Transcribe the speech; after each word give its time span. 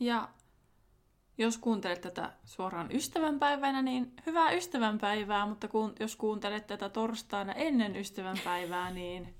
Ja 0.00 0.28
jos 1.38 1.58
kuuntelet 1.58 2.00
tätä 2.00 2.32
suoraan 2.44 2.92
ystävänpäivänä, 2.92 3.82
niin 3.82 4.12
hyvää 4.26 4.52
ystävänpäivää, 4.52 5.46
mutta 5.46 5.68
kun, 5.68 5.94
jos 6.00 6.16
kuuntelet 6.16 6.66
tätä 6.66 6.88
torstaina 6.88 7.52
ennen 7.52 7.96
ystävänpäivää, 7.96 8.90
niin 8.90 9.34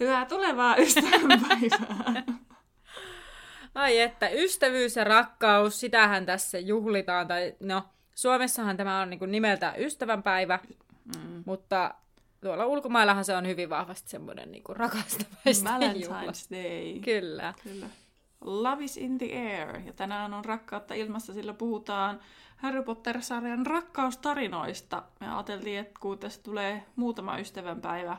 hyvää 0.00 0.26
tulevaa 0.26 0.76
ystävänpäivää. 0.76 2.22
Ai 3.74 3.98
että, 3.98 4.28
ystävyys 4.28 4.96
ja 4.96 5.04
rakkaus, 5.04 5.80
sitähän 5.80 6.26
tässä 6.26 6.58
juhlitaan. 6.58 7.28
Tai 7.28 7.54
no, 7.60 7.82
Suomessahan 8.14 8.76
tämä 8.76 9.00
on 9.00 9.10
niin 9.10 9.18
kuin 9.18 9.30
nimeltä 9.30 9.74
ystävänpäivä, 9.78 10.58
mm. 11.16 11.42
mutta 11.46 11.94
tuolla 12.40 12.66
ulkomaillahan 12.66 13.24
se 13.24 13.36
on 13.36 13.46
hyvin 13.46 13.70
vahvasti 13.70 14.10
semmoinen 14.10 14.52
niin 14.52 14.62
rakastavaista 14.68 15.70
Valentine's 15.70 16.50
Day. 16.50 17.00
Kyllä. 17.00 17.54
Kyllä. 17.62 17.86
Love 18.40 18.84
is 18.84 18.96
in 18.96 19.18
the 19.18 19.26
air. 19.26 19.80
Ja 19.86 19.92
tänään 19.92 20.34
on 20.34 20.44
rakkautta 20.44 20.94
ilmassa, 20.94 21.32
sillä 21.32 21.54
puhutaan 21.54 22.20
Harry 22.56 22.82
Potter-sarjan 22.82 23.66
rakkaustarinoista. 23.66 25.02
Me 25.20 25.34
ajateltiin, 25.34 25.78
että 25.78 26.00
kun 26.00 26.18
tästä 26.18 26.44
tulee 26.44 26.86
muutama 26.96 27.38
ystävänpäivä 27.38 28.16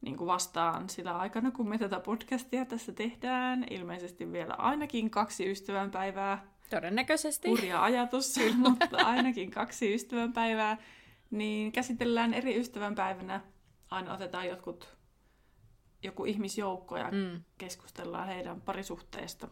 niin 0.00 0.16
kuin 0.16 0.26
vastaan 0.28 0.88
sillä 0.88 1.18
aikana, 1.18 1.50
kun 1.50 1.68
me 1.68 1.78
tätä 1.78 2.00
podcastia 2.00 2.64
tässä 2.64 2.92
tehdään, 2.92 3.66
ilmeisesti 3.70 4.32
vielä 4.32 4.54
ainakin 4.54 5.10
kaksi 5.10 5.50
ystävänpäivää. 5.50 6.46
Todennäköisesti. 6.70 7.48
Kurja 7.48 7.82
ajatus, 7.82 8.34
mutta 8.68 8.96
ainakin 8.96 9.50
kaksi 9.50 9.94
ystävänpäivää. 9.94 10.78
Niin 11.30 11.72
käsitellään 11.72 12.34
eri 12.34 12.60
ystävänpäivänä. 12.60 13.40
Aina 13.90 14.14
otetaan 14.14 14.46
jotkut 14.46 14.95
joku 16.02 16.24
ihmisjoukko 16.24 16.96
ja 16.96 17.10
mm. 17.10 17.42
keskustellaan 17.58 18.26
heidän 18.26 18.60
parisuhteesta. 18.60 19.48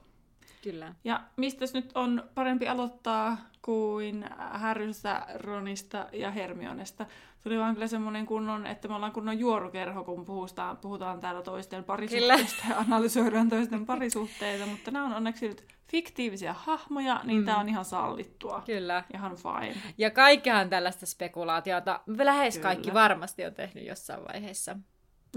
Kyllä. 0.65 0.95
Ja 1.05 1.21
mistä 1.37 1.65
nyt 1.75 1.93
on 1.95 2.31
parempi 2.35 2.69
aloittaa 2.69 3.37
kuin 3.63 4.25
Harrystä, 4.51 5.27
Ronista 5.35 6.07
ja 6.13 6.31
Hermionesta. 6.31 7.07
Tuli 7.43 7.59
vaan 7.59 7.75
kyllä 7.75 7.87
semmoinen 7.87 8.27
kunnon, 8.27 8.67
että 8.67 8.89
me 8.89 8.95
ollaan 8.95 9.13
kunnon 9.13 9.39
juorukerho, 9.39 10.05
kun 10.05 10.25
puhutaan, 10.25 10.77
puhutaan 10.77 11.21
täällä 11.21 11.43
toisten 11.43 11.85
parisuhteista 11.85 12.63
kyllä. 12.63 12.75
ja 12.75 12.81
analysoidaan 12.81 13.49
toisten 13.49 13.87
parisuhteita, 13.87 14.67
mutta 14.67 14.91
nämä 14.91 15.07
on 15.07 15.13
onneksi 15.13 15.49
nyt 15.49 15.65
fiktiivisiä 15.91 16.53
hahmoja, 16.53 17.21
niin 17.25 17.39
mm. 17.39 17.45
tämä 17.45 17.61
on 17.61 17.69
ihan 17.69 17.85
sallittua. 17.85 18.63
Kyllä. 18.67 19.05
Ihan 19.15 19.37
fine. 19.37 19.77
Ja 19.99 20.11
kaikkihan 20.11 20.71
tällaista 20.71 21.07
spekulaatiota, 21.07 22.01
lähes 22.07 22.55
Kyllä. 22.55 22.69
kaikki 22.69 22.95
varmasti 22.95 23.45
on 23.45 23.55
tehnyt 23.55 23.87
jossain 23.87 24.21
vaiheessa. 24.33 24.77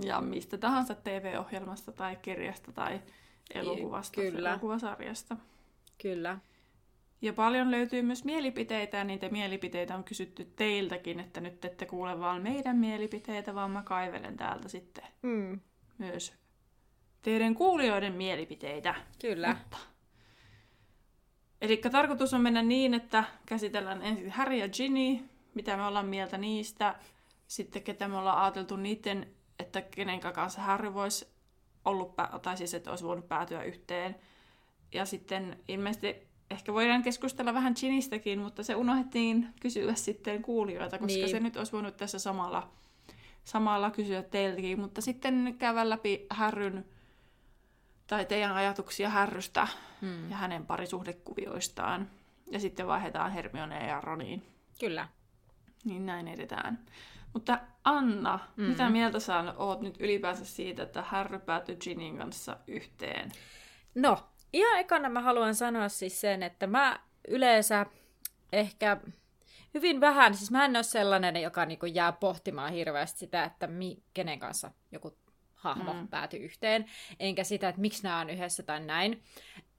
Ja 0.06 0.22
mistä 0.22 0.58
tahansa 0.58 0.96
TV-ohjelmasta 0.96 1.91
tai 1.91 2.16
kirjasta 2.16 2.72
tai 2.72 3.02
elokuvasta, 3.53 4.22
Kyllä. 4.22 4.50
elokuvasarjasta. 4.50 5.38
Kyllä. 6.02 6.38
Ja 7.22 7.34
paljon 7.34 7.72
löytyy 7.72 8.02
myös 8.02 8.25
mielipiteitä, 8.25 8.97
ja 8.97 9.03
niitä 9.03 9.30
mielipiteitä 9.30 9.96
on 9.96 10.03
kysytty 10.03 10.46
teiltäkin, 10.56 11.19
että 11.19 11.41
nyt 11.41 11.66
ette 11.66 11.86
kuule 11.86 12.19
vaan 12.19 12.41
meidän 12.41 12.78
mielipiteitä, 12.78 13.56
vaan 13.56 13.72
mä 13.72 13.81
kaivelen 13.81 14.38
täältä 14.38 14.68
sitten 14.68 15.03
mm. 15.22 15.59
myös 15.97 16.34
teidän 17.22 17.56
kuulijoiden 17.56 18.13
mielipiteitä. 18.13 18.96
Kyllä. 19.22 19.47
Mutta. 19.53 19.78
Eli 21.62 21.78
tarkoitus 21.78 22.34
on 22.34 22.41
mennä 22.41 22.62
niin, 22.62 22.94
että 22.94 23.24
käsitellään 23.46 24.02
ensin 24.02 24.31
Harry 24.31 24.56
ja 24.56 24.69
Ginny, 24.69 25.19
mitä 25.53 25.78
me 25.78 25.86
ollaan 25.86 26.06
mieltä 26.06 26.38
niistä, 26.38 26.96
sitten 27.47 27.84
ketä 27.84 28.07
me 28.07 28.18
ollaan 28.18 28.41
ajateltu 28.41 28.75
niiden 28.75 29.28
että 29.59 29.81
kenen 29.81 30.19
kanssa 30.19 30.62
Harry 30.62 30.94
voisi 30.94 31.28
ollut, 31.85 32.16
tai 32.41 32.57
siis 32.57 32.73
että 32.73 32.90
olisi 32.90 33.03
voinut 33.03 33.28
päätyä 33.28 33.63
yhteen. 33.63 34.16
Ja 34.94 35.06
sitten 35.06 35.59
ilmeisesti 35.68 36.28
ehkä 36.51 36.73
voidaan 36.73 37.01
keskustella 37.01 37.53
vähän 37.53 37.73
Ginistäkin, 37.79 38.40
mutta 38.40 38.63
se 38.63 38.75
unohdettiin 38.75 39.47
kysyä 39.62 39.95
sitten 39.95 40.41
kuulijoilta, 40.41 40.97
koska 40.97 41.18
niin. 41.18 41.29
se 41.29 41.40
nyt 41.40 41.57
olisi 41.57 41.72
voinut 41.72 41.97
tässä 41.97 42.19
samalla, 42.19 42.72
samalla 43.44 43.91
kysyä 43.91 44.23
teiltäkin. 44.23 44.79
Mutta 44.79 45.01
sitten 45.01 45.56
käydä 45.59 45.89
läpi 45.89 46.25
Härryn 46.29 46.85
tai 48.07 48.25
teidän 48.25 48.56
ajatuksia 48.56 49.09
Härrystä 49.09 49.68
hmm. 50.01 50.29
ja 50.29 50.35
hänen 50.35 50.66
parisuhdekuvioistaan. 50.66 52.09
Ja 52.51 52.59
sitten 52.59 52.88
vaihdetaan 52.88 53.31
Hermioneen 53.31 53.89
ja 53.89 54.01
Roniin. 54.01 54.44
Kyllä. 54.79 55.07
Niin 55.85 56.06
näin 56.06 56.28
edetään. 56.28 56.79
Mutta 57.33 57.59
Anna, 57.83 58.39
mm. 58.55 58.63
mitä 58.63 58.89
mieltä 58.89 59.19
sä 59.19 59.53
oot 59.57 59.81
nyt 59.81 60.01
ylipäänsä 60.01 60.45
siitä, 60.45 60.83
että 60.83 61.01
Harry 61.01 61.39
päätyi 61.39 61.75
Ginin 61.75 62.17
kanssa 62.17 62.57
yhteen? 62.67 63.31
No, 63.95 64.17
ihan 64.53 64.79
ekana 64.79 65.09
mä 65.09 65.21
haluan 65.21 65.55
sanoa 65.55 65.89
siis 65.89 66.21
sen, 66.21 66.43
että 66.43 66.67
mä 66.67 66.99
yleensä 67.27 67.85
ehkä 68.51 68.97
hyvin 69.73 70.01
vähän, 70.01 70.35
siis 70.35 70.51
mä 70.51 70.65
en 70.65 70.75
ole 70.75 70.83
sellainen, 70.83 71.41
joka 71.41 71.65
niinku 71.65 71.85
jää 71.85 72.11
pohtimaan 72.11 72.73
hirveästi 72.73 73.19
sitä, 73.19 73.44
että 73.44 73.67
mi, 73.67 74.03
kenen 74.13 74.39
kanssa 74.39 74.71
joku 74.91 75.17
hahmo 75.53 75.94
mm. 75.94 76.07
päätyi 76.07 76.39
yhteen, 76.39 76.85
enkä 77.19 77.44
sitä, 77.44 77.69
että 77.69 77.81
miksi 77.81 78.03
nämä 78.03 78.19
on 78.19 78.29
yhdessä 78.29 78.63
tai 78.63 78.79
näin. 78.79 79.23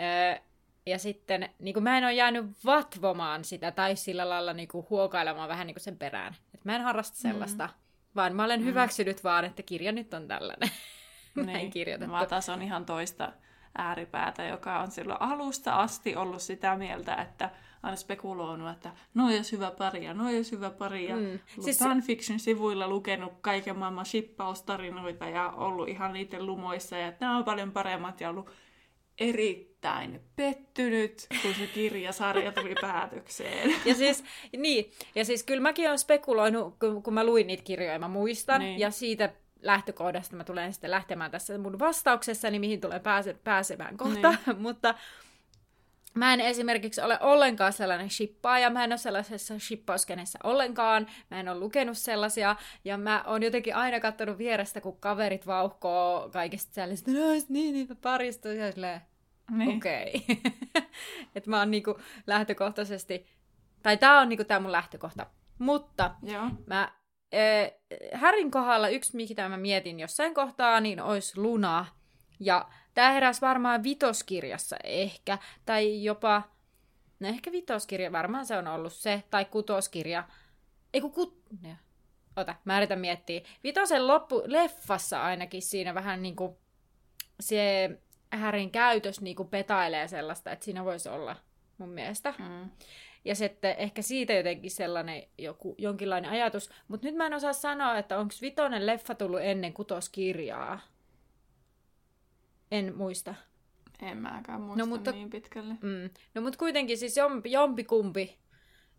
Öö, 0.01 0.43
ja 0.89 0.99
sitten 0.99 1.49
niin 1.59 1.75
kuin 1.75 1.85
mä 1.85 1.99
en 1.99 2.05
ole 2.05 2.13
jäänyt 2.13 2.47
vatvomaan 2.65 3.45
sitä 3.45 3.71
tai 3.71 3.97
sillä 3.97 4.29
lailla 4.29 4.53
niin 4.53 4.69
kuin 4.69 4.87
huokailemaan 4.91 5.49
vähän 5.49 5.67
niin 5.67 5.75
kuin 5.75 5.83
sen 5.83 5.99
perään. 5.99 6.35
Et 6.55 6.65
mä 6.65 6.77
en 6.77 6.83
harrasta 6.83 7.19
mm. 7.19 7.33
sellaista, 7.33 7.67
mm. 7.67 7.73
vaan 8.17 8.37
mä 8.37 8.45
olen 8.45 8.61
mm. 8.61 8.67
hyväksynyt 8.67 9.25
vaan, 9.25 9.45
että 9.45 9.63
kirja 9.63 9.93
nyt 9.93 10.15
on 10.15 10.29
tällainen. 10.29 10.71
Näin 11.37 11.47
niin. 11.47 11.71
kirjoitettu. 11.71 12.15
Mä 12.15 12.27
taas 12.27 12.49
on 12.49 12.63
ihan 12.63 12.87
toista 12.87 13.33
ääripäätä, 13.79 14.45
joka 14.45 14.81
on 14.81 14.91
silloin 14.91 15.23
alusta 15.23 15.75
asti 15.75 16.17
ollut 16.17 16.43
sitä 16.43 16.77
mieltä, 16.77 17.15
että 17.15 17.51
aina 17.83 17.97
spekuloinut, 17.97 18.71
että 18.71 18.91
no 19.15 19.31
jos 19.31 19.53
hyvä 19.53 19.71
pari 19.71 20.05
ja 20.05 20.15
no 20.15 20.31
jos 20.31 20.53
hyvä 20.53 20.71
pari 20.71 21.09
ja 21.09 21.17
mm. 21.17 21.39
siis... 21.61 21.79
fanfiction-sivuilla 21.79 22.89
lukenut 22.89 23.33
kaiken 23.41 23.79
maailman 23.79 24.07
shippaustarinoita 24.07 25.29
ja 25.29 25.51
ollut 25.51 25.89
ihan 25.89 26.13
niiden 26.13 26.47
lumoissa 26.47 26.97
ja 26.97 27.07
että 27.07 27.25
nämä 27.25 27.39
on 27.39 27.45
paljon 27.45 27.73
paremmat 27.73 28.21
ja 28.21 28.31
ollut 28.31 28.51
erittäin 29.19 30.21
pettynyt, 30.37 31.27
kun 31.43 31.55
se 31.55 31.67
kirjasarja 31.67 32.53
tuli 32.53 32.75
päätökseen. 32.81 33.75
Ja 33.85 33.95
siis, 33.95 34.25
niin, 34.57 34.91
ja 35.15 35.25
siis 35.25 35.43
kyllä 35.43 35.63
mäkin 35.63 35.87
olen 35.87 35.99
spekuloinut, 35.99 36.79
kun, 36.79 37.03
kun 37.03 37.15
mä 37.15 37.25
luin 37.25 37.47
niitä 37.47 37.63
kirjoja, 37.63 37.99
mä 37.99 38.09
muistan, 38.09 38.61
niin. 38.61 38.79
ja 38.79 38.91
siitä 38.91 39.33
lähtökohdasta 39.63 40.37
mä 40.37 40.45
tulen 40.45 40.73
sitten 40.73 40.91
lähtemään 40.91 41.31
tässä 41.31 41.59
mun 41.59 41.79
vastauksessani, 41.79 42.59
mihin 42.59 42.81
tulee 42.81 43.01
pääse, 43.01 43.37
pääsemään 43.45 43.97
kohta, 43.97 44.35
niin. 44.47 44.59
mutta 44.67 44.95
Mä 46.15 46.35
en 46.35 46.41
esimerkiksi 46.41 47.01
ole 47.01 47.19
ollenkaan 47.21 47.73
sellainen 47.73 48.11
shippaaja, 48.11 48.71
mä 48.71 48.85
en 48.85 48.93
ole 48.93 48.99
sellaisessa 48.99 49.59
shippauskenessä 49.59 50.39
ollenkaan, 50.45 51.07
mä 51.31 51.41
en 51.41 51.49
ole 51.49 51.59
lukenut 51.59 51.99
sellaisia, 51.99 52.57
ja 52.85 52.99
mä 52.99 53.25
oon 53.27 53.43
jotenkin 53.43 53.77
aina 53.77 54.01
katsonut 54.01 54.39
vierestä, 54.39 54.81
kun 54.81 55.01
kaverit 55.01 55.47
vauhkoo 55.47 56.31
kaikista 56.33 56.75
sellaisista, 56.75 57.11
no 57.11 57.19
niin, 57.49 57.75
niin 57.75 57.97
paristuu, 58.03 58.51
ja 58.51 58.73
silleen, 58.73 59.01
niin. 59.51 59.77
okei. 59.77 60.13
Okay. 60.29 60.83
että 61.35 61.51
mä 61.51 61.59
oon 61.59 61.71
niinku 61.71 61.99
lähtökohtaisesti, 62.27 63.27
tai 63.83 63.97
tää 63.97 64.21
on 64.21 64.29
niinku 64.29 64.45
tää 64.45 64.61
mun 64.61 64.73
lähtökohta. 64.73 65.27
Mutta 65.59 66.15
Joo. 66.23 66.51
mä 66.67 66.93
äh, 67.35 67.71
Härin 68.13 68.51
kohdalla 68.51 68.89
yksi, 68.89 69.17
mitä 69.17 69.49
mä 69.49 69.57
mietin 69.57 70.01
jossain 70.01 70.35
kohtaa, 70.35 70.81
niin 70.81 71.01
olisi 71.01 71.41
Luna. 71.41 71.87
Ja 72.41 72.69
Tämä 72.99 73.11
heräsi 73.11 73.41
varmaan 73.41 73.83
vitoskirjassa 73.83 74.77
ehkä, 74.85 75.39
tai 75.67 76.05
jopa, 76.05 76.43
no 77.21 77.29
ehkä 77.29 77.53
vitoskirja, 77.53 78.13
varmaan 78.13 78.47
se 78.47 78.57
on 78.57 78.67
ollut 78.67 78.93
se, 78.93 79.23
tai 79.31 79.45
kutoskirja. 79.45 80.29
Ei 80.95 81.01
kun 81.01 81.13
kut... 81.13 81.43
No. 81.63 81.77
Ota, 82.37 82.55
mä 82.65 82.77
yritän 82.77 82.99
miettiä. 82.99 83.41
Vitosen 83.65 84.07
loppu, 84.07 84.43
leffassa 84.47 85.23
ainakin 85.23 85.63
siinä 85.63 85.95
vähän 85.95 86.23
niin 86.23 86.37
kuin 86.37 86.57
se 87.41 87.91
Härin 88.33 88.71
käytös 88.71 89.21
niin 89.21 89.37
kuin 89.37 89.49
petailee 89.49 90.09
sellaista, 90.09 90.53
että 90.53 90.65
siinä 90.65 90.85
voisi 90.85 91.09
olla 91.09 91.37
mun 91.79 91.89
mielestä. 91.89 92.35
Mm. 92.39 92.71
Ja 93.25 93.35
sitten 93.35 93.75
ehkä 93.79 94.03
siitä 94.03 94.33
jotenkin 94.33 94.71
sellainen 94.71 95.23
joku, 95.39 95.75
jonkinlainen 95.79 96.31
ajatus. 96.31 96.71
Mutta 96.89 97.07
nyt 97.07 97.17
mä 97.17 97.27
en 97.27 97.35
osaa 97.35 97.53
sanoa, 97.53 97.99
että 97.99 98.19
onko 98.19 98.35
Vitoinen 98.43 98.87
leffa 98.87 99.15
tullut 99.15 99.41
ennen 99.43 99.73
kutoskirjaa. 99.73 100.81
En 102.71 102.97
muista. 102.97 103.35
En 104.03 104.19
mäkään 104.19 104.61
muista 104.61 104.83
no, 104.83 104.87
mutta, 104.87 105.13
niin 105.13 105.31
pitkälle. 105.31 105.75
Mm, 105.83 106.11
no 106.35 106.43
mutta 106.43 106.59
kuitenkin 106.59 106.99
siis 106.99 107.17
jompi, 107.17 107.53
jompikumpi, 107.53 108.39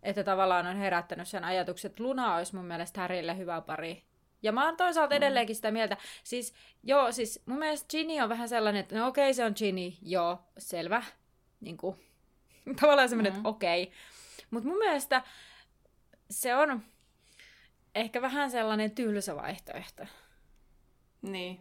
että 0.03 0.23
tavallaan 0.23 0.67
on 0.67 0.77
herättänyt 0.77 1.27
sen 1.27 1.43
ajatuksen, 1.43 1.89
että 1.89 2.03
Luna 2.03 2.35
olisi 2.35 2.55
mun 2.55 2.65
mielestä 2.65 3.01
Harrylle 3.01 3.37
hyvä 3.37 3.61
pari. 3.61 4.03
Ja 4.41 4.51
mä 4.51 4.65
oon 4.65 4.77
toisaalta 4.77 5.15
mm. 5.15 5.17
edelleenkin 5.17 5.55
sitä 5.55 5.71
mieltä, 5.71 5.97
siis 6.23 6.53
joo, 6.83 7.11
siis 7.11 7.43
mun 7.45 7.59
mielestä 7.59 7.87
Ginny 7.89 8.19
on 8.19 8.29
vähän 8.29 8.49
sellainen, 8.49 8.79
että 8.79 8.95
no 8.95 9.07
okei 9.07 9.23
okay, 9.23 9.33
se 9.33 9.45
on 9.45 9.53
Ginny, 9.55 9.93
joo, 10.01 10.39
selvä. 10.57 11.03
Niin 11.61 11.77
kuin, 11.77 11.95
tavallaan 12.81 13.09
semmoinen, 13.09 13.33
mm. 13.33 13.37
että 13.37 13.49
okei. 13.49 13.83
Okay. 13.83 13.95
Mutta 14.51 14.69
mun 14.69 14.77
mielestä 14.77 15.21
se 16.29 16.55
on 16.55 16.83
ehkä 17.95 18.21
vähän 18.21 18.51
sellainen 18.51 18.91
tylsä 18.91 19.35
vaihtoehto. 19.35 20.03
Niin. 21.21 21.59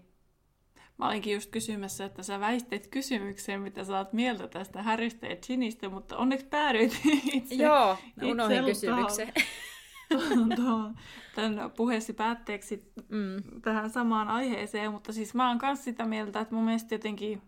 Mä 0.99 1.09
olinkin 1.09 1.35
just 1.35 1.51
kysymässä, 1.51 2.05
että 2.05 2.23
sä 2.23 2.41
väistit 2.41 2.87
kysymykseen, 2.87 3.61
mitä 3.61 3.85
sä 3.85 3.99
oot 3.99 4.13
mieltä 4.13 4.49
tästä 4.49 4.83
Harrystä 4.83 5.27
ja 5.27 5.37
Ginistä, 5.37 5.89
mutta 5.89 6.17
onneksi 6.17 6.47
päädyit 6.47 7.01
itse 7.33 7.55
Joo, 7.55 7.99
unohdin 8.23 8.65
kysymyksen. 10.19 10.94
tämän 11.34 11.70
puheesi 11.70 12.12
päätteeksi 12.12 12.93
mm. 13.08 13.60
tähän 13.62 13.90
samaan 13.90 14.28
aiheeseen, 14.28 14.93
mutta 14.93 15.12
siis 15.12 15.34
mä 15.34 15.49
oon 15.49 15.58
myös 15.62 15.84
sitä 15.84 16.05
mieltä, 16.05 16.40
että 16.40 16.55
mun 16.55 16.64
mielestä 16.64 16.94
jotenkin 16.94 17.43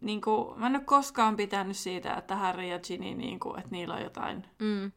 niin 0.00 0.20
kuin, 0.20 0.60
mä 0.60 0.66
en 0.66 0.76
ole 0.76 0.84
koskaan 0.84 1.36
pitänyt 1.36 1.76
siitä, 1.76 2.14
että 2.14 2.36
Harry 2.36 2.64
ja 2.64 2.78
Ginny, 2.78 3.14
niin 3.14 3.40
kuin, 3.40 3.58
että 3.58 3.70
niillä 3.70 3.94
on 3.94 4.02
jotain 4.02 4.46
mm. 4.58 4.92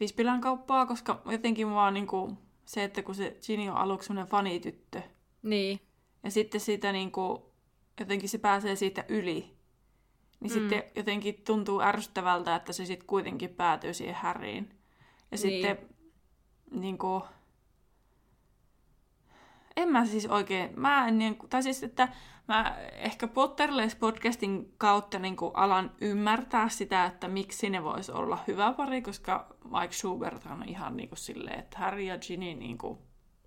vispilän 0.00 0.40
kauppaa, 0.40 0.86
koska 0.86 1.22
jotenkin 1.30 1.68
mua 1.68 1.90
niin 1.90 2.06
kuin, 2.06 2.38
se, 2.64 2.84
että 2.84 3.02
kun 3.02 3.14
se 3.14 3.36
Ginny 3.46 3.68
on 3.68 3.76
aluksi 3.76 4.06
semmoinen 4.06 4.30
fanityttö, 4.30 5.02
niin. 5.42 5.80
ja 6.22 6.30
sitten 6.30 6.60
siitä 6.60 6.92
niin 6.92 7.12
kuin, 7.12 7.42
jotenkin 8.00 8.28
se 8.28 8.38
pääsee 8.38 8.76
siitä 8.76 9.04
yli, 9.08 9.56
niin 10.40 10.52
mm. 10.52 10.54
sitten 10.54 10.82
jotenkin 10.96 11.42
tuntuu 11.46 11.80
ärsyttävältä, 11.80 12.56
että 12.56 12.72
se 12.72 12.86
sitten 12.86 13.06
kuitenkin 13.06 13.50
päätyy 13.50 13.94
siihen 13.94 14.14
Harryin. 14.14 14.70
Ja 15.30 15.38
niin. 15.38 15.38
sitten 15.38 15.78
niin 16.70 16.98
kuin, 16.98 17.22
en 19.76 19.88
mä 19.88 20.06
siis 20.06 20.26
oikein, 20.26 20.80
mä 20.80 21.08
en, 21.08 21.18
niin, 21.18 21.38
tai 21.50 21.62
siis, 21.62 21.82
että 21.82 22.08
mä 22.48 22.78
ehkä 22.92 23.28
Potterless 23.28 23.96
podcastin 23.96 24.74
kautta 24.78 25.18
niin 25.18 25.36
kuin 25.36 25.56
alan 25.56 25.92
ymmärtää 26.00 26.68
sitä, 26.68 27.04
että 27.04 27.28
miksi 27.28 27.70
ne 27.70 27.82
voisi 27.82 28.12
olla 28.12 28.38
hyvä 28.48 28.72
pari, 28.72 29.02
koska 29.02 29.56
Mike 29.64 29.92
Schubert 29.92 30.46
on 30.46 30.68
ihan 30.68 30.96
niin 30.96 31.08
kuin 31.08 31.18
silleen, 31.18 31.58
että 31.58 31.78
Harry 31.78 32.02
ja 32.02 32.18
Ginny 32.18 32.54
niin 32.54 32.78
kuin 32.78 32.98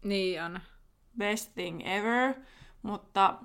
niin 0.03 0.43
on. 0.43 0.59
best 1.17 1.53
thing 1.53 1.81
ever, 1.87 2.33
mutta 2.81 3.39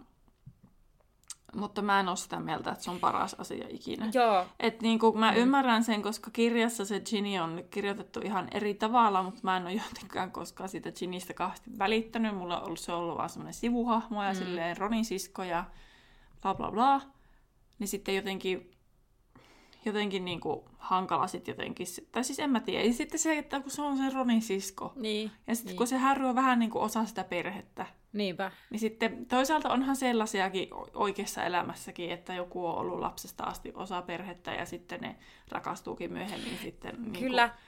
mutta 1.56 1.82
mä 1.82 2.00
en 2.00 2.08
ole 2.08 2.16
sitä 2.16 2.40
mieltä, 2.40 2.70
että 2.70 2.84
se 2.84 2.90
on 2.90 3.00
paras 3.00 3.34
asia 3.34 3.66
ikinä. 3.68 4.10
Joo. 4.14 4.46
Et 4.60 4.82
niin 4.82 4.98
kuin 4.98 5.18
mä 5.18 5.30
mm. 5.32 5.36
ymmärrän 5.36 5.84
sen, 5.84 6.02
koska 6.02 6.30
kirjassa 6.30 6.84
se 6.84 7.00
Ginny 7.00 7.38
on 7.38 7.64
kirjoitettu 7.70 8.20
ihan 8.20 8.48
eri 8.50 8.74
tavalla, 8.74 9.22
mutta 9.22 9.40
mä 9.42 9.56
en 9.56 9.62
ole 9.62 9.72
jotenkaan 9.88 10.32
koskaan 10.32 10.68
siitä 10.68 10.92
Ginnystä 10.92 11.34
kauheasti 11.34 11.70
välittänyt. 11.78 12.36
Mulla 12.36 12.60
on 12.60 12.66
ollut, 12.66 12.80
se 12.80 12.92
ollut 12.92 13.18
vaan 13.18 13.30
semmoinen 13.30 13.54
sivuhahmo 13.54 14.24
ja 14.24 14.32
mm. 14.32 14.38
silleen 14.38 14.76
Ronin 14.76 15.04
sisko 15.04 15.42
ja 15.42 15.64
bla 16.42 16.54
bla 16.54 16.70
bla. 16.70 17.00
Niin 17.78 17.88
sitten 17.88 18.16
jotenkin 18.16 18.71
jotenkin 19.84 20.24
niin 20.24 20.40
kuin 20.40 20.60
hankala 20.78 21.26
sitten 21.26 21.52
jotenkin, 21.52 21.86
tai 22.12 22.24
siis 22.24 22.38
en 22.38 22.50
mä 22.50 22.60
tiedä. 22.60 22.84
Ja 22.84 22.92
sitten 22.92 23.20
se, 23.20 23.38
että 23.38 23.60
kun 23.60 23.70
se 23.70 23.82
on 23.82 23.96
se 23.96 24.10
Ronin 24.14 24.42
sisko. 24.42 24.92
Niin. 24.96 25.30
Ja 25.46 25.54
sitten 25.54 25.70
niin. 25.70 25.78
kun 25.78 25.86
se 25.86 25.96
Harry 25.96 26.26
on 26.26 26.34
vähän 26.34 26.58
niin 26.58 26.70
kuin 26.70 26.82
osa 26.82 27.04
sitä 27.04 27.24
perhettä. 27.24 27.86
Niinpä. 28.12 28.50
Niin 28.70 28.80
sitten 28.80 29.26
toisaalta 29.26 29.68
onhan 29.70 29.96
sellaisiakin 29.96 30.68
oikeassa 30.94 31.44
elämässäkin, 31.44 32.10
että 32.10 32.34
joku 32.34 32.66
on 32.66 32.74
ollut 32.74 33.00
lapsesta 33.00 33.44
asti 33.44 33.72
osa 33.74 34.02
perhettä 34.02 34.54
ja 34.54 34.66
sitten 34.66 35.00
ne 35.00 35.16
rakastuukin 35.50 36.12
myöhemmin 36.12 36.58
sitten. 36.62 37.02
Niin 37.02 37.24
Kyllä. 37.24 37.48
Kuin... 37.48 37.58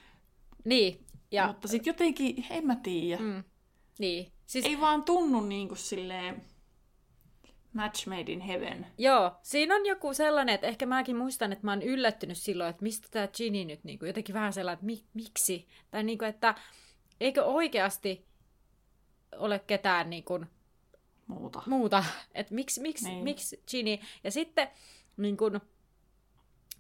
Niin. 0.65 1.07
Ja... 1.31 1.47
Mutta 1.47 1.69
sitten 1.69 1.91
jotenkin, 1.91 2.47
en 2.51 2.67
mä 2.67 2.77
tiedä. 2.77 3.23
Mm. 3.23 3.45
Niin. 3.99 4.33
Siis... 4.47 4.65
Ei 4.65 4.81
vaan 4.81 5.03
tunnu 5.03 5.41
niin 5.41 5.69
kuin 5.69 5.79
silleen 5.79 6.43
Match 7.75 8.07
made 8.07 8.33
in 8.33 8.41
heaven. 8.41 8.87
Joo, 8.99 9.33
siinä 9.43 9.75
on 9.75 9.87
joku 9.87 10.15
sellainen, 10.15 10.55
että 10.55 10.67
ehkä 10.67 10.87
mäkin 10.87 11.17
muistan, 11.17 11.53
että 11.53 11.67
mä 11.67 11.73
oon 11.73 11.83
yllättynyt 11.83 12.39
silloin, 12.39 12.71
että 12.71 12.83
mistä 12.83 13.09
tämä 13.11 13.29
Ginny 13.37 13.65
nyt 13.65 13.85
niin 13.85 13.99
kuin, 13.99 14.07
jotenkin 14.07 14.35
vähän 14.35 14.53
sellainen, 14.53 14.75
että 14.75 14.87
mi- 14.87 15.05
miksi? 15.15 15.69
Tai 15.91 16.03
niin 16.03 16.19
kuin, 16.19 16.29
että 16.29 16.55
eikö 17.21 17.45
oikeasti 17.45 18.27
ole 19.37 19.59
ketään 19.59 20.11
niin 20.11 20.25
kuin, 20.25 20.47
muuta. 21.27 21.63
muuta. 21.67 22.05
Että 22.35 22.55
miksi, 22.55 22.81
miksi, 22.81 23.09
niin. 23.09 23.25
miksi 23.25 23.63
Ginny? 23.71 23.99
Ja 24.25 24.31
sitten 24.31 24.69
niin 25.17 25.37
kuin, 25.37 25.61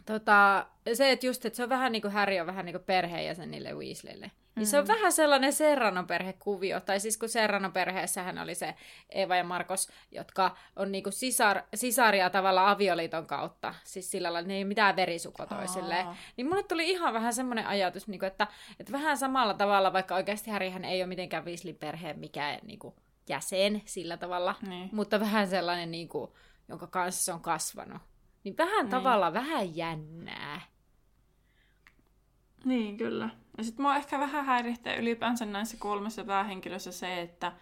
tota, 0.06 0.66
se, 0.94 1.10
että 1.10 1.26
just, 1.26 1.44
että 1.44 1.56
se 1.56 1.62
on 1.62 1.68
vähän 1.68 1.92
niin 1.92 2.02
kuin 2.02 2.12
Harry 2.12 2.40
on 2.40 2.46
vähän 2.46 2.64
niin 2.64 2.74
kuin 2.74 2.84
perheenjäsen 2.84 3.50
niille 3.50 3.74
Weasleylle. 3.74 4.30
Niin 4.56 4.66
se 4.66 4.78
on 4.78 4.86
vähän 4.86 5.12
sellainen 5.12 5.52
Serrano-perhekuvio. 5.52 6.80
Tai 6.80 7.00
siis 7.00 7.18
kun 7.18 7.28
Serrano-perheessähän 7.28 8.38
oli 8.38 8.54
se 8.54 8.74
Eva 9.10 9.36
ja 9.36 9.44
Markos, 9.44 9.88
jotka 10.10 10.56
on 10.76 10.92
niinku 10.92 11.10
sisar, 11.10 11.62
sisaria 11.74 12.30
tavalla 12.30 12.70
avioliiton 12.70 13.26
kautta. 13.26 13.74
Siis 13.84 14.10
sillä 14.10 14.32
lailla, 14.32 14.48
ne 14.48 14.54
ei 14.54 14.64
mitään 14.64 14.96
verisuko 14.96 15.46
toisilleen. 15.46 16.06
Niin 16.36 16.48
mulle 16.48 16.62
tuli 16.62 16.90
ihan 16.90 17.14
vähän 17.14 17.34
semmoinen 17.34 17.66
ajatus, 17.66 18.08
niinku, 18.08 18.26
että, 18.26 18.46
että 18.80 18.92
vähän 18.92 19.16
samalla 19.16 19.54
tavalla, 19.54 19.92
vaikka 19.92 20.14
oikeasti 20.14 20.50
Härihän 20.50 20.84
ei 20.84 21.00
ole 21.02 21.08
mitenkään 21.08 21.44
Weasleyn 21.44 21.76
perheen 21.76 22.18
mikään 22.18 22.58
niinku, 22.62 22.96
jäsen 23.28 23.82
sillä 23.84 24.16
tavalla. 24.16 24.54
Niin. 24.62 24.88
Mutta 24.92 25.20
vähän 25.20 25.48
sellainen, 25.48 25.90
niinku, 25.90 26.36
jonka 26.68 26.86
kanssa 26.86 27.24
se 27.24 27.32
on 27.32 27.40
kasvanut. 27.40 28.02
Niin 28.44 28.56
vähän 28.56 28.84
niin. 28.84 28.90
tavalla 28.90 29.32
vähän 29.32 29.76
jännää. 29.76 30.60
Niin, 32.64 32.96
kyllä. 32.96 33.43
Ja 33.58 33.64
sitten 33.64 33.82
mua 33.82 33.96
ehkä 33.96 34.18
vähän 34.18 34.44
häiritsee 34.44 34.96
ylipäänsä 34.96 35.46
näissä 35.46 35.76
kolmessa 35.76 36.24
päähenkilössä 36.24 36.92
se, 36.92 37.20
että 37.20 37.52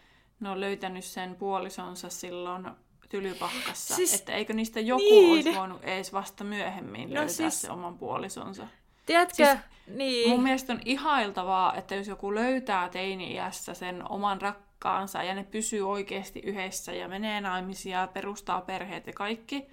ne 0.41 0.49
on 0.49 0.61
löytänyt 0.61 1.05
sen 1.05 1.35
puolisonsa 1.35 2.11
silloin 2.11 2.67
tylypahkassa. 3.09 3.95
Siis, 3.95 4.15
että 4.15 4.33
eikö 4.33 4.53
niistä 4.53 4.81
joku 4.81 5.03
niin. 5.03 5.33
olisi 5.33 5.55
voinut 5.55 5.85
edes 5.85 6.13
vasta 6.13 6.45
myöhemmin 6.45 7.09
no 7.09 7.15
löytää 7.15 7.29
siis, 7.29 7.61
se 7.61 7.71
oman 7.71 7.99
puolisonsa. 7.99 8.67
Tiedätkö? 9.07 9.47
Siis, 9.47 9.59
niin. 9.87 10.31
Mun 10.31 10.43
mielestä 10.43 10.73
on 10.73 10.81
ihailtavaa, 10.85 11.75
että 11.75 11.95
jos 11.95 12.07
joku 12.07 12.35
löytää 12.35 12.89
teini-iässä 12.89 13.75
sen 13.75 14.11
oman 14.11 14.41
rakkaansa 14.41 15.23
ja 15.23 15.35
ne 15.35 15.45
pysyy 15.45 15.91
oikeasti 15.91 16.41
yhdessä 16.41 16.93
ja 16.93 17.09
menee 17.09 17.41
naimisia 17.41 18.01
ja 18.01 18.07
perustaa 18.07 18.61
perheet 18.61 19.07
ja 19.07 19.13
kaikki. 19.13 19.67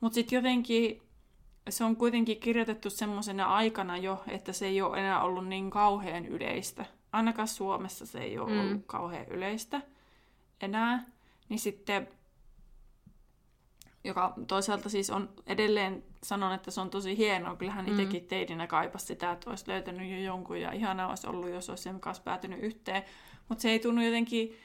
Mutta 0.00 0.14
sitten 0.14 0.36
jotenkin 0.36 1.02
se 1.68 1.84
on 1.84 1.96
kuitenkin 1.96 2.40
kirjoitettu 2.40 2.90
semmoisena 2.90 3.44
aikana 3.44 3.98
jo, 3.98 4.22
että 4.28 4.52
se 4.52 4.66
ei 4.66 4.82
ole 4.82 4.98
enää 4.98 5.22
ollut 5.22 5.46
niin 5.46 5.70
kauhean 5.70 6.26
yleistä. 6.26 6.84
Ainakaan 7.12 7.48
Suomessa 7.48 8.06
se 8.06 8.18
ei 8.18 8.38
ole 8.38 8.52
mm. 8.52 8.60
ollut 8.60 8.82
kauhean 8.86 9.26
yleistä 9.28 9.80
enää. 10.60 11.04
Niin 11.48 11.58
sitten, 11.58 12.08
joka 14.04 14.34
toisaalta 14.46 14.88
siis 14.88 15.10
on 15.10 15.28
edelleen 15.46 16.04
sanon, 16.22 16.52
että 16.52 16.70
se 16.70 16.80
on 16.80 16.90
tosi 16.90 17.16
hienoa. 17.16 17.56
Kyllähän 17.56 17.86
mm. 17.86 17.90
itsekin 17.90 18.26
teidinä 18.26 18.66
kaipas 18.66 19.06
sitä, 19.06 19.32
että 19.32 19.50
olisi 19.50 19.68
löytänyt 19.68 20.10
jo 20.10 20.18
jonkun 20.18 20.60
ja 20.60 20.72
ihanaa 20.72 21.08
olisi 21.08 21.26
ollut, 21.26 21.50
jos 21.50 21.70
olisi 21.70 21.82
sen 21.82 22.00
kanssa 22.00 22.22
päätynyt 22.22 22.62
yhteen. 22.62 23.02
Mutta 23.48 23.62
se 23.62 23.70
ei 23.70 23.78
tunnu 23.78 24.02
jotenkin 24.02 24.56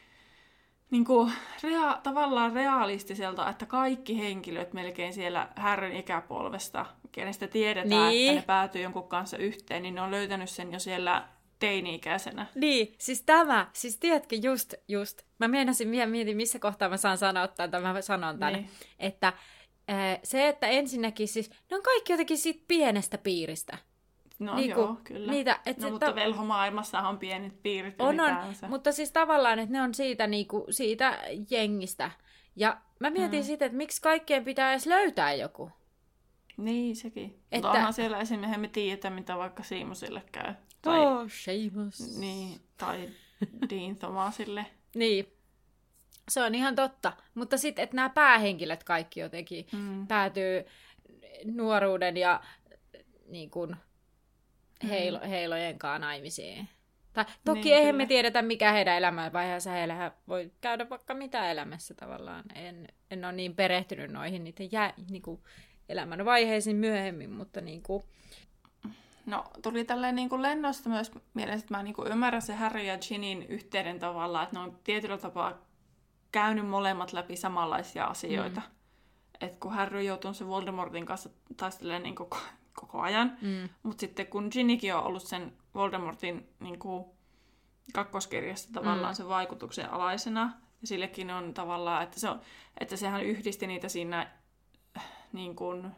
niin 0.91 1.05
kuin, 1.05 1.31
rea- 1.63 1.99
tavallaan 2.03 2.53
realistiselta, 2.53 3.49
että 3.49 3.65
kaikki 3.65 4.19
henkilöt 4.19 4.73
melkein 4.73 5.13
siellä 5.13 5.47
härryn 5.55 5.95
ikäpolvesta, 5.95 6.85
kenestä 7.11 7.47
tiedetään, 7.47 8.09
niin. 8.09 8.29
että 8.29 8.41
ne 8.41 8.45
päätyy 8.45 8.81
jonkun 8.81 9.07
kanssa 9.07 9.37
yhteen, 9.37 9.83
niin 9.83 9.95
ne 9.95 10.01
on 10.01 10.11
löytänyt 10.11 10.49
sen 10.49 10.73
jo 10.73 10.79
siellä 10.79 11.27
teini-ikäisenä. 11.59 12.45
Niin, 12.55 12.95
siis 12.97 13.23
tämä, 13.23 13.67
siis 13.73 13.97
tiedätkö, 13.97 14.35
just, 14.35 14.73
just. 14.87 15.21
Mä 15.39 15.47
meinasin, 15.47 15.87
mietin, 15.87 16.37
missä 16.37 16.59
kohtaa 16.59 16.89
mä 16.89 16.97
saan 16.97 17.17
sanoa 17.17 17.47
tämän, 17.47 17.71
tai 17.71 17.81
mä 17.81 18.01
sanon 18.01 18.39
tämän, 18.39 18.53
niin. 18.53 18.69
että 18.99 19.33
se, 20.23 20.47
että 20.47 20.67
ensinnäkin 20.67 21.27
siis, 21.27 21.49
ne 21.49 21.77
on 21.77 21.83
kaikki 21.83 22.13
jotenkin 22.13 22.37
siitä 22.37 22.63
pienestä 22.67 23.17
piiristä. 23.17 23.77
No 24.41 24.55
niin 24.55 24.69
joo, 24.69 24.97
kyllä. 25.03 25.31
Niitä, 25.31 25.59
et 25.65 25.77
no, 25.77 25.89
mutta 25.89 26.05
ta- 26.05 26.15
velhomaailmassa 26.15 26.99
on 26.99 27.19
pienet 27.19 27.63
piirit 27.63 28.01
on, 28.01 28.19
on, 28.19 28.33
mutta 28.69 28.91
siis 28.91 29.11
tavallaan, 29.11 29.59
että 29.59 29.73
ne 29.73 29.81
on 29.81 29.93
siitä, 29.93 30.27
niinku, 30.27 30.65
siitä 30.69 31.19
jengistä. 31.49 32.11
Ja 32.55 32.77
mä 32.99 33.09
mietin 33.09 33.39
mm. 33.39 33.45
sitä, 33.45 33.65
että 33.65 33.77
miksi 33.77 34.01
kaikkien 34.01 34.43
pitää 34.45 34.71
edes 34.71 34.85
löytää 34.85 35.33
joku. 35.33 35.71
Niin, 36.57 36.95
sekin. 36.95 37.25
Että... 37.51 37.67
Mutta 37.67 37.69
onhan 37.69 37.93
siellä 37.93 38.19
esimerkiksi 38.19 38.59
me 38.59 38.67
tiedä, 38.67 39.09
mitä 39.09 39.37
vaikka 39.37 39.63
Siimosille 39.63 40.23
käy. 40.31 40.53
Tai... 40.81 40.99
Oh, 40.99 41.27
Seamus. 41.27 42.17
Niin, 42.17 42.61
tai 42.77 43.09
Dean 43.69 43.95
Thomasille. 43.95 44.65
niin. 44.95 45.33
Se 46.29 46.43
on 46.43 46.55
ihan 46.55 46.75
totta. 46.75 47.13
Mutta 47.35 47.57
sitten, 47.57 47.83
että 47.83 47.95
nämä 47.95 48.09
päähenkilöt 48.09 48.83
kaikki 48.83 49.19
jotenkin 49.19 49.67
mm. 49.71 50.07
päätyy 50.07 50.65
nuoruuden 51.45 52.17
ja 52.17 52.41
niin 53.27 53.49
kun, 53.49 53.75
heilo, 54.89 55.19
mm. 55.19 55.27
heilojen 55.29 55.79
kanssa 55.79 55.99
naimisiin. 55.99 56.69
Tai 57.13 57.25
toki 57.45 57.61
niin, 57.61 57.75
eihän 57.75 57.93
kyllä. 57.93 58.03
me 58.03 58.07
tiedetä, 58.07 58.41
mikä 58.41 58.71
heidän 58.71 58.97
elämänvaiheessa 58.97 59.71
heillä 59.71 60.11
voi 60.27 60.51
käydä 60.61 60.89
vaikka 60.89 61.13
mitä 61.13 61.51
elämässä 61.51 61.93
tavallaan. 61.93 62.43
En, 62.55 62.87
en 63.11 63.25
ole 63.25 63.33
niin 63.33 63.55
perehtynyt 63.55 64.11
noihin 64.11 64.43
niiden 64.43 64.71
jää, 64.71 64.93
niin 65.09 65.21
kuin, 65.21 65.41
elämänvaiheisiin 65.89 66.77
myöhemmin, 66.77 67.31
mutta 67.31 67.61
niin 67.61 67.83
kuin... 67.83 68.03
No, 69.25 69.43
tuli 69.61 69.83
tälleen 69.83 70.15
niin 70.15 70.29
kuin 70.29 70.41
lennosta 70.41 70.89
myös 70.89 71.11
mieleen, 71.33 71.59
että 71.59 71.77
mä 71.77 71.83
niin 71.83 71.93
kuin 71.93 72.11
ymmärrän 72.11 72.41
se 72.41 72.53
Harry 72.53 72.81
ja 72.81 72.97
Ginin 72.97 73.43
yhteyden 73.43 73.99
tavalla, 73.99 74.43
että 74.43 74.55
ne 74.55 74.63
on 74.63 74.79
tietyllä 74.83 75.17
tapaa 75.17 75.65
käynyt 76.31 76.67
molemmat 76.67 77.13
läpi 77.13 77.35
samanlaisia 77.35 78.05
asioita. 78.05 78.61
Mm. 78.61 78.75
Että 79.41 79.57
kun 79.59 79.73
Harry 79.73 80.01
joutuu 80.01 80.33
se 80.33 80.47
Voldemortin 80.47 81.05
kanssa 81.05 81.29
taistelemaan 81.57 82.03
niin 82.03 82.15
koko, 82.15 82.37
koko 82.73 82.99
ajan, 82.99 83.37
mm. 83.41 83.69
mutta 83.83 84.01
sitten 84.01 84.27
kun 84.27 84.47
Ginnykin 84.51 84.95
on 84.95 85.03
ollut 85.03 85.23
sen 85.23 85.53
Voldemortin 85.75 86.49
niin 86.59 86.79
kuin, 86.79 87.05
kakkoskirjassa 87.93 88.69
tavallaan 88.73 89.13
mm. 89.13 89.15
sen 89.15 89.27
vaikutuksen 89.27 89.89
alaisena, 89.89 90.53
ja 90.81 90.87
sillekin 90.87 91.31
on 91.31 91.53
tavallaan, 91.53 92.03
että, 92.03 92.19
se 92.19 92.29
on, 92.29 92.41
että 92.79 92.97
sehän 92.97 93.25
yhdisti 93.25 93.67
niitä 93.67 93.89
siinä 93.89 94.31
niin 95.33 95.55
kuin, 95.55 95.91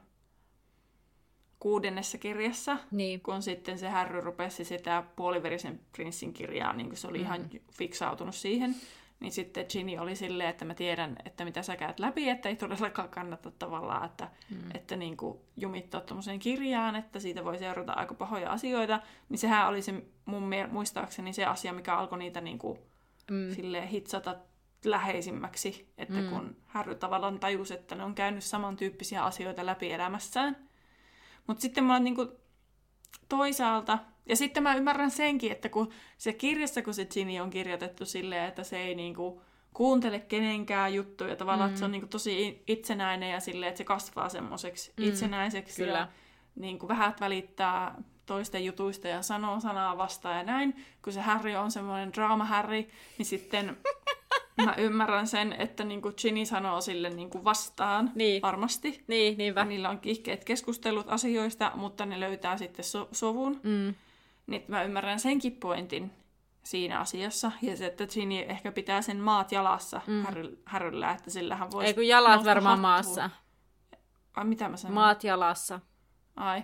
kuudennessa 1.59 2.17
kirjassa, 2.17 2.77
niin. 2.91 3.21
kun 3.21 3.41
sitten 3.41 3.79
se 3.79 3.89
Harry 3.89 4.21
rupesi 4.21 4.65
sitä 4.65 5.03
puoliverisen 5.15 5.79
prinssin 5.91 6.33
kirjaa, 6.33 6.73
niin 6.73 6.87
kuin 6.87 6.97
se 6.97 7.07
oli 7.07 7.17
mm. 7.17 7.23
ihan 7.23 7.49
fiksautunut 7.71 8.35
siihen, 8.35 8.75
niin 9.23 9.31
sitten 9.31 9.65
Ginny 9.69 9.97
oli 9.97 10.15
silleen, 10.15 10.49
että 10.49 10.65
mä 10.65 10.73
tiedän, 10.73 11.15
että 11.25 11.45
mitä 11.45 11.61
sä 11.61 11.75
käyt 11.75 11.99
läpi, 11.99 12.29
että 12.29 12.49
ei 12.49 12.55
todellakaan 12.55 13.09
kannata 13.09 13.51
tavallaan, 13.51 14.05
että, 14.05 14.29
mm. 14.49 14.71
että 14.73 14.95
niin 14.95 15.17
kuin 15.17 15.39
jumittaa 15.57 16.01
tuommoiseen 16.01 16.39
kirjaan, 16.39 16.95
että 16.95 17.19
siitä 17.19 17.43
voi 17.43 17.57
seurata 17.57 17.93
aika 17.93 18.13
pahoja 18.13 18.51
asioita, 18.51 18.99
niin 19.29 19.39
sehän 19.39 19.67
oli 19.67 19.81
se 19.81 20.03
mun 20.25 20.51
muistaakseni 20.71 21.33
se 21.33 21.45
asia, 21.45 21.73
mikä 21.73 21.95
alkoi 21.95 22.19
niitä 22.19 22.41
niin 22.41 22.59
kuin, 22.59 22.79
mm. 23.31 23.55
silleen 23.55 23.87
hitsata 23.87 24.35
läheisimmäksi, 24.85 25.93
että 25.97 26.19
mm. 26.21 26.29
kun 26.29 26.55
Harry 26.65 26.95
tavallaan 26.95 27.39
tajusi, 27.39 27.73
että 27.73 27.95
ne 27.95 28.03
on 28.03 28.15
käynyt 28.15 28.43
samantyyppisiä 28.43 29.23
asioita 29.23 29.65
läpi 29.65 29.91
elämässään. 29.91 30.69
Mutta 31.47 31.61
sitten 31.61 31.83
mä 31.83 31.93
oon 31.93 32.03
niinku 32.03 32.31
toisaalta, 33.29 33.99
ja 34.29 34.35
sitten 34.35 34.63
mä 34.63 34.75
ymmärrän 34.75 35.11
senkin, 35.11 35.51
että 35.51 35.69
kun 35.69 35.89
se 36.17 36.33
kirjassa, 36.33 36.81
kun 36.81 36.93
se 36.93 37.05
Ginny 37.05 37.39
on 37.39 37.49
kirjoitettu 37.49 38.05
silleen, 38.05 38.47
että 38.47 38.63
se 38.63 38.77
ei 38.77 38.95
niinku 38.95 39.41
kuuntele 39.73 40.19
kenenkään 40.19 40.93
juttuja, 40.93 41.35
tavallaan, 41.35 41.69
mm. 41.69 41.71
että 41.71 41.79
se 41.79 41.85
on 41.85 41.91
niinku 41.91 42.07
tosi 42.07 42.63
itsenäinen 42.67 43.31
ja 43.31 43.39
silleen, 43.39 43.69
että 43.69 43.77
se 43.77 43.83
kasvaa 43.83 44.29
semmoiseksi 44.29 44.93
mm. 44.97 45.03
itsenäiseksi 45.03 45.83
Kyllä. 45.83 45.97
ja 45.97 46.07
niinku 46.55 46.87
vähät 46.87 47.21
välittää 47.21 47.95
toisten 48.25 48.65
jutuista 48.65 49.07
ja 49.07 49.21
sanoo 49.21 49.59
sanaa 49.59 49.97
vastaan 49.97 50.37
ja 50.37 50.43
näin. 50.43 50.85
Kun 51.01 51.13
se 51.13 51.21
Harry 51.21 51.55
on 51.55 51.71
semmoinen 51.71 52.13
draama-Harry, 52.13 52.91
niin 53.17 53.25
sitten 53.25 53.77
Mä 54.65 54.75
ymmärrän 54.77 55.27
sen, 55.27 55.53
että 55.53 55.83
niin 55.83 56.01
kuin 56.01 56.13
Ginny 56.21 56.45
sanoo 56.45 56.81
sille 56.81 57.09
niin 57.09 57.29
kuin 57.29 57.43
vastaan 57.43 58.11
niin. 58.15 58.41
varmasti. 58.41 59.03
Niin, 59.07 59.37
niinpä. 59.37 59.65
Niillä 59.65 59.89
on 59.89 59.99
kihkeet 59.99 60.43
keskustelut 60.43 61.09
asioista, 61.09 61.71
mutta 61.75 62.05
ne 62.05 62.19
löytää 62.19 62.57
sitten 62.57 62.85
so- 62.85 63.09
sovun. 63.11 63.59
Mm. 63.63 63.93
Niin 64.47 64.65
mä 64.67 64.83
ymmärrän 64.83 65.19
senkin 65.19 65.51
pointin 65.55 66.11
siinä 66.63 66.99
asiassa. 66.99 67.51
Ja 67.61 67.77
se, 67.77 67.85
että 67.85 68.07
Ginny 68.07 68.39
ehkä 68.39 68.71
pitää 68.71 69.01
sen 69.01 69.17
maat 69.17 69.51
jalassa 69.51 70.01
mm. 70.07 70.23
Harryllä, 70.65 71.11
että 71.11 71.29
sillähän 71.29 71.71
voisi 71.71 71.87
Ei 71.87 71.93
kun 71.93 72.07
jalat 72.07 72.45
varmaan 72.45 72.79
hattuun. 72.79 73.15
maassa. 73.17 73.29
Ai 74.35 74.45
mitä 74.45 74.69
mä 74.69 74.77
sanon? 74.77 74.95
Maat 74.95 75.23
jalassa. 75.23 75.79
Ai, 76.35 76.63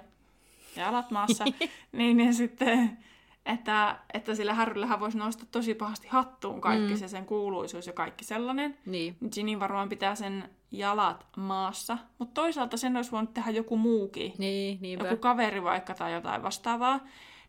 jalat 0.76 1.12
maassa. 1.12 1.46
niin, 1.92 2.18
niin 2.18 2.34
sitten 2.34 2.98
että, 3.46 4.00
että 4.14 4.36
sillä 4.36 4.54
Harryllähän 4.54 5.00
voisi 5.00 5.18
nostaa 5.18 5.48
tosi 5.52 5.74
pahasti 5.74 6.08
hattuun 6.08 6.62
kaikki 6.62 6.94
mm. 6.94 6.98
se 6.98 7.08
sen 7.08 7.26
kuuluisuus 7.26 7.88
ja 7.88 7.94
kaikki 7.94 8.26
sellainen. 8.26 8.78
Niin. 8.86 9.18
Ginny 9.36 9.60
varmaan 9.60 9.90
pitää 9.90 10.16
sen 10.16 10.50
jalat 10.72 11.26
maassa, 11.38 11.98
mutta 12.18 12.42
toisaalta 12.42 12.78
sen 12.78 12.96
olisi 12.96 13.12
voinut 13.12 13.34
tehdä 13.34 13.52
joku 13.52 13.78
muukin. 13.78 14.34
Niin, 14.38 14.78
niinpä. 14.82 15.06
Joku 15.06 15.18
kaveri 15.18 15.64
vaikka 15.64 15.94
tai 15.94 16.14
jotain 16.14 16.44
vastaavaa. 16.44 17.00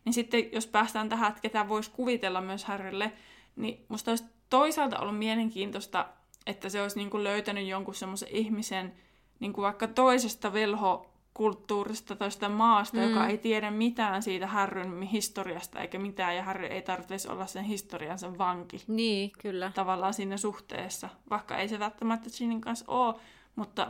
Niin 0.05 0.13
sitten 0.13 0.51
jos 0.51 0.67
päästään 0.67 1.09
tähän, 1.09 1.29
että 1.29 1.41
ketä 1.41 1.69
voisi 1.69 1.91
kuvitella 1.91 2.41
myös 2.41 2.65
Harrylle, 2.65 3.11
niin 3.55 3.85
musta 3.87 4.11
olisi 4.11 4.23
toisaalta 4.49 4.99
ollut 4.99 5.17
mielenkiintoista, 5.17 6.07
että 6.45 6.69
se 6.69 6.81
olisi 6.81 6.97
niinku 6.97 7.23
löytänyt 7.23 7.67
jonkun 7.67 7.95
semmoisen 7.95 8.29
ihmisen, 8.31 8.93
niinku 9.39 9.61
vaikka 9.61 9.87
toisesta 9.87 10.53
velho 10.53 11.11
kulttuurista 11.33 12.15
tai 12.15 12.31
sitä 12.31 12.49
maasta, 12.49 12.97
mm. 12.97 13.03
joka 13.03 13.27
ei 13.27 13.37
tiedä 13.37 13.71
mitään 13.71 14.23
siitä 14.23 14.47
Härryn 14.47 15.01
historiasta 15.01 15.79
eikä 15.79 15.99
mitään, 15.99 16.35
ja 16.35 16.43
Härry 16.43 16.65
ei 16.65 16.81
tarvitsisi 16.81 17.29
olla 17.29 17.45
sen 17.45 17.63
historiansa 17.63 18.37
vanki. 18.37 18.83
Niin, 18.87 19.31
kyllä. 19.41 19.71
Tavallaan 19.75 20.13
siinä 20.13 20.37
suhteessa, 20.37 21.09
vaikka 21.29 21.57
ei 21.57 21.69
se 21.69 21.79
välttämättä 21.79 22.29
Ginin 22.37 22.61
kanssa 22.61 22.85
ole, 22.87 23.15
mutta 23.55 23.87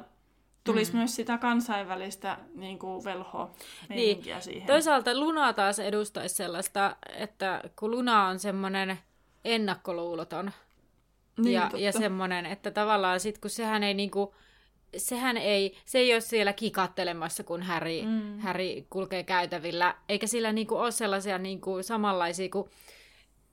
tulisi 0.64 0.92
mm. 0.92 0.98
myös 0.98 1.16
sitä 1.16 1.38
kansainvälistä 1.38 2.38
niin 2.56 2.80
kuin 2.80 3.04
velhoa 3.04 3.52
niin. 3.90 4.24
siihen. 4.40 4.68
Toisaalta 4.68 5.20
Luna 5.20 5.54
taas 5.54 5.80
edustaisi 5.80 6.36
sellaista, 6.36 6.96
että 7.16 7.62
kun 7.80 7.92
Luna 7.92 8.28
on 8.28 8.40
semmoinen 8.40 9.00
ennakkoluuloton, 9.46 10.52
niin, 11.38 11.54
ja, 11.54 11.72
ja 11.78 11.92
semmoinen, 11.92 12.46
että 12.46 12.72
tavallaan 12.72 13.20
sit 13.20 13.38
kun 13.38 13.50
sehän 13.50 13.84
ei 13.84 13.94
niinku, 13.94 14.36
sehän 14.98 15.38
ei, 15.38 15.78
se 15.86 16.00
ei 16.00 16.14
ole 16.14 16.22
siellä 16.22 16.54
kikattelemassa, 16.54 17.44
kun 17.44 17.64
Harry, 17.64 18.02
mm. 18.06 18.40
Harry 18.40 18.86
kulkee 18.90 19.24
käytävillä, 19.24 19.96
eikä 20.10 20.28
sillä 20.28 20.52
niinku 20.52 20.76
ole 20.76 20.92
sellaisia 20.92 21.38
niinku 21.38 21.84
samanlaisia 21.84 22.50
kuin... 22.50 22.70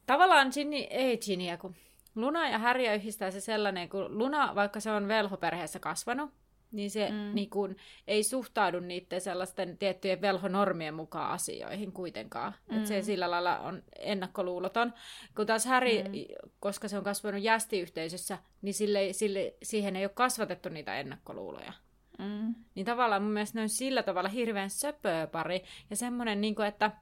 Tavallaan 0.06 0.50
Ginny, 0.54 0.76
ei 0.76 1.18
Ginnyä, 1.18 1.56
kun 1.56 1.74
Luna 2.14 2.48
ja 2.48 2.58
Harry 2.58 2.94
yhdistää 2.94 3.30
se 3.30 3.40
sellainen, 3.40 3.88
kun 3.88 4.18
Luna, 4.18 4.54
vaikka 4.54 4.80
se 4.80 4.90
on 4.90 5.08
velhoperheessä 5.08 5.78
kasvanut, 5.78 6.30
niin 6.72 6.90
se 6.90 7.10
mm. 7.10 7.34
niin 7.34 7.50
kun, 7.50 7.76
ei 8.06 8.22
suhtaudu 8.22 8.80
niiden 8.80 9.20
sellaisten 9.20 9.78
tiettyjen 9.78 10.20
velhonormien 10.20 10.94
mukaan 10.94 11.30
asioihin 11.30 11.92
kuitenkaan. 11.92 12.54
Mm. 12.70 12.78
Et 12.78 12.86
se 12.86 13.02
sillä 13.02 13.30
lailla 13.30 13.58
on 13.58 13.82
ennakkoluuloton. 13.98 14.92
Kun 15.36 15.46
taas 15.46 15.66
Harry, 15.66 16.02
mm. 16.02 16.12
koska 16.60 16.88
se 16.88 16.98
on 16.98 17.04
kasvanut 17.04 17.42
jästiyhteisössä, 17.42 18.38
niin 18.62 18.74
sille, 18.74 19.12
sille, 19.12 19.54
siihen 19.62 19.96
ei 19.96 20.04
ole 20.04 20.12
kasvatettu 20.14 20.68
niitä 20.68 21.00
ennakkoluuloja. 21.00 21.72
Mm. 22.18 22.54
Niin 22.74 22.86
tavallaan 22.86 23.22
mun 23.22 23.32
mielestä 23.32 23.58
ne 23.58 23.62
on 23.62 23.68
sillä 23.68 24.02
tavalla 24.02 24.28
hirveän 24.28 24.70
söpöä 24.70 25.26
pari. 25.26 25.64
Ja 25.90 25.96
semmoinen, 25.96 26.40
niin 26.40 26.62
että 26.68 26.92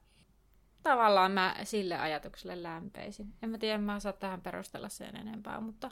tavallaan 0.83 1.31
mä 1.31 1.55
sille 1.63 1.97
ajatukselle 1.97 2.63
lämpeisin. 2.63 3.33
En 3.43 3.49
mä 3.49 3.57
tiedä, 3.57 3.77
mä 3.77 3.95
osaa 3.95 4.13
tähän 4.13 4.41
perustella 4.41 4.89
sen 4.89 5.15
enempää, 5.15 5.59
mutta 5.59 5.91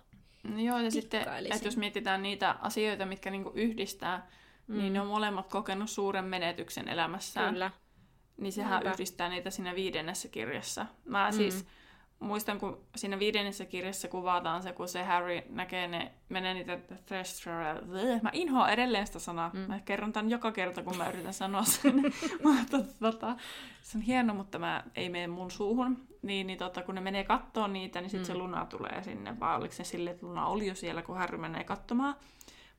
Joo, 0.57 0.77
ja 0.77 0.91
sitten, 0.91 1.21
että 1.21 1.67
jos 1.67 1.77
mietitään 1.77 2.21
niitä 2.21 2.55
asioita, 2.61 3.05
mitkä 3.05 3.31
niinku 3.31 3.51
yhdistää, 3.55 4.27
mm. 4.67 4.77
niin 4.77 4.93
ne 4.93 5.01
on 5.01 5.07
molemmat 5.07 5.47
kokenut 5.47 5.89
suuren 5.89 6.25
menetyksen 6.25 6.87
elämässään. 6.87 7.53
Kyllä. 7.53 7.71
Niin 8.37 8.53
sehän 8.53 8.71
Näinpä. 8.71 8.91
yhdistää 8.91 9.29
niitä 9.29 9.49
siinä 9.49 9.75
viidennessä 9.75 10.27
kirjassa. 10.27 10.85
Mä 11.05 11.29
mm. 11.29 11.35
siis 11.35 11.65
muistan, 12.19 12.59
kun 12.59 12.81
siinä 12.95 13.19
viidennessä 13.19 13.65
kirjassa 13.65 14.07
kuvataan 14.07 14.63
se, 14.63 14.73
kun 14.73 14.87
se 14.87 15.03
Harry 15.03 15.41
näkee 15.49 15.87
ne, 15.87 16.11
menee 16.29 16.53
niitä 16.53 16.79
Thresher... 17.05 17.53
Mä 18.21 18.29
inhoan 18.33 18.69
edelleen 18.69 19.07
sitä 19.07 19.19
sanaa. 19.19 19.51
Mm. 19.53 19.59
Mä 19.59 19.79
kerron 19.79 20.13
tämän 20.13 20.31
joka 20.31 20.51
kerta, 20.51 20.83
kun 20.83 20.97
mä 20.97 21.09
yritän 21.09 21.33
sanoa 21.33 21.63
sen. 21.63 22.01
tota, 22.99 23.35
se 23.81 23.97
on 23.97 24.01
hieno, 24.01 24.33
mutta 24.33 24.59
mä, 24.59 24.83
ei 24.95 25.09
mene 25.09 25.27
mun 25.27 25.51
suuhun. 25.51 26.07
Niin, 26.25 26.47
niin 26.47 26.59
tota, 26.59 26.81
kun 26.81 26.95
ne 26.95 27.01
menee 27.01 27.23
kattoon 27.23 27.73
niitä, 27.73 28.01
niin 28.01 28.09
sitten 28.09 28.27
mm. 28.27 28.33
se 28.33 28.37
Luna 28.37 28.65
tulee 28.65 29.03
sinne. 29.03 29.39
Vai 29.39 29.57
oliko 29.57 29.73
se 29.73 29.83
sille, 29.83 30.09
että 30.09 30.25
Luna 30.25 30.47
oli 30.47 30.67
jo 30.67 30.75
siellä, 30.75 31.01
kun 31.01 31.17
Harry 31.17 31.37
menee 31.37 31.63
katsomaan. 31.63 32.15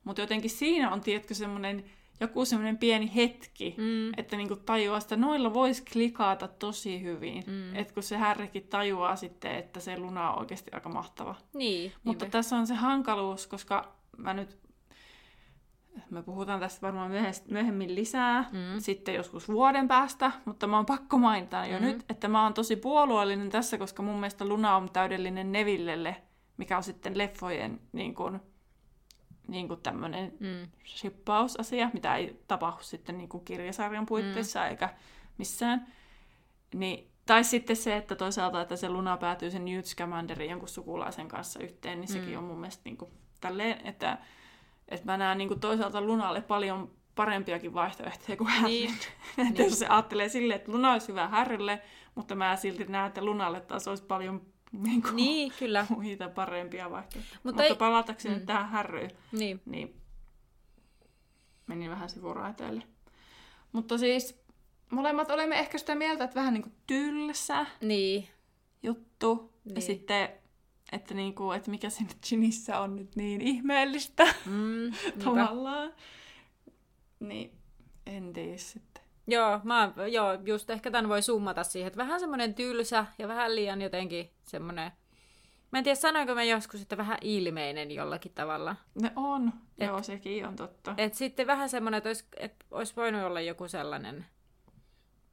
Mutta 0.03 0.21
jotenkin 0.21 0.49
siinä 0.49 0.91
on, 0.91 1.01
tiedätkö, 1.01 1.33
semmoinen 1.33 1.85
joku 2.19 2.45
semmoinen 2.45 2.77
pieni 2.77 3.15
hetki, 3.15 3.75
mm. 3.77 4.19
että 4.19 4.37
niinku 4.37 4.55
tajuaa, 4.55 4.97
että 4.97 5.15
noilla 5.15 5.53
voisi 5.53 5.83
klikata 5.93 6.47
tosi 6.47 7.01
hyvin. 7.01 7.43
Mm. 7.47 7.75
Että 7.75 7.93
kun 7.93 8.03
se 8.03 8.17
härrikin 8.17 8.67
tajuaa 8.67 9.15
sitten, 9.15 9.55
että 9.55 9.79
se 9.79 9.99
luna 9.99 10.31
on 10.31 10.39
oikeasti 10.39 10.71
aika 10.73 10.89
mahtava. 10.89 11.35
Niin, 11.53 11.91
Mutta 12.03 12.25
niinpä. 12.25 12.37
tässä 12.37 12.57
on 12.57 12.67
se 12.67 12.73
hankaluus, 12.73 13.47
koska 13.47 13.93
mä 14.17 14.33
nyt 14.33 14.57
me 16.09 16.23
puhutaan 16.23 16.59
tästä 16.59 16.81
varmaan 16.81 17.11
myöhemmin 17.49 17.95
lisää, 17.95 18.41
mm. 18.41 18.79
sitten 18.79 19.15
joskus 19.15 19.47
vuoden 19.47 19.87
päästä, 19.87 20.31
mutta 20.45 20.67
mä 20.67 20.75
oon 20.75 20.85
pakko 20.85 21.17
mainita 21.17 21.65
jo 21.65 21.79
mm. 21.79 21.85
nyt, 21.85 22.05
että 22.09 22.27
mä 22.27 22.43
oon 22.43 22.53
tosi 22.53 22.75
puolueellinen 22.75 23.49
tässä, 23.49 23.77
koska 23.77 24.03
mun 24.03 24.15
mielestä 24.15 24.45
Luna 24.45 24.75
on 24.75 24.89
täydellinen 24.91 25.51
Nevillelle, 25.51 26.15
mikä 26.57 26.77
on 26.77 26.83
sitten 26.83 27.17
leffojen 27.17 27.81
niin 27.91 28.15
kuin, 28.15 28.39
niin 29.47 29.67
kuin 29.67 29.81
tämmöinen 29.81 30.33
mm. 30.39 30.67
shippausasia, 30.85 31.89
mitä 31.93 32.15
ei 32.15 32.41
tapahdu 32.47 32.83
sitten 32.83 33.17
niin 33.17 33.29
kuin 33.29 33.45
kirjasarjan 33.45 34.05
puitteissa 34.05 34.59
mm. 34.59 34.65
eikä 34.65 34.89
missään. 35.37 35.87
Niin, 36.73 37.11
tai 37.25 37.43
sitten 37.43 37.75
se, 37.75 37.97
että 37.97 38.15
toisaalta, 38.15 38.61
että 38.61 38.75
se 38.75 38.89
Luna 38.89 39.17
päätyy 39.17 39.51
sen 39.51 39.65
Newt 39.65 39.85
Scamanderin 39.85 40.49
jonkun 40.49 40.69
sukulaisen 40.69 41.27
kanssa 41.27 41.59
yhteen, 41.59 41.99
niin 42.01 42.07
sekin 42.07 42.31
mm. 42.31 42.37
on 42.37 42.43
mun 42.43 42.59
mielestä 42.59 42.81
niin 42.85 42.97
kuin, 42.97 43.11
tälleen, 43.41 43.87
että, 43.87 44.17
että 44.89 45.05
mä 45.05 45.17
näen 45.17 45.37
niin 45.37 45.47
kuin 45.47 45.59
toisaalta 45.59 46.01
Lunalle 46.01 46.41
paljon 46.41 46.91
parempiakin 47.15 47.73
vaihtoehtoja 47.73 48.37
kuin 48.37 48.47
Harry. 48.49 48.67
Niin. 48.67 48.89
että 49.37 49.43
niin. 49.43 49.57
jos 49.69 49.79
se 49.79 49.87
ajattelee 49.87 50.29
silleen, 50.29 50.59
että 50.59 50.71
Luna 50.71 50.91
olisi 50.93 51.07
hyvä 51.07 51.27
Harrylle, 51.27 51.81
Mutta 52.15 52.35
mä 52.35 52.55
silti 52.55 52.85
näen, 52.85 53.07
että 53.07 53.25
Lunalle 53.25 53.61
taas 53.61 53.87
olisi 53.87 54.03
paljon 54.03 54.41
niin, 54.71 55.01
kuin, 55.01 55.15
niin 55.15 55.53
kyllä. 55.59 55.85
muita 55.95 56.29
parempia 56.29 56.91
vaihtoehtoja. 56.91 57.23
Mutta, 57.33 57.39
Mutta 57.43 57.63
ei- 57.63 57.75
palatakseni 57.75 58.35
Mm. 58.39 58.45
tähän 58.45 58.69
härryyn, 58.69 59.11
Niin. 59.31 59.61
niin 59.65 59.95
meni 61.67 61.89
vähän 61.89 62.09
sivuraiteille. 62.09 62.83
Mutta 63.71 63.97
siis 63.97 64.41
molemmat 64.89 65.31
olemme 65.31 65.59
ehkä 65.59 65.77
sitä 65.77 65.95
mieltä, 65.95 66.23
että 66.23 66.35
vähän 66.35 66.53
niin 66.53 66.63
kuin 66.63 66.75
tylsä 66.87 67.65
Niin. 67.81 68.27
juttu. 68.83 69.53
Niin. 69.65 69.75
Ja 69.75 69.81
sitten, 69.81 70.29
että, 70.91 71.13
niin 71.13 71.35
kuin, 71.35 71.57
että 71.57 71.71
mikä 71.71 71.89
siinä 71.89 72.11
Ginissä 72.29 72.79
on 72.79 72.95
nyt 72.95 73.15
niin 73.15 73.41
ihmeellistä 73.41 74.25
Mm, 74.45 74.91
tavallaan. 75.25 75.93
Niin, 77.19 77.51
en 78.05 78.33
tiedä 78.33 78.57
sitten. 78.57 79.03
Joo, 79.27 79.59
mä, 79.63 79.91
joo, 80.11 80.33
just 80.45 80.69
ehkä 80.69 80.91
tämän 80.91 81.09
voi 81.09 81.21
summata 81.21 81.63
siihen, 81.63 81.87
että 81.87 81.97
vähän 81.97 82.19
semmoinen 82.19 82.53
tylsä 82.55 83.05
ja 83.19 83.27
vähän 83.27 83.55
liian 83.55 83.81
jotenkin 83.81 84.29
semmoinen, 84.43 84.91
mä 85.71 85.77
en 85.79 85.83
tiedä 85.83 85.95
sanoinko 85.95 86.35
mä 86.35 86.43
joskus, 86.43 86.81
että 86.81 86.97
vähän 86.97 87.17
ilmeinen 87.21 87.91
jollakin 87.91 88.31
tavalla. 88.35 88.75
Ne 89.01 89.11
on. 89.15 89.53
Et- 89.79 89.87
Joo, 89.87 90.03
sekin 90.03 90.47
on 90.47 90.55
totta. 90.55 90.93
Et 90.97 91.13
sitten 91.13 91.47
vähän 91.47 91.69
semmoinen, 91.69 91.97
että 91.97 92.09
olisi, 92.09 92.25
että 92.37 92.65
olisi 92.71 92.95
voinut 92.95 93.23
olla 93.23 93.41
joku 93.41 93.67
sellainen, 93.67 94.25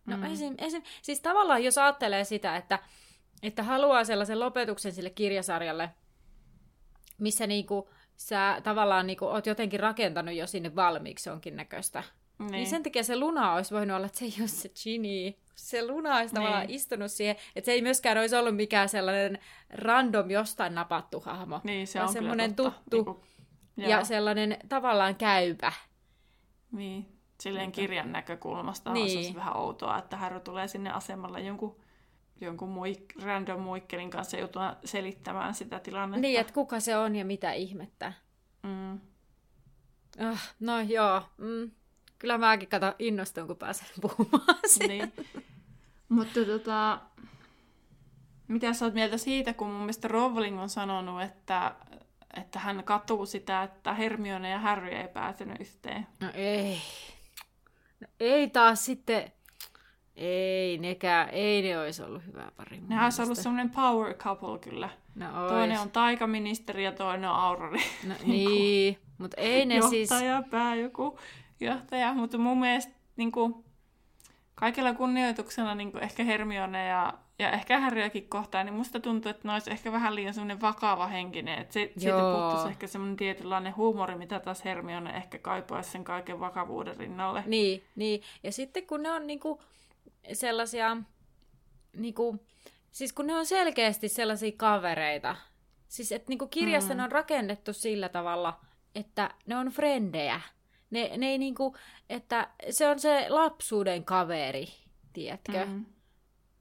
no 0.07 0.17
mm. 0.17 0.25
esim, 0.25 0.55
esim, 0.59 0.83
siis 1.03 1.21
tavallaan 1.21 1.65
jos 1.65 1.79
ajattelee 1.79 2.25
sitä, 2.25 2.57
että, 2.57 2.79
että 3.45 3.63
haluaa 3.63 4.05
sellaisen 4.05 4.41
lopetuksen 4.41 4.93
sille 4.93 5.11
kirjasarjalle, 5.11 5.91
missä 7.19 7.47
niinku 7.47 7.91
sä 8.17 8.61
tavallaan 8.63 9.07
niinku 9.07 9.25
oot 9.25 9.47
jotenkin 9.47 9.81
rakentanut 9.81 10.35
jo 10.35 10.47
sinne 10.47 10.77
valmiiksi 10.77 11.29
jonkin 11.29 11.57
näköistä, 11.57 12.03
Niin. 12.39 12.51
niin 12.51 12.67
sen 12.67 12.83
takia 12.83 13.05
se 13.05 13.17
Luna 13.17 13.53
olisi 13.55 13.75
voinut 13.75 13.97
olla, 13.97 14.07
että 14.07 14.19
se 14.19 14.25
ei 14.25 14.35
ole 14.41 14.49
se 14.49 14.69
Ginny. 14.83 15.35
Se 15.55 15.87
Luna 15.87 16.17
olisi 16.17 16.35
tavallaan 16.35 16.67
Niin. 16.67 16.77
istunut 16.77 17.11
siihen, 17.13 17.37
että 17.57 17.67
se 17.67 17.73
ei 17.73 17.83
myöskään 17.83 18.19
olisi 18.19 18.37
ollut 18.37 18.57
mikään 18.57 18.89
sellainen 18.89 19.39
random 19.71 20.31
jostain 20.31 20.75
napattu 20.75 21.21
hahmo. 21.21 21.61
Niin, 21.65 21.87
se 21.87 21.99
vaan 21.99 22.09
on 22.09 22.13
semmoinen 22.13 22.55
totta. 22.55 22.81
tuttu 22.91 23.25
joo. 23.77 23.91
ja 23.91 24.05
sellainen 24.05 24.59
tavallaan 24.69 25.17
käypä. 25.17 25.73
Niin, 26.73 27.07
silleen 27.41 27.73
kirjan 27.73 28.13
näkökulmasta 28.13 28.93
Niin. 28.93 29.07
niin. 29.07 29.17
olisi 29.19 29.35
vähän 29.35 29.57
outoa, 29.57 29.99
että 29.99 30.17
Harry 30.17 30.41
tulee 30.41 30.69
sinne 30.69 30.91
asemalle 30.91 31.41
jonkun, 31.41 31.81
jonkun 32.41 32.69
muik, 32.69 33.15
random 33.23 33.61
muikkelin 33.61 34.11
kanssa 34.11 34.37
joutuu 34.37 34.63
selittämään 34.85 35.55
sitä 35.55 35.81
tilannetta. 35.81 36.21
Niin, 36.21 36.41
että 36.41 36.53
kuka 36.53 36.81
se 36.81 36.97
on 36.97 37.17
ja 37.17 37.25
mitä 37.25 37.53
ihmettä. 37.53 38.13
Mm. 38.63 39.01
Ah, 40.19 40.55
no 40.61 40.81
joo, 40.81 41.23
mm. 41.39 41.71
kyllä 42.19 42.39
mäkin 42.39 42.69
kato 42.69 42.95
innostun, 42.99 43.47
kun 43.47 43.57
pääsen 43.57 43.87
puhumaan 44.01 44.59
siitä. 44.67 44.89
niin. 44.89 45.13
Mutta 46.09 46.45
tota, 46.45 47.01
mitä 48.49 48.73
sä 48.73 48.85
oot 48.85 48.95
mieltä 48.95 49.19
siitä, 49.19 49.55
kun 49.55 49.69
mun 49.69 49.81
mielestä 49.81 50.09
Rowling 50.09 50.61
on 50.61 50.69
sanonut, 50.69 51.23
että, 51.23 51.75
että 52.37 52.59
hän 52.59 52.85
katuu 52.85 53.27
sitä, 53.27 53.63
että 53.63 53.95
Hermione 53.95 54.51
ja 54.51 54.59
Harry 54.59 54.89
ei 54.89 55.09
päätynyt 55.09 55.61
yhteen. 55.61 56.07
No 56.21 56.31
ei. 56.35 56.79
No 58.01 58.07
ei 58.21 58.51
taas 58.51 58.85
sitten... 58.85 59.33
Ei 60.17 60.79
nekään, 60.79 61.29
ei 61.29 61.63
ne 61.63 61.79
olisi 61.79 62.03
ollut 62.03 62.27
hyvä 62.27 62.51
pari. 62.57 62.81
Nehän 62.89 63.05
olisi 63.05 63.23
ollut 63.23 63.39
semmoinen 63.39 63.71
power 63.71 64.15
couple 64.15 64.59
kyllä. 64.59 64.89
No 65.15 65.43
ois. 65.43 65.53
Toinen 65.53 65.81
on 65.81 65.91
taikaministeri 65.91 66.85
ja 66.85 66.93
toinen 66.93 67.31
on 67.31 67.37
Aurori. 67.37 67.81
No, 68.07 68.15
niin, 68.27 68.99
mutta 69.19 69.41
ei 69.41 69.67
ne 69.67 69.81
siis... 69.81 70.11
johtaja, 70.11 70.43
pää 70.51 70.75
joku 70.75 71.19
johtaja, 71.61 72.15
mutta 72.15 72.39
mun 72.39 72.61
mielestä 72.61 72.93
niin 73.17 73.33
kuin, 73.33 73.65
kaikella 74.55 74.95
kunnioituksella 74.95 75.75
niin 75.75 75.93
kuin 75.93 76.05
ehkä 76.05 76.25
Hermione 76.25 76.87
ja, 76.87 77.15
ja 77.39 77.51
ehkä 77.51 77.81
Harryäkin 77.81 78.29
kohtaan, 78.29 78.67
niin 78.67 78.75
musta 78.75 79.01
tuntuu, 79.01 79.31
että 79.31 79.49
ne 79.49 79.53
olisi 79.53 79.71
ehkä 79.71 79.93
vähän 79.93 80.15
liian 80.15 80.35
semmoinen 80.35 80.61
vakava 80.61 81.07
henkinen. 81.07 81.59
Että 81.59 81.73
se, 81.75 81.93
siitä 81.97 82.19
puuttuisi 82.19 82.69
ehkä 82.69 82.87
semmoinen 82.87 83.17
tietynlainen 83.17 83.77
huumori, 83.77 84.15
mitä 84.15 84.41
taas 84.41 84.65
Hermione 84.65 85.11
ehkä 85.11 85.39
kaipaisi 85.39 85.91
sen 85.91 86.05
kaiken 86.05 86.41
vakavuuden 86.41 86.97
rinnalle. 86.97 87.43
Niin, 87.47 87.85
niin. 87.97 88.23
Ja 88.43 88.53
sitten 88.53 88.87
kun 88.87 89.03
ne 89.03 89.11
on 89.11 89.27
niinku 89.27 89.61
sellaisia, 90.33 90.97
niinku, 91.97 92.47
siis 92.91 93.13
kun 93.13 93.27
ne 93.27 93.35
on 93.35 93.47
selkeästi 93.47 94.09
sellaisia 94.09 94.53
kavereita, 94.57 95.37
siis 95.89 96.13
että 96.13 96.29
niinku 96.29 96.47
kirjassa 96.47 96.95
Mm. 96.95 96.97
ne 96.97 97.03
on 97.03 97.13
rakennettu 97.13 97.73
sillä 97.73 98.09
tavalla, 98.09 98.61
että 98.95 99.31
ne 99.47 99.57
on 99.57 99.69
frendejä. 99.69 100.41
Ne, 100.91 101.11
ne 101.17 101.27
ei 101.27 101.39
niinku, 101.39 101.77
että 102.11 102.49
se 102.71 102.89
on 102.89 102.99
se 103.01 103.27
lapsuuden 103.29 104.05
kaveri, 104.05 104.67
tiedätkö? 105.13 105.67
Mm. 105.67 105.85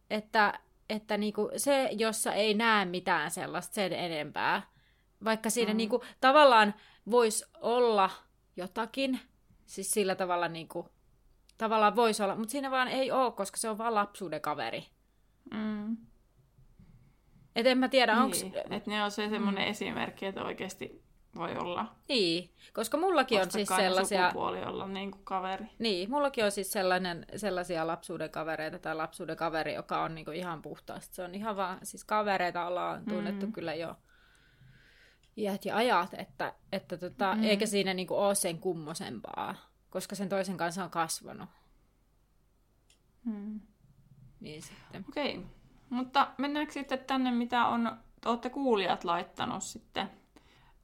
Että, 0.09 0.59
että 0.89 1.17
niinku 1.17 1.49
se, 1.57 1.89
jossa 1.91 2.33
ei 2.33 2.53
näe 2.53 2.85
mitään 2.85 3.31
sellaista 3.31 3.73
sen 3.73 3.93
enempää. 3.93 4.61
Vaikka 5.23 5.49
siinä 5.49 5.71
Mm. 5.73 5.77
niinku, 5.77 6.03
tavallaan 6.21 6.73
voisi 7.11 7.45
olla 7.61 8.09
jotakin, 8.57 9.19
siis 9.65 9.91
sillä 9.91 10.15
tavalla 10.15 10.47
niinku, 10.47 10.89
tavallaan 11.63 11.95
voisi 11.95 12.23
olla, 12.23 12.35
mutta 12.35 12.51
siinä 12.51 12.71
vaan 12.71 12.87
ei 12.87 13.11
ole, 13.11 13.31
koska 13.31 13.57
se 13.57 13.69
on 13.69 13.77
vaan 13.77 13.95
lapsuuden 13.95 14.41
kaveri. 14.41 14.85
Mm. 15.53 15.97
Et 17.55 17.65
en 17.67 17.77
mä 17.77 17.89
tiedä, 17.89 18.15
onko... 18.17 18.37
Niin, 18.41 18.53
että 18.69 18.89
ne 18.91 19.03
on 19.03 19.11
se 19.11 19.29
semmoinen 19.29 19.63
mm. 19.63 19.69
esimerkki, 19.69 20.25
että 20.25 20.43
oikeasti 20.43 21.03
voi 21.35 21.55
olla 21.57 21.95
Niin, 22.09 22.49
koska 22.73 22.97
mullakin 22.97 23.41
on 23.41 23.51
siis 23.51 23.69
sellaisia... 23.69 24.27
sukupuoli 24.27 24.63
olla 24.63 24.87
niin 24.87 25.11
kuin 25.11 25.23
kaveri. 25.25 25.65
Niin, 25.79 26.09
mullakin 26.09 26.45
on 26.45 26.51
siis 26.51 26.71
sellainen, 26.71 27.25
sellaisia 27.35 27.87
lapsuuden 27.87 28.29
kavereita 28.29 28.79
tai 28.79 28.95
lapsuuden 28.95 29.37
kaveri, 29.37 29.73
joka 29.73 30.03
on 30.03 30.15
niinku 30.15 30.31
ihan 30.31 30.61
puhtaasti. 30.61 31.15
Se 31.15 31.23
on 31.23 31.35
ihan 31.35 31.55
vaan, 31.55 31.77
siis 31.83 32.03
kavereita 32.05 32.67
ollaan 32.67 33.05
tunnettu 33.05 33.45
Mm. 33.45 33.53
kyllä 33.53 33.73
jo 33.73 33.95
iät 35.37 35.65
ja 35.65 35.75
ajat, 35.75 36.13
että, 36.13 36.53
että 36.71 36.97
tota, 36.97 37.35
Mm. 37.35 37.43
eikä 37.43 37.65
siinä 37.65 37.93
niinku 37.93 38.15
ole 38.15 38.35
sen 38.35 38.59
kummosempaa, 38.59 39.55
koska 39.93 40.15
sen 40.15 40.29
toisen 40.29 40.57
kanssa 40.57 40.83
on 40.83 40.89
kasvanut. 40.89 41.49
Mm. 43.25 43.59
Niin 44.39 44.61
sitten. 44.61 45.05
Okei, 45.09 45.45
mutta 45.89 46.31
mennäänkö 46.37 46.73
sitten 46.73 46.99
tänne, 46.99 47.31
mitä 47.31 47.65
on, 47.65 47.97
olette 48.25 48.49
kuulijat 48.49 49.03
laittanut 49.03 49.63
sitten? 49.63 50.09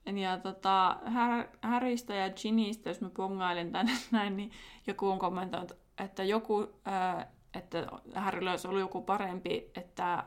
Ja 0.05 0.37
tota, 0.37 0.99
Har- 1.05 1.47
Harrystä 1.61 2.13
ja 2.13 2.29
Ginnystä, 2.29 2.89
jos 2.89 3.01
mä 3.01 3.09
bongailen 3.09 3.71
tänne 3.71 3.91
näin, 4.11 4.37
niin 4.37 4.51
joku 4.87 5.07
on 5.07 5.19
kommentoinut, 5.19 5.71
että 5.97 6.23
joku, 6.23 6.67
ää, 6.85 7.31
että 7.53 7.87
Harryllä 8.15 8.51
olisi 8.51 8.67
ollut 8.67 8.81
joku 8.81 9.01
parempi, 9.01 9.71
että 9.75 10.23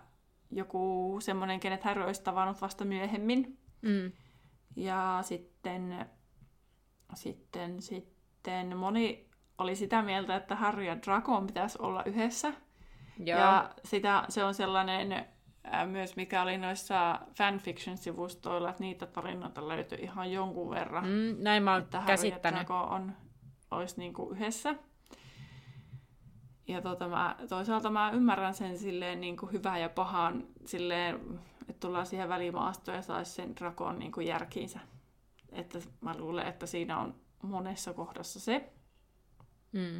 joku 0.51 1.17
semmoinen, 1.21 1.61
kenet 1.61 1.85
Harry 1.85 2.05
olisi 2.05 2.23
tavannut 2.23 2.61
vasta 2.61 2.85
myöhemmin. 2.85 3.59
Mm. 3.83 4.13
Ja 4.77 5.19
sitten, 5.23 6.07
sitten, 7.15 7.83
sitten 7.83 8.12
moni 8.77 9.29
oli 9.59 9.77
sitä 9.77 10.03
mieltä, 10.03 10.37
että 10.37 10.57
Harry 10.57 10.85
ja 10.85 11.03
Dragon 11.03 11.47
pitäisi 11.47 11.79
olla 11.81 12.05
yhdessä. 12.05 12.53
Joo. 13.19 13.39
Ja 13.39 13.71
sitä, 13.85 14.25
se 14.29 14.45
on 14.45 14.55
sellainen 14.55 15.27
ää, 15.65 15.87
myös, 15.87 16.17
mikä 16.17 16.43
oli 16.43 16.59
noissa 16.59 17.19
fanfiction-sivustoilla, 17.35 18.71
että 18.71 18.83
niitä 18.83 19.07
tarinoita 19.07 19.69
löytyi 19.69 19.99
ihan 19.99 20.33
jonkun 20.33 20.71
verran. 20.71 21.05
Mm, 21.05 21.37
näin 21.39 21.63
mä 21.63 21.73
oon 21.73 21.83
että 21.83 22.01
Harry 22.01 22.13
ja 22.13 22.17
käsittänyt. 22.17 22.67
Drago 22.67 22.95
on, 22.95 23.13
olisi 23.71 23.99
niinku 23.99 24.31
yhdessä. 24.31 24.75
Ja 26.69 26.83
tota, 26.83 27.09
mä, 27.09 27.37
toisaalta 27.49 27.91
mä 27.91 28.11
ymmärrän 28.11 28.55
sen 28.55 28.79
silleen 28.79 29.21
niin 29.21 29.37
kuin 29.37 29.53
hyvän 29.53 29.81
ja 29.81 29.89
pahan, 29.89 30.45
silleen, 30.65 31.21
että 31.69 31.81
tullaan 31.81 32.07
siihen 32.07 32.29
välimaastoon 32.29 32.97
ja 32.97 33.03
saisi 33.03 33.31
sen 33.31 33.57
Dragon 33.57 33.99
niin 33.99 34.13
kuin 34.13 34.27
järkiinsä. 34.27 34.81
Että 35.53 35.79
mä 36.01 36.15
luulen, 36.19 36.47
että 36.47 36.67
siinä 36.67 36.99
on 36.99 37.15
monessa 37.43 37.93
kohdassa 37.93 38.41
se. 38.41 38.73
Mm. 39.73 39.99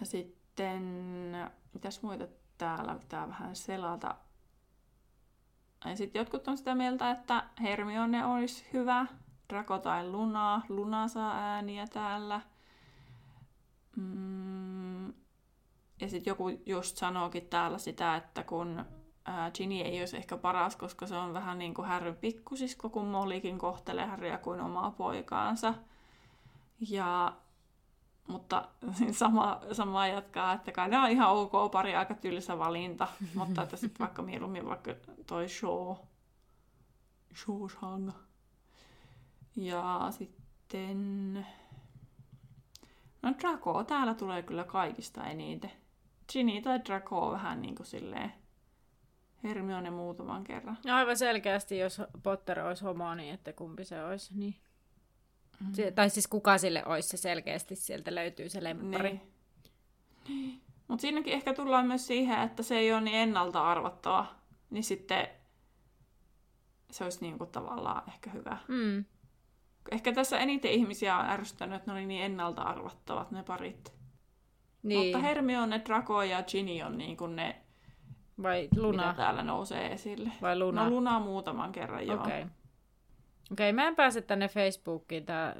Ja 0.00 0.06
sitten, 0.06 0.82
mitäs 1.74 2.02
muita 2.02 2.26
täällä 2.58 2.94
pitää 2.94 3.28
vähän 3.28 3.56
selata. 3.56 4.14
Ja 5.84 5.96
sitten 5.96 6.20
jotkut 6.20 6.48
on 6.48 6.58
sitä 6.58 6.74
mieltä, 6.74 7.10
että 7.10 7.44
Hermione 7.60 8.26
olisi 8.26 8.66
hyvä. 8.72 9.06
Draco 9.48 9.78
tai 9.78 10.08
Luna. 10.08 10.62
Luna 10.68 11.08
saa 11.08 11.34
ääniä 11.34 11.86
täällä. 11.86 12.40
Mm. 13.96 15.08
Ja 16.00 16.08
sitten 16.08 16.30
joku 16.30 16.48
just 16.66 16.96
sanookin 16.96 17.46
täällä 17.46 17.78
sitä, 17.78 18.16
että 18.16 18.42
kun 18.42 18.84
Ginny 19.54 19.74
ei 19.74 20.00
olisi 20.00 20.16
ehkä 20.16 20.36
paras, 20.36 20.76
koska 20.76 21.06
se 21.06 21.16
on 21.16 21.34
vähän 21.34 21.58
niin 21.58 21.74
kuin 21.74 21.88
Harryn 21.88 22.16
pikkusisko, 22.16 22.90
kun 22.90 23.06
Mollykin 23.06 23.58
kohtelee 23.58 24.06
Harryä 24.06 24.38
kuin 24.38 24.60
omaa 24.60 24.90
poikaansa. 24.90 25.74
Ja 26.88 27.36
mutta 28.30 28.68
sama, 29.12 29.60
sama 29.72 30.06
jatkaa, 30.06 30.52
että 30.52 30.72
kai 30.72 30.88
nämä 30.88 31.04
on 31.04 31.10
ihan 31.10 31.30
ok 31.30 31.52
pari, 31.72 31.96
aika 31.96 32.14
tylsä 32.14 32.58
valinta, 32.58 33.08
mutta 33.34 33.62
että 33.62 33.76
sitten 33.76 33.98
vaikka 33.98 34.22
mieluummin 34.22 34.66
vaikka 34.66 34.94
toi 35.26 35.48
show, 35.48 35.96
Shawshang. 37.34 38.10
Ja 39.56 40.06
sitten, 40.10 41.46
no 43.22 43.34
Draco 43.40 43.84
täällä 43.84 44.14
tulee 44.14 44.42
kyllä 44.42 44.64
kaikista 44.64 45.26
eniten. 45.26 45.72
Ginny 46.32 46.60
tai 46.62 46.84
Draco 46.84 47.30
vähän 47.30 47.62
niin 47.62 47.74
kuin 47.74 47.86
silleen 47.86 48.32
Hermione 49.44 49.90
muutaman 49.90 50.44
kerran. 50.44 50.78
No 50.86 50.94
aivan 50.94 51.16
selkeästi, 51.16 51.78
jos 51.78 52.02
Potter 52.22 52.60
olisi 52.60 52.84
homo, 52.84 53.14
niin 53.14 53.34
että 53.34 53.52
kumpi 53.52 53.84
se 53.84 54.04
olisi. 54.04 54.38
Niin. 54.38 54.56
Mm. 55.60 55.72
Se, 55.72 55.90
tai 55.90 56.10
siis 56.10 56.26
kuka 56.26 56.58
sille 56.58 56.82
olisi 56.86 57.08
se 57.08 57.16
selkeästi, 57.16 57.76
sieltä 57.76 58.14
löytyy 58.14 58.48
se 58.48 58.64
lemppari. 58.64 59.20
Niin. 60.28 60.62
Mutta 60.88 61.02
siinäkin 61.02 61.32
ehkä 61.32 61.54
tullaan 61.54 61.86
myös 61.86 62.06
siihen, 62.06 62.40
että 62.40 62.62
se 62.62 62.78
ei 62.78 62.92
ole 62.92 63.00
niin 63.00 63.16
ennalta 63.16 63.70
arvattava. 63.70 64.26
Niin 64.70 64.84
sitten 64.84 65.28
se 66.90 67.04
olisi 67.04 67.20
niin 67.20 67.38
kuin 67.38 67.50
tavallaan 67.50 68.02
ehkä 68.08 68.30
hyvä. 68.30 68.56
Mm. 68.68 69.04
Ehkä 69.90 70.12
tässä 70.12 70.38
eniten 70.38 70.70
ihmisiä 70.70 71.16
on 71.18 71.26
ärsyttänyt, 71.26 71.76
että 71.76 71.90
ne 71.90 71.98
oli 71.98 72.06
niin 72.06 72.24
ennalta 72.24 72.62
arvattavat 72.62 73.30
ne 73.30 73.42
parit. 73.42 73.92
Niin. 74.82 75.00
Mutta 75.00 75.18
Hermione, 75.18 75.82
Draco 75.84 76.22
ja 76.22 76.42
Ginny 76.42 76.82
on 76.82 76.98
niin 76.98 77.16
kuin 77.16 77.36
ne, 77.36 77.56
Vai 78.42 78.68
Luna? 78.76 79.02
mitä 79.02 79.16
täällä 79.16 79.42
nousee 79.42 79.92
esille. 79.92 80.32
Vai 80.42 80.58
Luna? 80.58 80.84
No 80.84 80.90
Luna 80.90 81.20
muutaman 81.20 81.72
kerran, 81.72 82.06
joo. 82.06 82.20
Okay. 82.20 82.46
Okei, 83.52 83.70
okay, 83.70 83.72
mä 83.72 83.88
en 83.88 83.96
pääse 83.96 84.22
tänne 84.22 84.48
Facebookiin. 84.48 85.26
Tää 85.26 85.56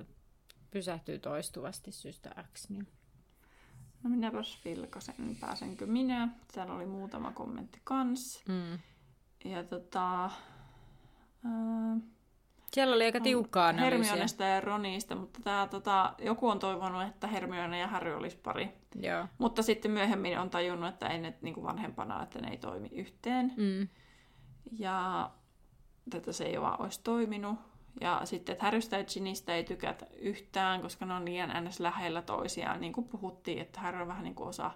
pysähtyy 0.70 1.18
toistuvasti 1.18 1.92
syystä 1.92 2.44
X. 2.52 2.70
Niin... 2.70 2.88
No 4.02 4.10
minäpäs 4.10 4.60
vilkasen, 4.64 5.36
pääsenkö 5.40 5.86
minä. 5.86 6.28
Täällä 6.54 6.74
oli 6.74 6.86
muutama 6.86 7.32
kommentti 7.32 7.80
kans. 7.84 8.44
Mm. 8.48 8.78
Ja 9.44 9.64
tota... 9.64 10.24
Äh, 10.24 12.02
siellä 12.72 12.94
oli 12.94 13.04
aika 13.04 13.20
tiukkaa 13.20 13.68
analyysiä. 13.68 14.08
Hermionesta 14.08 14.44
ja 14.44 14.60
Ronista, 14.60 15.14
mutta 15.14 15.40
tää, 15.44 15.66
tota, 15.66 16.14
joku 16.18 16.48
on 16.48 16.58
toivonut, 16.58 17.02
että 17.02 17.26
Hermione 17.26 17.78
ja 17.78 17.86
Harry 17.86 18.14
olisi 18.14 18.36
pari. 18.36 18.68
Joo. 18.94 19.26
Mutta 19.38 19.62
sitten 19.62 19.90
myöhemmin 19.90 20.38
on 20.38 20.50
tajunnut, 20.50 20.88
että 20.88 21.08
ei 21.08 21.18
ne 21.18 21.34
niin 21.42 21.54
kuin 21.54 21.64
vanhempana, 21.64 22.22
että 22.22 22.40
ne 22.40 22.50
ei 22.50 22.58
toimi 22.58 22.88
yhteen. 22.92 23.54
Mm. 23.56 23.88
Ja 24.72 25.30
tätä 26.10 26.32
se 26.32 26.44
ei 26.44 26.60
vaan 26.60 26.82
olisi 26.82 27.00
toiminut. 27.04 27.69
Ja 28.00 28.20
sitten, 28.24 28.52
että 28.52 28.64
Harrystä 28.64 28.98
ja 28.98 29.04
Ginistä 29.04 29.54
ei 29.54 29.64
tykätä 29.64 30.06
yhtään, 30.18 30.82
koska 30.82 31.06
ne 31.06 31.14
on 31.14 31.24
liian 31.24 31.64
ns. 31.64 31.80
lähellä 31.80 32.22
toisiaan. 32.22 32.80
Niin 32.80 32.92
kuin 32.92 33.08
puhuttiin, 33.08 33.58
että 33.58 33.80
Harry 33.80 34.00
on 34.00 34.08
vähän 34.08 34.24
niin 34.24 34.34
kuin 34.34 34.48
osa 34.48 34.70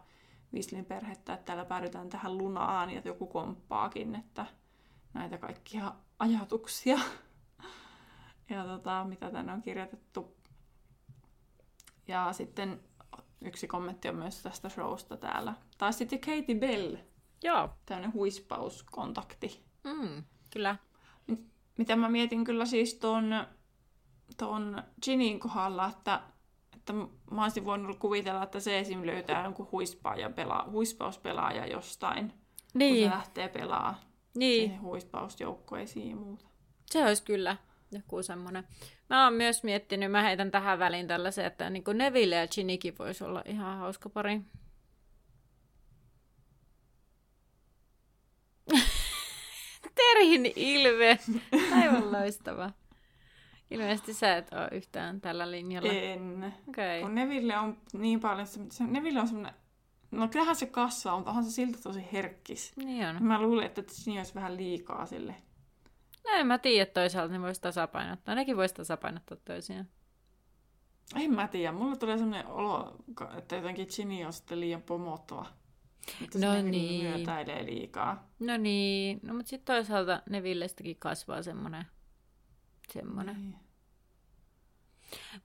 Weasleyn 0.54 0.84
perhettä, 0.84 1.34
että 1.34 1.44
täällä 1.44 1.64
päädytään 1.64 2.08
tähän 2.08 2.38
lunaan 2.38 2.90
ja 2.90 3.02
joku 3.04 3.26
komppaakin, 3.26 4.14
että 4.14 4.46
näitä 5.14 5.38
kaikkia 5.38 5.92
ajatuksia 6.18 6.98
ja 8.50 8.64
tota, 8.64 9.04
mitä 9.04 9.30
tänne 9.30 9.52
on 9.52 9.62
kirjoitettu. 9.62 10.36
Ja 12.08 12.32
sitten 12.32 12.80
yksi 13.40 13.66
kommentti 13.66 14.08
on 14.08 14.16
myös 14.16 14.42
tästä 14.42 14.68
showsta 14.68 15.16
täällä. 15.16 15.54
Tai 15.78 15.92
sitten 15.92 16.20
Katie 16.20 16.58
Bell. 16.58 16.96
Joo. 17.42 17.70
Tämmöinen 17.86 18.12
huispauskontakti. 18.12 19.64
Mm, 19.84 20.24
kyllä. 20.50 20.76
Mitä 21.78 21.96
mä 21.96 22.08
mietin 22.08 22.44
kyllä 22.44 22.66
siis 22.66 22.94
ton, 22.94 23.46
ton 24.36 24.82
Ginin 25.02 25.40
kohdalla, 25.40 25.86
että, 25.86 26.20
että 26.76 26.92
mä 27.30 27.42
olisin 27.42 27.64
voinut 27.64 27.98
kuvitella, 27.98 28.42
että 28.42 28.60
se 28.60 28.78
esim. 28.78 29.06
löytää 29.06 29.44
jonkun 29.44 29.68
huispaaja 29.72 30.30
pelaa, 30.30 30.68
huispauspelaaja 30.70 31.66
jostain, 31.66 32.32
niin. 32.74 32.94
kun 32.94 33.10
se 33.10 33.16
lähtee 33.16 33.48
pelaamaan 33.48 33.96
niin. 34.34 34.80
huispausjoukkoisiin 34.80 36.10
ja 36.10 36.16
muuta. 36.16 36.44
Se 36.86 37.04
olisi 37.04 37.24
kyllä 37.24 37.56
joku 37.92 38.22
semmoinen. 38.22 38.64
Mä 39.10 39.24
oon 39.24 39.32
myös 39.32 39.64
miettinyt, 39.64 40.10
mä 40.10 40.22
heitän 40.22 40.50
tähän 40.50 40.78
väliin 40.78 41.06
tällaisen, 41.06 41.44
että 41.44 41.70
niin 41.70 41.84
kuin 41.84 41.98
Neville 41.98 42.34
ja 42.34 42.48
Ginnykin 42.48 42.98
voisi 42.98 43.24
olla 43.24 43.42
ihan 43.46 43.78
hauska 43.78 44.08
pari. 44.08 44.40
Terhin 49.94 50.52
ilme. 50.56 51.18
Aivan 51.74 52.12
loistava. 52.20 52.70
Ilmeisesti 53.70 54.14
sä 54.14 54.36
et 54.36 54.52
ole 54.52 54.68
yhtään 54.72 55.20
tällä 55.20 55.50
linjalla. 55.50 55.92
En. 55.92 56.54
Okay. 56.68 57.00
Kun 57.00 57.14
Neville 57.14 57.58
on 57.58 57.76
niin 57.92 58.20
paljon, 58.20 58.46
se, 58.46 58.84
Neville 58.86 59.20
on 59.20 59.28
semmoinen, 59.28 59.54
no 60.10 60.28
kyllähän 60.28 60.56
se 60.56 60.66
kasvaa, 60.66 61.16
mutta 61.16 61.30
onhan 61.30 61.44
se 61.44 61.50
silti 61.50 61.82
tosi 61.82 62.04
herkkis. 62.12 62.72
Niin 62.76 63.06
on. 63.06 63.22
Mä 63.22 63.42
luulen, 63.42 63.66
että 63.66 63.82
siinä 63.88 64.20
olisi 64.20 64.34
vähän 64.34 64.56
liikaa 64.56 65.06
sille. 65.06 65.34
No 66.24 66.30
en 66.34 66.46
mä 66.46 66.58
tiedä 66.58 66.86
toisaalta, 66.86 67.32
ne 67.32 67.40
voisi 67.40 67.60
tasapainottaa. 67.60 68.34
Nekin 68.34 68.56
voisi 68.56 68.74
tasapainottaa 68.74 69.38
toisiaan. 69.44 69.88
En 71.16 71.34
mä 71.34 71.48
tiedä. 71.48 71.72
Mulle 71.72 71.96
tulee 71.96 72.18
sellainen 72.18 72.46
olo, 72.46 72.96
että 73.38 73.56
jotenkin 73.56 73.88
Ginny 73.96 74.24
on 74.24 74.32
sitten 74.32 74.60
liian 74.60 74.82
pomottava. 74.82 75.46
Että 76.24 76.38
no 76.38 76.52
se 76.52 76.62
niin. 76.62 77.04
myötäilee 77.04 77.66
liikaa. 77.66 78.28
No 78.40 78.56
niin. 78.56 79.20
No 79.22 79.34
mutta 79.34 79.50
sitten 79.50 79.74
toisaalta 79.74 80.22
Nevillestäkin 80.30 80.96
kasvaa 80.96 81.42
semmoinen. 81.42 81.86
semmoinen. 82.92 83.36
Niin. 83.36 83.64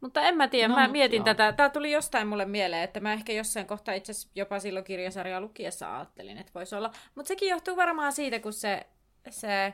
Mutta 0.02 0.22
en 0.22 0.38
mä 0.38 0.48
tiedä, 0.48 0.68
no, 0.68 0.76
mä 0.76 0.88
mietin 0.88 1.18
joo. 1.18 1.26
tätä. 1.26 1.54
Tämä 1.54 1.70
tuli 1.70 1.92
jostain 1.92 2.28
mulle 2.28 2.46
mieleen, 2.46 2.84
että 2.84 3.00
mä 3.00 3.14
ehkä 3.14 3.34
jossain 3.34 3.68
kohtaa 3.68 3.94
itse 3.94 4.12
asiassa 4.12 4.30
jopa 4.36 4.60
silloin 4.60 4.86
kirjasarjaa 4.86 5.42
lukiessa 5.42 5.96
ajattelin, 5.96 6.38
että 6.38 6.52
voisi 6.56 6.76
olla. 6.76 6.92
Mutta 7.16 7.28
sekin 7.28 7.50
johtuu 7.50 7.76
varmaan 7.76 8.14
siitä, 8.14 8.40
kun 8.40 8.54
se, 8.54 8.86
se 9.30 9.74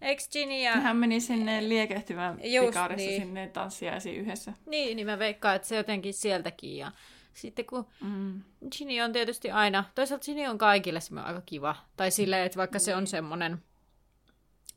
Eikö 0.00 0.22
Ginny 0.32 0.58
ja... 0.60 0.72
Hän 0.72 0.96
meni 0.96 1.20
sinne 1.20 1.68
liekehtivän 1.68 2.36
pikaarissa 2.36 3.10
niin. 3.10 3.22
sinne 3.22 3.48
tanssiaisiin 3.48 4.20
yhdessä. 4.20 4.52
Niin, 4.66 4.96
niin 4.96 5.06
mä 5.06 5.18
veikkaan, 5.18 5.56
että 5.56 5.68
se 5.68 5.76
jotenkin 5.76 6.14
sieltäkin. 6.14 6.76
Ja 6.76 6.92
sitten 7.32 7.64
kun 7.64 7.86
mm. 8.00 8.42
Ginny 8.76 9.00
on 9.00 9.12
tietysti 9.12 9.50
aina, 9.50 9.84
toisaalta 9.94 10.24
Ginny 10.24 10.46
on 10.46 10.58
kaikille 10.58 11.00
semmoinen 11.00 11.28
aika 11.28 11.42
kiva. 11.46 11.76
Tai 11.96 12.10
silleen, 12.10 12.46
että 12.46 12.58
vaikka 12.58 12.78
mm. 12.78 12.80
se 12.80 12.94
on 12.94 13.00
niin. 13.00 13.06
semmoinen 13.06 13.62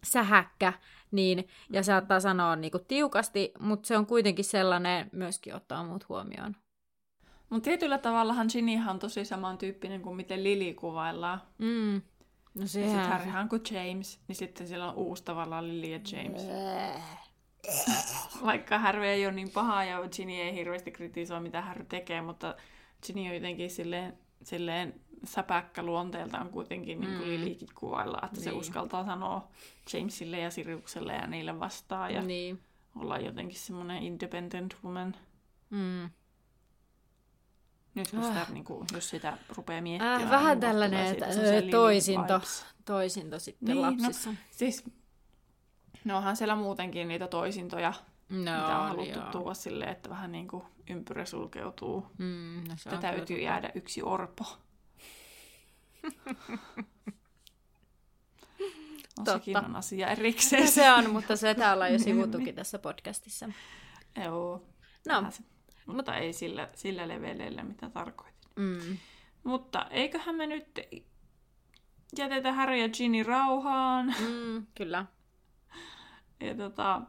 sähäkkä, 0.04 0.74
niin, 1.12 1.48
ja 1.70 1.82
mm. 1.82 1.84
saattaa 1.84 2.20
sanoa 2.20 2.56
niinku 2.56 2.80
tiukasti, 2.80 3.52
mutta 3.60 3.88
se 3.88 3.98
on 3.98 4.06
kuitenkin 4.06 4.46
sellainen 4.46 5.10
myöskin 5.12 5.56
ottaa 5.56 5.84
muut 5.84 6.10
huomioon. 6.10 6.56
Mutta 7.50 7.66
tietyllä 7.66 7.98
tavallahan 7.98 8.48
Ginnyhan 8.52 8.94
on 8.94 9.00
tosi 9.00 9.26
samantyyppinen 9.26 10.02
kuin 10.02 10.16
miten 10.16 10.44
Lili 10.44 10.74
kuvaillaan. 10.74 11.42
Mm. 11.58 12.02
No 12.54 12.68
sehän... 12.68 12.90
Ja 12.90 12.96
sitten 12.96 13.12
Harryhan 13.12 13.50
kuin 13.50 13.62
James, 13.72 14.20
niin 14.28 14.36
sitten 14.36 14.68
siellä 14.68 14.90
on 14.90 14.96
uusi 14.96 15.24
tavallaan 15.24 15.68
Lily 15.68 15.88
ja 15.88 16.00
James. 16.12 16.48
Vaikka 18.46 18.80
Harry 18.80 19.06
ei 19.06 19.26
ole 19.26 19.34
niin 19.34 19.50
paha 19.50 19.84
ja 19.84 20.10
Ginny 20.16 20.34
ei 20.34 20.54
hirveästi 20.54 20.92
kritisoi, 20.92 21.40
mitä 21.40 21.62
Harry 21.62 21.86
tekee, 21.86 22.22
mutta 22.22 22.56
Ginny 23.08 23.30
on 23.30 23.36
jotenkin 23.36 23.70
silleen, 23.70 24.18
silleen 24.44 24.94
säpäkkä 25.26 25.84
luonteeltaan 25.84 26.50
kuitenkin, 26.50 27.02
niin 27.02 27.18
kuin 27.18 27.40
mm. 27.40 27.76
Kuvailla, 27.76 28.20
että 28.24 28.36
niin. 28.36 28.44
se 28.44 28.52
uskaltaa 28.52 29.06
sanoa 29.06 29.48
Jamesille 29.94 30.40
ja 30.40 30.52
Siriukselle 30.52 31.14
ja 31.14 31.28
niille 31.28 31.60
vastaan 31.60 32.14
ja 32.14 32.22
niin. 32.22 32.62
olla 32.96 33.18
jotenkin 33.20 33.60
semmoinen 33.60 34.04
independent 34.04 34.76
woman. 34.84 35.16
Mm. 35.70 36.10
Nyt 37.96 38.12
kun 38.12 38.24
sitä, 38.24 38.42
äh. 38.42 38.52
niin 38.52 38.64
kuin, 38.64 38.88
jos 38.94 39.10
sitä 39.10 39.38
rupeaa 39.56 39.82
miettimään. 39.82 40.22
Äh, 40.22 40.30
vähän 40.30 40.52
niin 40.52 40.60
tällainen 40.60 41.06
että, 41.06 41.26
toisinto, 41.72 42.42
toisinto 42.86 43.40
sitten 43.40 43.68
niin, 43.68 43.82
no, 43.82 43.82
lapsissa. 43.82 44.30
No, 44.30 44.36
siis, 44.52 44.84
no 46.06 46.18
onhan 46.18 46.36
siellä 46.36 46.56
muutenkin 46.56 47.08
niitä 47.08 47.28
toisintoja, 47.28 47.94
no, 48.30 48.38
mitä 48.38 48.80
on 48.80 48.88
haluttu 48.88 49.20
joo. 49.20 49.32
tuoda 49.32 49.54
silleen, 49.54 49.92
että 49.92 50.10
vähän 50.10 50.32
niin 50.32 50.48
kuin 50.48 50.64
ympyrä 50.90 51.26
sulkeutuu. 51.26 52.08
Mm, 52.18 52.64
no 52.68 52.74
että 52.86 52.98
täytyy 52.98 53.36
kyllä. 53.36 53.50
jäädä 53.50 53.72
yksi 53.76 54.04
orpo. 54.04 54.46
on 59.18 59.26
Totta. 59.26 59.34
sekin 59.34 59.58
on 59.58 59.76
asia 59.76 60.08
erikseen. 60.08 60.68
se 60.68 60.92
on, 60.92 61.10
mutta 61.10 61.36
se 61.36 61.56
ollaan 61.74 61.94
jo 61.94 62.00
sivutukin 62.00 62.56
tässä 62.62 62.80
podcastissa. 62.80 63.50
Joo. 64.26 64.62
No, 65.08 65.22
mutta 65.22 65.42
Mut... 65.86 66.10
ei 66.10 66.34
sillä, 66.34 66.70
sillä 66.76 67.08
leveleillä, 67.08 67.64
mitä 67.64 67.90
tarkoitin. 67.90 68.50
Mm. 68.56 68.98
Mutta 69.44 69.86
eiköhän 69.90 70.36
me 70.36 70.48
nyt 70.48 70.80
jätetä 72.18 72.54
Harry 72.54 72.78
ja 72.78 72.90
Ginny 72.90 73.24
rauhaan. 73.24 74.16
Mm, 74.20 74.66
kyllä. 74.76 75.06
Ja 76.44 76.56
tota, 76.56 77.02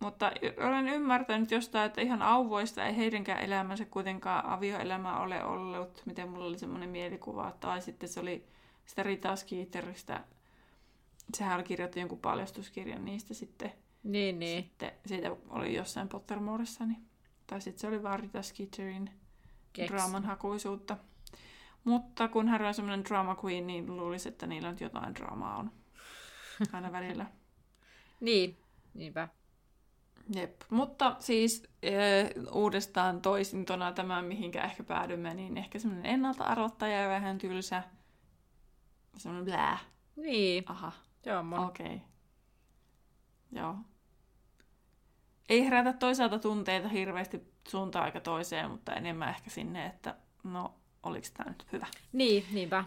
mutta 0.00 0.32
olen 0.68 0.88
ymmärtänyt 0.88 1.50
jostain, 1.50 1.86
että 1.86 2.00
ihan 2.00 2.22
auvoista 2.22 2.84
ei 2.84 2.96
heidänkään 2.96 3.44
elämänsä 3.44 3.84
kuitenkaan 3.84 4.46
avioelämä 4.46 5.20
ole 5.20 5.44
ollut. 5.44 6.02
Miten 6.06 6.28
mulla 6.28 6.44
oli 6.44 6.58
semmoinen 6.58 6.88
mielikuva. 6.88 7.52
Tai 7.60 7.82
sitten 7.82 8.08
se 8.08 8.20
oli 8.20 8.46
sitä 8.86 9.02
Rita 9.02 9.36
Skeeteristä. 9.36 10.24
Sehän 11.34 11.54
oli 11.54 11.64
kirjoittanut 11.64 12.00
jonkun 12.00 12.18
paljastuskirjan 12.18 13.04
niistä 13.04 13.34
sitten. 13.34 13.72
Niin, 14.02 14.38
niin. 14.38 14.62
Sitten 14.62 14.92
siitä 15.06 15.36
oli 15.48 15.74
jossain 15.74 16.08
Pottermoressa, 16.08 16.86
niin 16.86 17.02
tai 17.46 17.60
sitten 17.60 17.80
se 17.80 17.86
oli 17.86 18.02
vaan 18.02 18.20
Rita 18.20 18.42
Skeeterin 18.42 19.10
draaman 19.88 20.24
hakuisuutta. 20.24 20.96
Mutta 21.84 22.28
kun 22.28 22.48
hän 22.48 22.64
on 22.64 22.74
semmoinen 22.74 23.04
drama 23.04 23.36
queen, 23.44 23.66
niin 23.66 23.96
luulisi, 23.96 24.28
että 24.28 24.46
niillä 24.46 24.70
nyt 24.70 24.80
jotain 24.80 25.14
draamaa 25.14 25.56
on 25.56 25.70
aina 26.72 26.92
välillä. 26.92 27.26
niin, 28.20 28.56
niinpä. 28.94 29.28
Jep. 30.34 30.62
Mutta 30.70 31.16
siis 31.20 31.62
e, 31.82 31.92
uudestaan 32.52 33.22
toisintona 33.22 33.92
tämä, 33.92 34.22
mihinkä 34.22 34.64
ehkä 34.64 34.82
päädymme, 34.82 35.34
niin 35.34 35.58
ehkä 35.58 35.78
semmoinen 35.78 36.12
ennalta 36.12 36.44
arvottaja 36.44 37.02
ja 37.02 37.08
vähän 37.08 37.38
tylsä. 37.38 37.82
Semmoinen 39.16 39.44
blää. 39.44 39.78
Niin. 40.16 40.64
Aha, 40.66 40.92
Se 41.24 41.36
on 41.36 41.46
mun. 41.46 41.58
okei. 41.58 41.86
Okay. 41.86 41.98
Joo. 43.52 43.76
Ei 45.48 45.64
herätä 45.64 45.92
toisaalta 45.92 46.38
tunteita 46.38 46.88
hirveästi 46.88 47.52
suuntaan 47.68 48.04
aika 48.04 48.20
toiseen, 48.20 48.70
mutta 48.70 48.94
enemmän 48.94 49.28
ehkä 49.28 49.50
sinne, 49.50 49.86
että 49.86 50.16
no, 50.44 50.74
oliks 51.02 51.30
tää 51.30 51.48
nyt 51.48 51.66
hyvä. 51.72 51.86
Niin, 52.12 52.44
niinpä. 52.52 52.84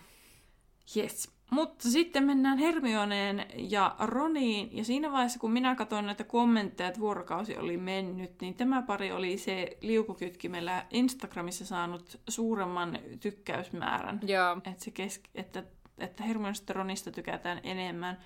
Yes. 0.97 1.34
Mutta 1.49 1.89
sitten 1.89 2.23
mennään 2.23 2.57
Hermioneen 2.57 3.45
ja 3.55 3.95
Roniin, 3.99 4.77
ja 4.77 4.83
siinä 4.83 5.11
vaiheessa 5.11 5.39
kun 5.39 5.51
minä 5.51 5.75
katsoin 5.75 6.05
näitä 6.05 6.23
kommentteja, 6.23 6.87
että 6.87 6.99
vuorokausi 6.99 7.57
oli 7.57 7.77
mennyt, 7.77 8.31
niin 8.41 8.53
tämä 8.53 8.81
pari 8.81 9.11
oli 9.11 9.37
se 9.37 9.77
liukukytkimellä 9.81 10.85
Instagramissa 10.91 11.65
saanut 11.65 12.19
suuremman 12.29 12.99
tykkäysmäärän. 13.19 14.19
Joo. 14.23 14.57
Että, 14.57 14.85
se 14.85 14.91
kesk- 14.91 15.29
että, 15.35 15.63
että 15.97 16.23
Hermionesta 16.23 16.73
Ronista 16.73 17.11
tykätään 17.11 17.59
enemmän 17.63 18.17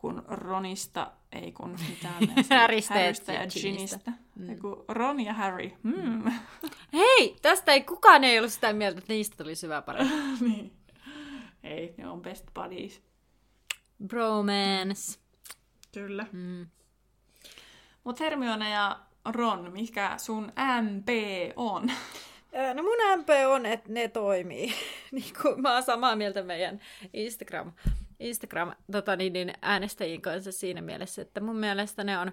kuin 0.00 0.22
Ronista, 0.28 1.12
ei 1.32 1.52
kun 1.52 1.76
mitään 1.88 2.14
Harrystä 2.60 2.94
ja 2.94 3.00
Harrystä 3.00 3.32
ja 3.32 3.46
Ginnystä. 3.46 3.98
Ginistä. 3.98 4.12
Mm. 4.36 4.84
Ron 4.88 5.20
ja 5.20 5.32
Harry. 5.32 5.70
Mm. 5.82 6.32
Hei, 6.92 7.36
tästä 7.42 7.72
ei 7.72 7.82
kukaan 7.82 8.24
ei 8.24 8.38
ollut 8.38 8.52
sitä 8.52 8.72
mieltä, 8.72 8.98
että 8.98 9.12
niistä 9.12 9.36
tuli 9.36 9.54
syvä 9.54 9.82
pari. 9.82 10.04
niin. 10.40 10.72
Ei, 11.62 11.94
ne 11.96 12.08
on 12.08 12.22
best 12.22 12.46
buddies. 12.54 13.02
Bromance. 14.06 15.18
Kyllä. 15.94 16.26
Mm. 16.32 16.66
Mut 18.04 18.20
Hermione 18.20 18.70
ja 18.70 19.00
Ron, 19.24 19.72
mikä 19.72 20.14
sun 20.18 20.52
MP 20.82 21.08
on? 21.56 21.90
No 22.74 22.82
mun 22.82 23.20
MP 23.20 23.28
on, 23.48 23.66
että 23.66 23.92
ne 23.92 24.08
toimii. 24.08 24.74
niin 25.12 25.32
kuin 25.42 25.62
mä 25.62 25.74
oon 25.74 25.82
samaa 25.82 26.16
mieltä 26.16 26.42
meidän 26.42 26.80
Instagram, 27.12 27.72
Instagram 28.20 28.72
tota 28.92 29.16
niin, 29.16 29.32
niin 29.32 29.52
äänestäjien 29.62 30.22
kanssa 30.22 30.52
siinä 30.52 30.82
mielessä, 30.82 31.22
että 31.22 31.40
mun 31.40 31.56
mielestä 31.56 32.04
ne 32.04 32.18
on, 32.18 32.32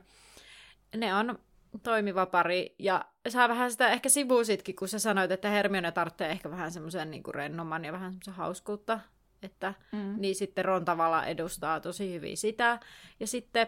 ne 0.98 1.16
on 1.16 1.40
toimiva 1.84 2.26
pari. 2.26 2.76
Ja 2.80 3.06
saa 3.28 3.50
vähän 3.50 3.72
sitä 3.72 3.90
ehkä 3.90 4.10
sivusitkin, 4.10 4.76
kun 4.76 4.88
sä 4.88 5.00
sanoit, 5.00 5.32
että 5.32 5.50
Hermione 5.50 5.92
tarvitsee 5.92 6.30
ehkä 6.30 6.52
vähän 6.52 6.72
semmoisen 6.72 7.12
niin 7.12 7.24
rennomman 7.36 7.86
ja 7.86 7.92
vähän 7.92 8.12
semmoisen 8.12 8.34
hauskuutta. 8.34 9.00
Että, 9.44 9.74
Mm. 9.92 10.16
niin 10.18 10.36
sitten 10.36 10.66
Ron 10.66 10.86
tavallaan 10.86 11.28
edustaa 11.28 11.80
tosi 11.80 12.14
hyvin 12.14 12.38
sitä. 12.38 12.80
Ja 13.20 13.28
sitten 13.28 13.68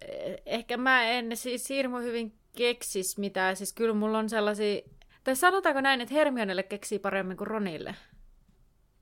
eh, 0.00 0.36
ehkä 0.46 0.76
mä 0.76 1.02
en 1.04 1.36
siis 1.36 1.68
hirmu 1.68 1.98
hyvin 1.98 2.34
keksis 2.56 3.18
mitään. 3.18 3.56
Siis 3.56 3.72
kyllä 3.72 3.94
mulla 3.94 4.18
on 4.18 4.28
sellaisia... 4.30 4.80
Tai 5.24 5.36
sanotaanko 5.36 5.80
näin, 5.80 6.00
että 6.00 6.14
Hermionelle 6.14 6.62
keksii 6.62 6.98
paremmin 6.98 7.36
kuin 7.36 7.46
Ronille? 7.46 7.94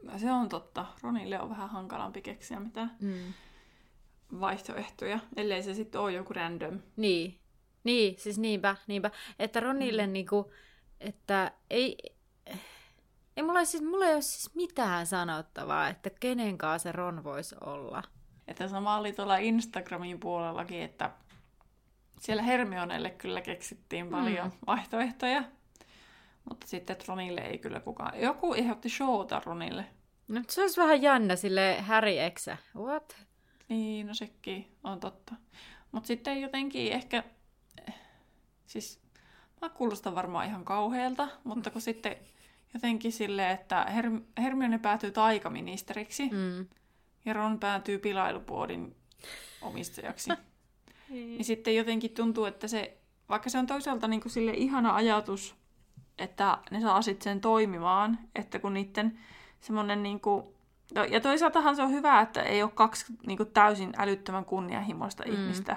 No, 0.02 0.18
se 0.18 0.32
on 0.32 0.48
totta. 0.48 0.86
Ronille 1.02 1.40
on 1.40 1.50
vähän 1.50 1.68
hankalampi 1.70 2.22
keksiä 2.22 2.60
mitään 2.60 2.96
Mm. 3.00 3.32
vaihtoehtoja, 4.40 5.18
ellei 5.36 5.62
se 5.62 5.74
sitten 5.74 6.00
ole 6.00 6.12
joku 6.12 6.32
random. 6.32 6.80
Niin. 6.96 7.38
Niin, 7.84 8.14
siis 8.18 8.38
niinpä, 8.38 8.76
niinpä. 8.86 9.10
Että 9.38 9.60
Ronille 9.60 10.06
mm. 10.06 10.12
niinku, 10.12 10.52
että 11.00 11.52
ei... 11.70 11.96
Ei 13.36 13.42
mulla, 13.42 13.64
siis, 13.64 13.82
mulla 13.82 14.06
ei 14.06 14.14
ole 14.14 14.22
siis 14.22 14.54
mitään 14.54 15.06
sanottavaa, 15.06 15.88
että 15.88 16.10
kenen 16.10 16.58
kanssa 16.58 16.88
se 16.88 16.92
Ron 16.92 17.24
voisi 17.24 17.54
olla. 17.60 18.02
Että 18.48 18.68
sama 18.68 18.96
oli 18.96 19.12
tuolla 19.12 19.36
Instagramin 19.36 20.20
puolellakin, 20.20 20.82
että 20.82 21.10
siellä 22.20 22.42
Hermionelle 22.42 23.10
kyllä 23.10 23.40
keksittiin 23.40 24.08
paljon 24.08 24.46
mm. 24.46 24.52
vaihtoehtoja. 24.66 25.44
Mutta 26.48 26.66
sitten 26.66 26.96
Ronille 27.08 27.40
ei 27.40 27.58
kyllä 27.58 27.80
kukaan. 27.80 28.20
Joku 28.20 28.54
ehdotti 28.54 28.88
showta 28.88 29.42
Ronille. 29.44 29.86
No 30.28 30.42
se 30.48 30.60
olisi 30.60 30.80
vähän 30.80 31.02
jännä 31.02 31.36
sille 31.36 31.80
Harry 31.80 32.18
Eksä. 32.18 32.56
What? 32.76 33.16
Niin, 33.68 34.06
no 34.06 34.14
sekin 34.14 34.76
on 34.84 35.00
totta. 35.00 35.34
Mutta 35.92 36.06
sitten 36.06 36.40
jotenkin 36.40 36.92
ehkä, 36.92 37.24
eh, 37.88 37.94
siis 38.66 39.00
mä 39.60 39.68
kuulostan 39.68 40.14
varmaan 40.14 40.46
ihan 40.46 40.64
kauhealta, 40.64 41.28
mutta 41.44 41.70
kun 41.70 41.80
sitten 41.80 42.16
jotenkin 42.76 43.12
silleen, 43.12 43.50
että 43.50 43.86
Her- 43.88 44.42
Hermione 44.42 44.78
päätyy 44.78 45.10
taikaministeriksi 45.10 46.30
Mm. 46.32 46.66
ja 47.24 47.32
Ron 47.32 47.58
päätyy 47.58 47.98
pilailupuodin 47.98 48.96
omistajaksi, 49.62 50.30
niin 51.10 51.44
sitten 51.44 51.76
jotenkin 51.76 52.10
tuntuu, 52.10 52.44
että 52.44 52.68
se, 52.68 52.96
vaikka 53.28 53.50
se 53.50 53.58
on 53.58 53.66
toisaalta 53.66 54.08
niin 54.08 54.20
kuin 54.20 54.32
sille 54.32 54.52
ihana 54.52 54.94
ajatus, 54.94 55.54
että 56.18 56.58
ne 56.70 56.80
saa 56.80 57.02
sitten 57.02 57.24
sen 57.24 57.40
toimimaan, 57.40 58.18
että 58.34 58.58
kun 58.58 58.74
niiden 58.74 59.18
semmoinen 59.60 60.02
niin 60.02 60.20
kuin, 60.20 60.44
no, 60.94 61.04
ja 61.04 61.20
toisaaltahan 61.20 61.76
se 61.76 61.82
on 61.82 61.90
hyvä, 61.90 62.20
että 62.20 62.42
ei 62.42 62.62
ole 62.62 62.70
kaksi 62.74 63.04
niin 63.26 63.36
kuin 63.36 63.50
täysin 63.50 63.92
älyttömän 63.98 64.44
kunnianhimoista 64.44 65.24
mm. 65.26 65.32
ihmistä 65.32 65.76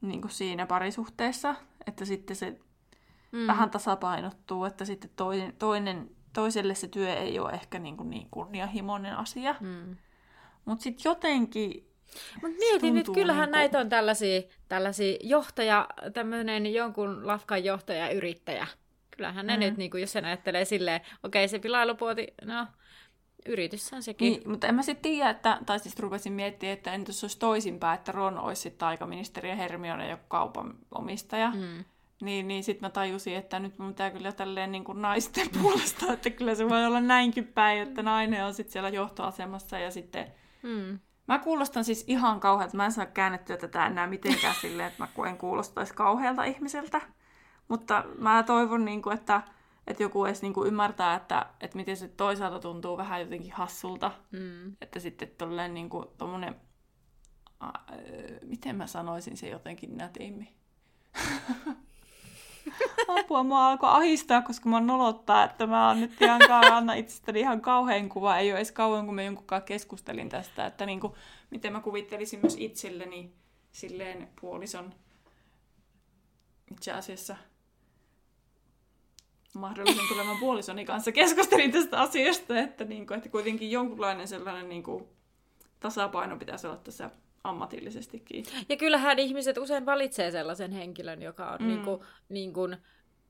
niin 0.00 0.20
kuin 0.20 0.30
siinä 0.30 0.66
parisuhteessa, 0.66 1.54
että 1.86 2.04
sitten 2.04 2.36
se 2.36 2.58
mm. 3.34 3.46
vähän 3.46 3.70
tasapainottuu, 3.70 4.64
että 4.64 4.84
sitten 4.84 5.10
toinen, 5.16 5.52
toinen, 5.58 6.10
toiselle 6.32 6.74
se 6.74 6.88
työ 6.88 7.14
ei 7.14 7.38
ole 7.38 7.50
ehkä 7.52 7.78
niin, 7.78 7.96
kuin 7.96 8.10
niin 8.10 8.28
kunnianhimoinen 8.30 9.16
asia. 9.16 9.54
Mm. 9.60 9.96
Mutta 10.64 10.82
sitten 10.82 11.10
jotenkin 11.10 11.90
Mutta 12.42 12.58
mietin 12.58 12.94
nyt, 12.94 13.10
kyllähän 13.14 13.42
niinku- 13.42 13.56
näitä 13.56 13.78
on 13.78 13.88
tällaisia, 13.88 14.42
tällaisia 14.68 15.16
johtaja, 15.22 15.88
tämmöinen 16.12 16.74
jonkun 16.74 17.26
lafkan 17.26 17.64
johtaja, 17.64 18.10
yrittäjä. 18.10 18.66
Kyllähän 19.16 19.46
ne 19.46 19.56
Mm. 19.56 19.60
nyt, 19.60 19.76
niin 19.76 19.90
kuin, 19.90 20.00
jos 20.00 20.12
sen 20.12 20.24
ajattelee 20.24 20.64
silleen, 20.64 21.00
okei 21.22 21.48
se 21.48 21.58
pilailupuoti, 21.58 22.34
no 22.44 22.66
yrityshän 23.46 24.02
sekin. 24.02 24.32
Niin, 24.32 24.50
mutta 24.50 24.66
en 24.66 24.74
mä 24.74 24.82
sitten 24.82 25.12
tiedä, 25.12 25.30
että, 25.30 25.58
tai 25.66 25.78
siis 25.78 25.98
rupesin 25.98 26.32
miettimään, 26.32 26.72
että 26.72 26.92
entä 26.92 27.08
jos 27.08 27.24
olisi 27.24 27.38
toisinpäin, 27.38 27.98
että 27.98 28.12
Ron 28.12 28.38
olisi 28.38 28.62
sitten 28.62 28.88
aikaministeri 28.88 29.48
ja 29.48 29.56
Hermione 29.56 30.10
joku 30.10 30.22
kaupan 30.28 30.74
omistaja. 30.90 31.50
Mm. 31.50 31.84
Niin, 32.22 32.48
niin 32.48 32.64
sitten 32.64 32.86
mä 32.86 32.90
tajusin, 32.90 33.36
että 33.36 33.58
nyt 33.58 33.78
mun 33.78 33.88
pitää 33.88 34.10
kyllä 34.10 34.32
tälleen 34.32 34.72
niin 34.72 34.84
kuin 34.84 35.02
naisten 35.02 35.48
puolesta, 35.62 36.12
että 36.12 36.30
kyllä 36.30 36.54
se 36.54 36.68
voi 36.68 36.86
olla 36.86 37.00
näinkin 37.00 37.46
päin, 37.46 37.82
että 37.82 38.02
nainen 38.02 38.44
on 38.44 38.54
sitten 38.54 38.72
siellä 38.72 38.88
johtoasemassa 38.88 39.78
ja 39.78 39.90
sitten... 39.90 40.32
Mm. 40.62 40.98
Mä 41.28 41.38
kuulostan 41.38 41.84
siis 41.84 42.04
ihan 42.06 42.40
kauhealta, 42.40 42.76
mä 42.76 42.84
en 42.84 42.92
saa 42.92 43.06
käännettyä 43.06 43.56
tätä 43.56 43.86
enää 43.86 44.06
mitenkään 44.06 44.54
silleen, 44.54 44.88
että 44.88 45.08
mä 45.16 45.28
en 45.28 45.38
kuulostaisi 45.38 45.94
kauhealta 45.94 46.44
ihmiseltä. 46.44 47.00
Mutta 47.68 48.04
mä 48.18 48.42
toivon, 48.42 48.84
niin 48.84 49.02
kuin, 49.02 49.14
että, 49.14 49.42
että 49.86 50.02
joku 50.02 50.24
edes 50.24 50.42
niin 50.42 50.54
kuin 50.54 50.68
ymmärtää, 50.68 51.14
että, 51.14 51.46
että 51.60 51.76
miten 51.76 51.96
se 51.96 52.08
toisaalta 52.08 52.58
tuntuu 52.58 52.96
vähän 52.96 53.20
jotenkin 53.20 53.52
hassulta. 53.52 54.10
Mm. 54.30 54.76
Että 54.80 55.00
sitten 55.00 55.28
tolleen 55.38 55.74
niin 55.74 55.88
kuin 55.88 56.06
tommonen, 56.18 56.54
ä, 57.62 57.66
miten 58.42 58.76
mä 58.76 58.86
sanoisin 58.86 59.36
se 59.36 59.48
jotenkin 59.48 59.96
nätimmin? 59.96 60.48
Apua, 63.08 63.42
mua 63.42 63.68
alkoi 63.68 63.90
ahistaa, 63.92 64.42
koska 64.42 64.68
mä 64.68 64.80
nolottaa, 64.80 65.44
että 65.44 65.66
mä 65.66 65.88
oon 65.88 66.00
nyt 66.00 66.22
ihan 66.22 66.40
anna 66.72 66.94
itsestäni 66.94 67.40
ihan 67.40 67.60
kauhean 67.60 68.08
kuva. 68.08 68.38
Ei 68.38 68.50
ole 68.50 68.58
edes 68.58 68.72
kauan, 68.72 69.06
kun 69.06 69.14
mä 69.14 69.22
jonkun 69.22 69.46
kanssa 69.46 69.66
keskustelin 69.66 70.28
tästä, 70.28 70.66
että 70.66 70.86
niin 70.86 71.00
kuin, 71.00 71.12
miten 71.50 71.72
mä 71.72 71.80
kuvittelisin 71.80 72.40
myös 72.42 72.56
itselleni 72.58 73.32
silleen 73.72 74.28
puolison 74.40 74.94
itse 76.72 76.92
asiassa 76.92 77.36
mahdollisen 79.54 80.08
tulevan 80.08 80.38
puolisoni 80.38 80.84
kanssa 80.84 81.12
keskustelin 81.12 81.72
tästä 81.72 82.00
asiasta, 82.00 82.58
että, 82.58 82.84
niin 82.84 83.06
kuin, 83.06 83.16
että 83.16 83.28
kuitenkin 83.28 83.70
jonkunlainen 83.70 84.28
sellainen 84.28 84.68
niin 84.68 84.82
kuin, 84.82 85.04
tasapaino 85.80 86.36
pitäisi 86.36 86.66
olla 86.66 86.76
tässä 86.76 87.10
ammatillisestikin. 87.44 88.44
Ja 88.68 88.76
kyllähän 88.76 89.18
ihmiset 89.18 89.58
usein 89.58 89.86
valitsee 89.86 90.30
sellaisen 90.30 90.72
henkilön, 90.72 91.22
joka 91.22 91.50
on 91.50 91.58
Mm. 91.60 91.66
niin 91.66 91.82
kuin, 91.84 92.00
niin 92.28 92.52
kuin 92.52 92.76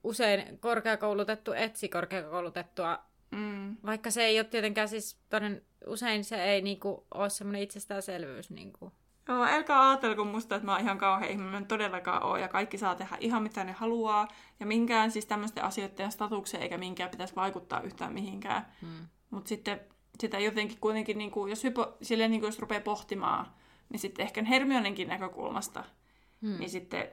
usein 0.05 0.59
korkeakoulutettu, 0.59 1.53
etsi 1.53 1.89
korkeakoulutettua, 1.89 2.99
Mm. 3.31 3.77
vaikka 3.87 4.11
se 4.11 4.25
ei 4.25 4.39
ole 4.39 4.45
tietenkään 4.45 4.89
siis 4.89 5.19
toden, 5.31 5.63
usein 5.87 6.25
se 6.25 6.45
ei 6.45 6.63
niin 6.63 6.81
kuin, 6.81 7.01
ole 7.15 7.31
semmoinen 7.31 7.63
itsestäänselvyys. 7.63 8.51
Niin 8.51 8.73
kuin. 8.73 8.93
Joo, 9.29 9.45
älkää 9.45 9.89
ajatelko 9.91 10.25
musta, 10.25 10.55
että 10.57 10.67
mä 10.67 10.73
oon 10.73 10.81
ihan 10.81 10.99
kauhean 10.99 11.31
ihminen, 11.33 11.67
todellakaan 11.67 12.23
oo, 12.23 12.37
ja 12.37 12.49
kaikki 12.49 12.79
saa 12.79 12.95
tehdä 12.95 13.17
ihan 13.21 13.43
mitä 13.43 13.65
ne 13.65 13.73
haluaa, 13.73 14.29
ja 14.61 14.67
minkään 14.67 15.11
siis 15.11 15.27
tämmöisten 15.27 15.65
asioiden 15.65 16.13
statukseen 16.13 16.63
eikä 16.63 16.79
minkään 16.79 17.11
pitäisi 17.11 17.37
vaikuttaa 17.37 17.81
yhtään 17.81 18.13
mihinkään. 18.13 18.67
Mm. 18.83 18.89
Mutta 19.31 19.49
sitten 19.49 19.81
sitä 20.21 20.39
jotenkin 20.39 20.79
kuitenkin, 20.81 21.19
niin 21.19 21.31
kuin, 21.31 21.51
jos, 21.51 21.65
hypo, 21.65 21.97
silleen, 22.03 22.31
niin 22.31 22.41
kuin, 22.41 22.49
jos 22.49 22.59
rupeaa 22.59 22.81
pohtimaan, 22.81 23.47
niin 23.89 24.01
sitten 24.01 24.23
ehkä 24.27 24.45
Hermionenkin 24.45 25.09
näkökulmasta, 25.09 25.85
Mm. 26.41 26.59
niin 26.59 26.71
sitten, 26.71 27.09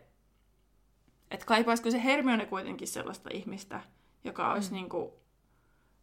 että 1.31 1.45
kaipaisiko 1.45 1.91
se 1.91 2.03
Hermione 2.03 2.45
kuitenkin 2.45 2.87
sellaista 2.87 3.29
ihmistä, 3.33 3.81
joka 4.23 4.53
olisi 4.53 4.69
mm. 4.69 4.75
niin 4.75 4.89
kuin, 4.89 5.11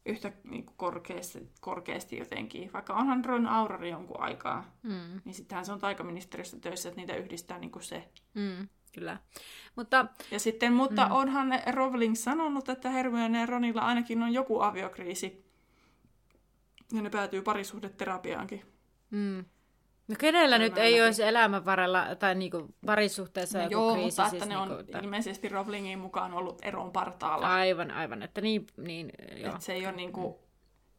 yhtä 0.07 0.33
niin 0.45 0.67
kuin 0.67 0.77
korkeasti, 0.77 1.49
korkeasti 1.61 2.17
jotenkin, 2.19 2.73
vaikka 2.73 2.95
onhan 2.95 3.25
Ron 3.25 3.47
Aurori 3.47 3.91
jonkun 3.91 4.21
aikaa, 4.21 4.77
Mm. 4.83 5.21
niin 5.25 5.35
sittenhän 5.35 5.65
se 5.65 5.73
on 5.73 5.79
taikaministeriössä 5.81 6.61
töissä, 6.61 6.89
että 6.89 7.01
niitä 7.01 7.17
yhdistää 7.17 7.59
niin 7.59 7.71
kuin 7.71 7.83
se. 7.83 8.09
Mm. 8.35 8.69
Kyllä. 8.93 9.19
Mutta 9.77 10.07
Ja 10.31 10.41
sitten, 10.41 10.73
mutta 10.73 11.07
mm. 11.07 11.13
onhan 11.13 11.49
Rowling 11.73 12.15
sanonut, 12.15 12.69
että 12.69 12.91
Hermione 12.91 13.41
ja 13.41 13.47
Ronilla 13.47 13.81
ainakin 13.81 14.23
on 14.23 14.33
joku 14.33 14.61
aviokriisi. 14.61 15.45
Ja 16.93 17.03
ne 17.03 17.11
päätyy 17.11 17.43
parisuhdeterapiaankin. 17.43 18.63
Mm. 19.11 19.45
No 20.09 20.15
kenellä 20.19 20.59
nyt 20.59 20.79
ei 20.79 21.03
olisi 21.03 21.23
elämän 21.23 21.65
varrella 21.65 22.15
tai 22.19 22.35
niinku 22.35 22.75
parisuhteessa 22.87 23.59
no 23.59 23.65
joku 23.65 23.73
joo, 23.73 23.93
kriisi? 23.93 24.07
mutta 24.07 24.31
siis 24.31 24.43
että 24.43 24.55
ne 24.55 24.59
on 24.59 24.69
niinku, 24.69 24.99
ilmeisesti 25.03 25.49
Rowlingin 25.49 25.99
mukaan 25.99 26.35
ollut 26.35 26.59
eron 26.63 26.93
partaalla. 26.93 27.55
Aivan, 27.55 27.91
aivan. 27.91 28.23
Että 28.23 28.41
niin, 28.41 28.67
niin 28.77 29.13
joo. 29.37 29.51
Että 29.51 29.65
se 29.65 29.73
ei 29.73 29.87
ole 29.87 29.97
niinku 29.97 30.39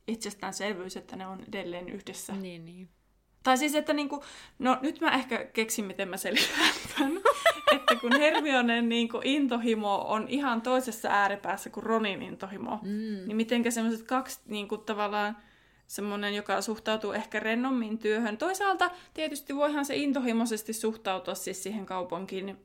itsestäänselvyys, 0.08 0.98
että 0.98 1.16
ne 1.16 1.28
on 1.28 1.44
edelleen 1.48 1.90
yhdessä. 1.90 2.34
Niin, 2.34 2.66
niin. 2.66 2.90
Tai 3.44 3.58
siis, 3.58 3.76
että 3.76 3.94
niinku, 3.94 4.24
no 4.60 4.78
nyt 4.82 5.02
mä 5.02 5.12
ehkä 5.12 5.46
keksin, 5.46 5.86
miten 5.86 6.10
mä 6.10 6.18
selitän 6.18 6.74
tämän. 6.98 7.22
että 7.76 7.96
kun 7.96 8.20
Hermionen 8.20 8.90
niinku 8.90 9.22
intohimo 9.24 10.06
on 10.08 10.26
ihan 10.28 10.62
toisessa 10.62 11.10
ääripäässä 11.10 11.70
kuin 11.70 11.84
Ronin 11.84 12.22
intohimo, 12.22 12.80
mm. 12.82 13.28
niin 13.28 13.36
mitenkä 13.36 13.72
semmoiset 13.72 14.08
kaksi 14.08 14.40
niinku 14.46 14.78
tavallaan 14.78 15.38
semmoinen, 15.90 16.36
joka 16.36 16.62
suhtautuu 16.62 17.12
ehkä 17.12 17.40
rennommin 17.40 17.98
työhön. 17.98 18.38
Toisaalta 18.38 18.92
tietysti 19.14 19.56
voihan 19.56 19.86
se 19.86 19.96
intohimoisesti 19.96 20.74
suhtautua 20.74 21.36
siis 21.36 21.64
siihen 21.64 21.86
kaupunkiin 21.86 22.58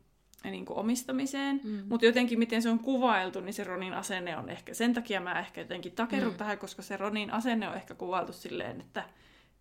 niin 0.44 0.64
kuin 0.64 0.78
omistamiseen, 0.78 1.60
mm. 1.64 1.82
mutta 1.88 2.06
jotenkin 2.06 2.38
miten 2.38 2.62
se 2.62 2.70
on 2.70 2.78
kuvailtu, 2.78 3.40
niin 3.40 3.54
se 3.54 3.64
Ronin 3.64 3.94
asenne 3.94 4.36
on 4.36 4.50
ehkä, 4.50 4.74
sen 4.74 4.94
takia 4.94 5.20
mä 5.20 5.38
ehkä 5.38 5.60
jotenkin 5.60 5.92
takerun 5.92 6.32
mm. 6.32 6.36
tähän, 6.36 6.58
koska 6.58 6.82
se 6.82 6.96
Ronin 6.96 7.30
asenne 7.30 7.68
on 7.68 7.74
ehkä 7.74 7.94
kuvailtu 7.94 8.32
silleen, 8.32 8.80
että 8.80 9.04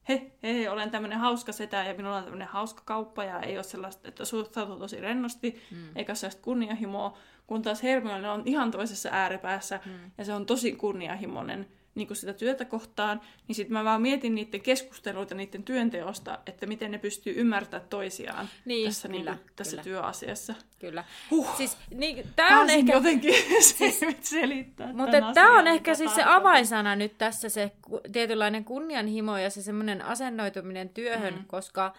he, 0.10 0.32
he, 0.44 0.54
he 0.54 0.70
olen 0.70 0.92
tämmöinen 0.92 1.20
hauska 1.20 1.52
setä 1.52 1.84
ja 1.84 1.94
minulla 1.94 2.18
on 2.18 2.24
tämmöinen 2.24 2.48
hauska 2.48 2.82
kauppa 2.86 3.24
ja 3.24 3.40
ei 3.40 3.58
ole 3.58 3.64
sellaista, 3.64 4.08
että 4.08 4.26
suhtautuu 4.26 4.80
tosi 4.80 5.02
rennosti, 5.02 5.62
mm. 5.72 5.78
eikä 5.96 6.16
sellaista 6.16 6.42
kunnianhimoa, 6.42 7.18
kun 7.48 7.62
taas 7.62 7.84
Hermione 7.84 8.30
on 8.30 8.44
ihan 8.46 8.72
toisessa 8.72 9.10
ääripäässä 9.12 9.80
mm. 9.86 10.12
ja 10.18 10.26
se 10.26 10.34
on 10.34 10.46
tosi 10.46 10.72
kunnianhimoinen 10.72 11.68
niin 11.96 12.08
kuin 12.08 12.18
sitä 12.18 12.34
työtä 12.34 12.66
kohtaan, 12.66 13.22
niin 13.48 13.56
sitten 13.56 13.74
mä 13.74 13.84
vaan 13.84 14.02
mietin 14.02 14.36
niiden 14.36 14.62
keskusteluita 14.62 15.36
niiden 15.36 15.64
työnteosta, 15.64 16.40
että 16.46 16.66
miten 16.66 16.92
ne 16.92 16.98
pystyy 16.98 17.34
ymmärtämään 17.38 17.90
toisiaan 17.90 18.50
niin, 18.66 18.88
tässä, 18.88 19.08
kyllä, 19.08 19.32
niin 19.32 19.40
kuin, 19.40 19.52
tässä 19.56 19.72
kyllä. 19.72 19.84
työasiassa. 19.84 20.56
Kyllä. 20.80 21.04
Huh. 21.32 21.58
Siis, 21.58 21.78
niin, 21.96 22.28
tää 22.36 22.60
on 22.60 22.70
ehkä... 22.70 22.94
jotenkin 22.94 23.36
siis, 23.74 24.00
selittää 24.22 24.94
Mutta 24.94 25.34
tämä 25.34 25.60
on 25.60 25.68
ehkä 25.68 25.96
siis 25.96 26.16
se 26.16 26.24
avainsana 26.24 26.96
nyt 26.96 27.18
tässä, 27.18 27.50
se 27.50 27.72
tietynlainen 28.12 28.66
kunnianhimo 28.66 29.38
ja 29.38 29.50
se 29.50 29.62
semmoinen 29.62 30.02
asennoituminen 30.02 30.90
työhön, 30.90 31.34
mm. 31.34 31.46
koska, 31.48 31.94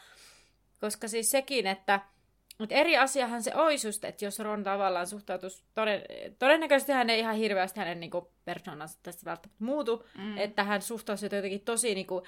koska 0.80 1.08
siis 1.08 1.30
sekin, 1.30 1.66
että 1.66 2.00
mutta 2.58 2.74
eri 2.74 2.96
asiahan 2.96 3.42
se 3.42 3.54
olisi 3.54 3.88
just, 3.88 4.04
että 4.04 4.24
jos 4.24 4.38
Ron 4.38 4.62
tavallaan 4.62 5.06
suhtautuisi, 5.06 5.64
toden, 5.74 6.02
todennäköisesti 6.38 6.92
hän 6.92 7.10
ei 7.10 7.20
ihan 7.20 7.36
hirveästi 7.36 7.80
hänen 7.80 8.00
niinku, 8.00 8.32
persoonansa 8.44 8.98
tästä 9.02 9.24
välttämättä 9.24 9.64
muutu, 9.64 10.06
mm. 10.18 10.38
että 10.38 10.64
hän 10.64 10.82
suhtautuisi 10.82 11.26
jotenkin 11.36 11.60
tosi 11.60 11.94
niinku, 11.94 12.22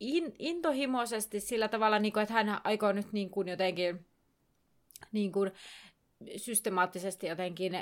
in, 0.00 0.34
intohimoisesti 0.38 1.40
sillä 1.40 1.68
tavalla, 1.68 1.98
niinku, 1.98 2.18
että 2.18 2.34
hän 2.34 2.60
aikoo 2.64 2.92
nyt 2.92 3.12
niinku, 3.12 3.42
jotenkin 3.42 4.06
niinku, 5.12 5.40
systemaattisesti 6.36 7.26
jotenkin 7.26 7.78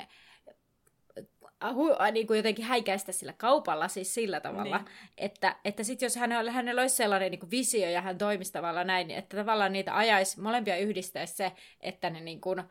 hu, 1.73 1.89
niin 2.11 2.27
kuin 2.27 2.37
jotenkin 2.37 2.65
häikäistä 2.65 3.11
sillä 3.11 3.33
kaupalla 3.33 3.87
siis 3.87 4.13
sillä 4.13 4.39
tavalla, 4.39 4.77
niin. 4.77 4.87
että, 5.17 5.55
että 5.65 5.83
sitten 5.83 6.05
jos 6.05 6.15
hänellä, 6.15 6.51
hänellä 6.51 6.81
olisi 6.81 6.95
sellainen 6.95 7.31
niin 7.31 7.39
kuin 7.39 7.51
visio 7.51 7.89
ja 7.89 8.01
hän 8.01 8.17
toimisi 8.17 8.53
tavallaan 8.53 8.87
näin, 8.87 9.07
niin 9.07 9.19
että 9.19 9.37
tavallaan 9.37 9.73
niitä 9.73 9.97
ajaisi, 9.97 10.41
molempia 10.41 10.77
yhdistäisi 10.77 11.35
se, 11.35 11.51
että 11.81 12.09
ne 12.09 12.21
niin 12.21 12.41
kuin 12.41 12.63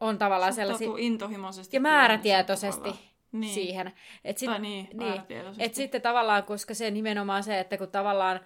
on 0.00 0.18
tavallaan 0.18 0.52
sellaisia... 0.52 0.88
intohimoisesti. 0.98 1.76
Ja 1.76 1.80
määrätietoisesti 1.80 2.90
niin. 3.32 3.54
siihen. 3.54 3.92
Et 4.24 4.38
sit, 4.38 4.50
niin, 4.58 4.88
niin, 4.92 5.22
et 5.58 5.74
sitten 5.74 6.02
tavallaan, 6.02 6.42
koska 6.42 6.74
se 6.74 6.90
nimenomaan 6.90 7.42
se, 7.42 7.60
että 7.60 7.78
kun 7.78 7.90
tavallaan 7.90 8.40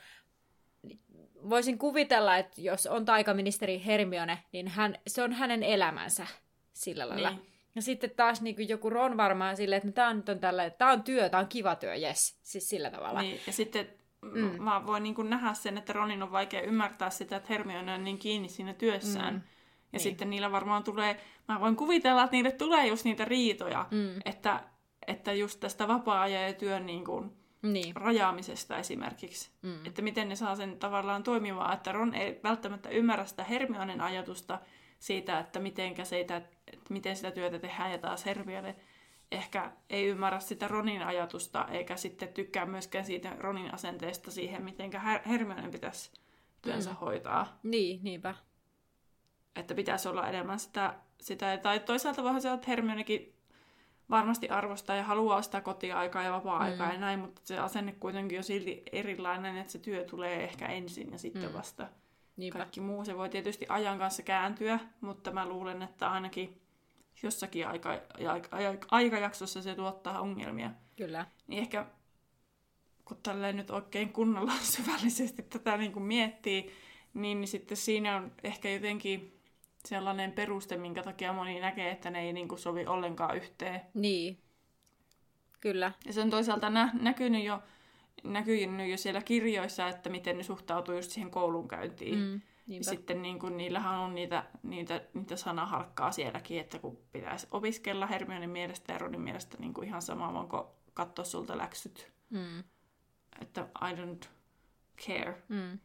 voisin 1.50 1.78
kuvitella, 1.78 2.36
että 2.36 2.60
jos 2.60 2.86
on 2.86 3.04
taikaministeri 3.04 3.82
Hermione, 3.86 4.38
niin 4.52 4.68
hän, 4.68 4.98
se 5.06 5.22
on 5.22 5.32
hänen 5.32 5.62
elämänsä 5.62 6.26
sillä 6.72 7.08
lailla. 7.08 7.30
Niin. 7.30 7.57
Ja 7.78 7.82
sitten 7.82 8.10
taas 8.10 8.42
niin 8.42 8.56
kuin 8.56 8.68
joku 8.68 8.90
Ron 8.90 9.16
varmaan 9.16 9.56
silleen, 9.56 9.76
että 9.76 9.88
no, 9.88 9.92
tämä 9.92 10.08
on, 10.08 10.22
on 10.28 10.38
tällä, 10.38 10.70
tämä 10.70 10.92
on 10.92 11.02
työ, 11.02 11.28
tämä 11.28 11.40
on 11.40 11.48
kiva 11.48 11.76
työ, 11.76 11.94
yes. 11.94 12.38
Siis 12.42 12.68
sillä 12.68 12.90
tavalla. 12.90 13.22
Niin, 13.22 13.40
ja 13.46 13.52
sitten 13.52 13.88
mm. 14.22 14.62
mä 14.62 14.86
voin 14.86 15.02
niin 15.02 15.14
kuin 15.14 15.30
nähdä 15.30 15.54
sen, 15.54 15.78
että 15.78 15.92
Ronin 15.92 16.22
on 16.22 16.32
vaikea 16.32 16.60
ymmärtää 16.60 17.10
sitä, 17.10 17.36
että 17.36 17.48
Hermione 17.48 17.94
on 17.94 18.04
niin 18.04 18.18
kiinni 18.18 18.48
siinä 18.48 18.74
työssään. 18.74 19.34
Mm. 19.34 19.40
Ja 19.40 19.42
niin. 19.92 20.00
sitten 20.00 20.30
niillä 20.30 20.52
varmaan 20.52 20.84
tulee, 20.84 21.20
mä 21.48 21.60
voin 21.60 21.76
kuvitella, 21.76 22.24
että 22.24 22.36
niille 22.36 22.52
tulee 22.52 22.86
just 22.86 23.04
niitä 23.04 23.24
riitoja, 23.24 23.86
mm. 23.90 24.20
että, 24.24 24.60
että 25.06 25.32
just 25.32 25.60
tästä 25.60 25.88
vapaa-ajan 25.88 26.42
ja 26.42 26.52
työn 26.52 26.86
niin 26.86 27.04
kuin 27.04 27.32
niin. 27.62 27.96
rajaamisesta 27.96 28.78
esimerkiksi. 28.78 29.50
Mm. 29.62 29.86
Että 29.86 30.02
miten 30.02 30.28
ne 30.28 30.36
saa 30.36 30.56
sen 30.56 30.78
tavallaan 30.78 31.22
toimimaan, 31.22 31.74
että 31.74 31.92
Ron 31.92 32.14
ei 32.14 32.40
välttämättä 32.44 32.88
ymmärrä 32.88 33.26
sitä 33.26 33.44
Hermionen 33.44 34.00
ajatusta, 34.00 34.58
siitä, 34.98 35.38
että, 35.38 35.60
mitenkä 35.60 36.04
sitä, 36.04 36.36
että 36.36 36.90
miten 36.90 37.16
sitä 37.16 37.30
työtä 37.30 37.58
tehdään, 37.58 37.92
ja 37.92 37.98
taas 37.98 38.26
Hermione 38.26 38.76
ehkä 39.32 39.72
ei 39.90 40.06
ymmärrä 40.06 40.40
sitä 40.40 40.68
Ronin 40.68 41.02
ajatusta, 41.02 41.68
eikä 41.70 41.96
sitten 41.96 42.28
tykkää 42.28 42.66
myöskään 42.66 43.04
siitä 43.04 43.36
Ronin 43.38 43.74
asenteesta 43.74 44.30
siihen, 44.30 44.64
miten 44.64 44.90
Hermione 45.26 45.68
pitäisi 45.68 46.10
työnsä 46.62 46.90
mm. 46.90 46.96
hoitaa. 46.96 47.58
Niin, 47.62 48.00
niinpä. 48.02 48.34
Että 49.56 49.74
pitäisi 49.74 50.08
olla 50.08 50.28
enemmän 50.28 50.58
sitä, 50.58 50.94
sitä 51.20 51.58
tai 51.58 51.80
toisaalta 51.80 52.24
vähän 52.24 52.42
se, 52.42 52.52
että 52.52 52.66
Hermionekin 52.68 53.34
varmasti 54.10 54.48
arvostaa 54.48 54.96
ja 54.96 55.04
haluaa 55.04 55.42
sitä 55.42 55.60
kotia-aikaa 55.60 56.22
ja 56.22 56.32
vapaa-aikaa 56.32 56.86
mm. 56.86 56.92
ja 56.92 57.00
näin, 57.00 57.20
mutta 57.20 57.40
se 57.44 57.58
asenne 57.58 57.92
kuitenkin 57.92 58.38
on 58.38 58.44
silti 58.44 58.82
erilainen, 58.92 59.56
että 59.56 59.72
se 59.72 59.78
työ 59.78 60.04
tulee 60.04 60.44
ehkä 60.44 60.66
ensin 60.66 61.12
ja 61.12 61.18
sitten 61.18 61.48
mm. 61.48 61.52
vasta 61.52 61.88
Niinpä. 62.38 62.58
Kaikki 62.58 62.80
muu 62.80 63.04
se 63.04 63.16
voi 63.16 63.28
tietysti 63.28 63.66
ajan 63.68 63.98
kanssa 63.98 64.22
kääntyä, 64.22 64.78
mutta 65.00 65.30
mä 65.30 65.46
luulen, 65.46 65.82
että 65.82 66.10
ainakin 66.10 66.60
jossakin 67.22 67.68
aika, 67.68 68.00
aika, 68.18 68.56
aika, 68.56 68.86
aikajaksossa 68.90 69.62
se 69.62 69.74
tuottaa 69.74 70.20
ongelmia. 70.20 70.70
Kyllä. 70.96 71.26
Niin 71.46 71.60
ehkä 71.60 71.86
kun 73.04 73.16
tälleen 73.22 73.56
nyt 73.56 73.70
oikein 73.70 74.12
kunnolla 74.12 74.52
syvällisesti 74.76 75.42
tätä 75.42 75.76
niin 75.76 75.92
kuin 75.92 76.02
miettii, 76.02 76.72
niin, 77.14 77.48
sitten 77.48 77.76
siinä 77.76 78.16
on 78.16 78.32
ehkä 78.42 78.70
jotenkin 78.70 79.40
sellainen 79.84 80.32
peruste, 80.32 80.76
minkä 80.76 81.02
takia 81.02 81.32
moni 81.32 81.60
näkee, 81.60 81.90
että 81.90 82.10
ne 82.10 82.20
ei 82.20 82.32
niin 82.32 82.48
kuin 82.48 82.58
sovi 82.58 82.86
ollenkaan 82.86 83.36
yhteen. 83.36 83.80
Niin, 83.94 84.38
kyllä. 85.60 85.92
Ja 86.06 86.12
se 86.12 86.20
on 86.20 86.30
toisaalta 86.30 86.70
nä- 86.70 86.92
näkynyt 87.00 87.44
jo 87.44 87.62
näkynyt 88.24 88.90
jo 88.90 88.96
siellä 88.96 89.22
kirjoissa, 89.22 89.88
että 89.88 90.10
miten 90.10 90.36
ne 90.36 90.42
suhtautuu 90.42 90.94
just 90.94 91.10
siihen 91.10 91.30
koulunkäyntiin. 91.30 92.18
Mm, 92.18 92.40
ja 92.68 92.84
sitten 92.84 93.22
niin 93.22 93.38
kun, 93.38 93.56
niillähän 93.56 93.98
on 93.98 94.14
niitä, 94.14 94.44
niitä, 94.62 95.00
niitä 95.14 95.36
sanaharkkaa 95.36 96.12
sielläkin, 96.12 96.60
että 96.60 96.78
kun 96.78 96.98
pitäisi 97.12 97.46
opiskella 97.50 98.06
Hermionin 98.06 98.50
mielestä 98.50 98.92
ja 98.92 98.98
Ronin 98.98 99.20
mielestä 99.20 99.56
niin 99.58 99.74
kuin 99.74 99.88
ihan 99.88 100.02
sama, 100.02 100.32
voinko 100.32 100.76
katsoa 100.94 101.24
sulta 101.24 101.58
läksyt. 101.58 102.12
Mm. 102.30 102.64
Että 103.40 103.68
I 103.90 103.94
don't 103.94 104.28
care. 105.06 105.42
Mm. 105.48 105.78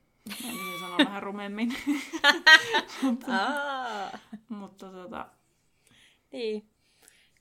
En 0.45 0.55
niin 0.55 0.79
sanoa 0.79 0.97
vähän 0.97 1.23
rumemmin. 1.23 1.75
mutta, 3.01 3.31
mutta 4.49 4.91
tota... 4.91 5.27
Niin. 6.31 6.72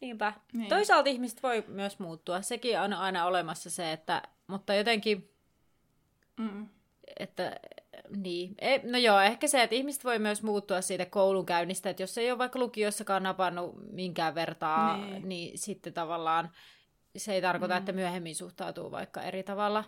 Niinpä. 0.02 0.32
Niin. 0.52 0.68
Toisaalta 0.68 1.10
ihmiset 1.10 1.42
voi 1.42 1.64
myös 1.68 1.98
muuttua. 1.98 2.42
Sekin 2.42 2.80
on 2.80 2.92
aina 2.92 3.26
olemassa 3.26 3.70
se, 3.70 3.92
että 3.92 4.22
mutta 4.46 4.74
jotenkin, 4.74 5.30
mm. 6.36 6.68
että 7.20 7.61
niin. 8.16 8.55
E, 8.59 8.78
no 8.90 8.98
joo, 8.98 9.20
ehkä 9.20 9.46
se, 9.46 9.62
että 9.62 9.76
ihmiset 9.76 10.05
voi 10.05 10.18
myös 10.18 10.42
muuttua 10.42 10.80
siitä 10.80 11.07
koulunkäynnistä, 11.07 11.90
että 11.90 12.03
jos 12.03 12.18
ei 12.18 12.30
ole 12.30 12.38
vaikka 12.38 12.59
lukiossakaan 12.59 13.22
napannut 13.22 13.92
minkään 13.92 14.34
vertaa, 14.34 14.96
niin, 14.96 15.28
niin 15.28 15.59
sitten 15.59 15.92
tavallaan 15.92 16.50
se 17.16 17.34
ei 17.34 17.42
tarkoita, 17.42 17.74
mm. 17.74 17.78
että 17.78 17.92
myöhemmin 17.92 18.36
suhtautuu 18.36 18.90
vaikka 18.90 19.22
eri 19.22 19.42
tavalla 19.42 19.84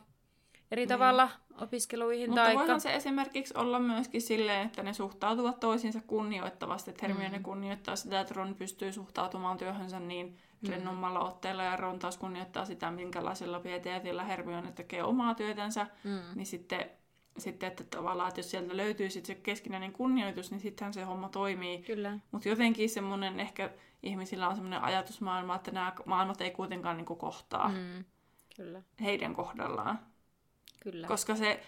eri 0.75 0.83
niin. 0.83 0.89
tavalla 0.89 1.29
opiskeluihin. 1.61 2.31
Mutta 2.31 2.43
taikka... 2.43 2.61
voihan 2.61 2.81
se 2.81 2.95
esimerkiksi 2.95 3.55
olla 3.57 3.79
myöskin 3.79 4.23
silleen, 4.23 4.67
että 4.67 4.83
ne 4.83 4.93
suhtautuvat 4.93 5.61
toisiinsa 5.61 6.01
kunnioittavasti, 6.07 6.91
että 6.91 7.07
Hermione 7.07 7.39
mm. 7.39 7.43
kunnioittaa 7.43 7.97
sitä, 7.97 8.21
että 8.21 8.35
Ron 8.35 8.55
pystyy 8.55 8.93
suhtautumaan 8.93 9.59
työhönsä 9.59 10.01
niin 10.01 10.39
mm. 10.63 10.69
rennommalla 10.69 11.21
otteella 11.21 11.63
ja 11.63 11.77
Ron 11.77 11.99
taas 11.99 12.19
kunnioittaa 12.19 12.65
sitä, 12.65 12.91
minkälaisella 12.91 13.61
pieteetillä 13.61 14.25
Hermione 14.25 14.73
tekee 14.73 15.05
omaa 15.05 15.35
työtänsä, 15.35 15.87
mm. 16.05 16.21
niin 16.35 16.47
sitten 16.47 16.91
sitten, 17.39 17.67
että 17.67 17.85
tavallaan, 17.85 18.29
että 18.29 18.39
jos 18.39 18.51
sieltä 18.51 18.77
löytyy 18.77 19.11
sit 19.11 19.27
se 19.27 19.35
keskinäinen 19.35 19.93
kunnioitus, 19.93 20.51
niin 20.51 20.61
sittenhän 20.61 20.95
se 20.95 21.03
homma 21.03 21.29
toimii. 21.29 21.83
Kyllä. 21.83 22.19
Mutta 22.31 22.49
jotenkin 22.49 22.91
semmoinen, 22.91 23.41
ehkä 23.41 23.71
ihmisillä 24.03 24.49
on 24.49 24.55
semmoinen 24.55 24.83
ajatusmaailma, 24.83 25.55
että 25.55 25.71
nämä 25.71 25.93
maailmat 26.05 26.41
ei 26.41 26.51
kuitenkaan 26.51 26.97
niinku 26.97 27.17
kohtaa. 27.17 27.69
Mm. 27.69 28.05
Kyllä. 28.57 28.83
Heidän 29.01 29.35
kohdallaan. 29.35 29.99
Kyllä. 30.85 31.07
Koska 31.07 31.37
se 31.37 31.61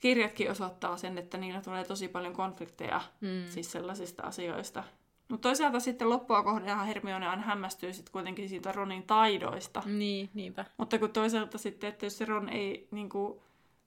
kirjatkin 0.00 0.50
osoittaa 0.50 0.96
sen, 0.96 1.18
että 1.18 1.38
niillä 1.38 1.60
tulee 1.60 1.84
tosi 1.84 2.08
paljon 2.08 2.32
konflikteja 2.32 3.00
mm. 3.20 3.46
siis 3.46 3.72
sellaisista 3.72 4.22
asioista. 4.22 4.84
Mutta 5.28 5.48
toisaalta 5.48 5.80
sitten 5.80 6.10
loppua 6.10 6.42
kohdenhan 6.42 6.86
Hermione 6.86 7.28
aina 7.28 7.42
hämmästyy 7.42 7.92
sitten 7.92 8.12
kuitenkin 8.12 8.48
siitä 8.48 8.72
Ronin 8.72 9.02
taidoista. 9.02 9.82
Niin, 9.86 10.30
niinpä. 10.34 10.64
Mutta 10.76 10.98
kun 10.98 11.10
toisaalta 11.10 11.58
sitten, 11.58 11.88
että 11.88 12.06
jos 12.06 12.18
se 12.18 12.24
Ron 12.24 12.48
ei 12.48 12.88
niin 12.90 13.08
kuin, 13.08 13.40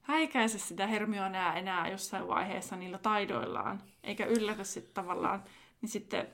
häikäise 0.08 0.58
sitä 0.58 0.86
Hermionea 0.86 1.54
enää 1.54 1.88
jossain 1.88 2.28
vaiheessa 2.28 2.76
niillä 2.76 2.98
taidoillaan, 2.98 3.82
eikä 4.04 4.26
yllätä 4.26 4.64
sitten 4.64 4.94
tavallaan, 4.94 5.44
niin 5.80 5.88
sitten... 5.88 6.28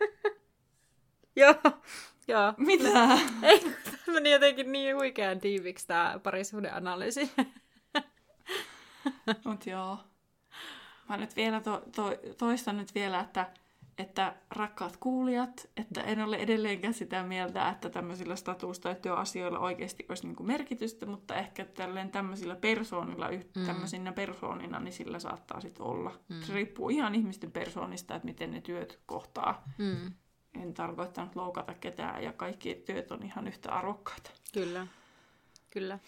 Joo, 1.36 1.54
joo. 2.28 2.54
Mitä? 2.56 3.18
Ei, 3.42 3.60
meni 4.06 4.30
jotenkin 4.30 4.72
niin 4.72 4.96
huikean 4.96 5.40
tiiviksi 5.40 5.86
tämä 5.86 6.20
parisuhdeanalyysi. 6.22 7.30
Mut 9.44 9.66
joo. 9.66 9.98
Mä 11.08 11.16
nyt 11.16 11.36
vielä 11.36 11.60
to, 11.60 11.82
to, 11.96 12.10
toistan 12.38 12.76
nyt 12.76 12.94
vielä, 12.94 13.20
että 13.20 13.50
että 13.98 14.34
rakkaat 14.50 14.96
kuulijat, 14.96 15.70
että 15.76 16.00
en 16.00 16.20
ole 16.20 16.36
edelleenkään 16.36 16.94
sitä 16.94 17.22
mieltä, 17.22 17.68
että 17.68 17.90
tämmöisillä 17.90 18.36
statuustaityöasioilla 18.36 19.58
oikeasti 19.58 20.06
olisi 20.08 20.26
niin 20.26 20.36
kuin 20.36 20.46
merkitystä, 20.46 21.06
mutta 21.06 21.34
ehkä 21.36 21.64
tälleen 21.64 22.10
tämmöisillä 22.10 22.56
persoonilla, 22.56 23.28
mm. 23.30 23.66
tämmöisinä 23.66 24.12
persoonina, 24.12 24.80
niin 24.80 24.92
sillä 24.92 25.18
saattaa 25.18 25.60
sitten 25.60 25.86
olla. 25.86 26.20
Mm. 26.28 26.42
Se 26.42 26.54
riippuu 26.54 26.88
ihan 26.88 27.14
ihmisten 27.14 27.52
persoonista, 27.52 28.14
että 28.14 28.26
miten 28.26 28.50
ne 28.50 28.60
työt 28.60 29.00
kohtaa. 29.06 29.62
Mm. 29.78 30.12
En 30.62 30.74
tarkoittanut 30.74 31.36
loukata 31.36 31.74
ketään 31.74 32.22
ja 32.22 32.32
kaikki 32.32 32.82
työt 32.86 33.10
on 33.10 33.22
ihan 33.22 33.48
yhtä 33.48 33.72
arvokkaita. 33.72 34.30
Kyllä, 34.54 34.86
kyllä. 35.70 35.98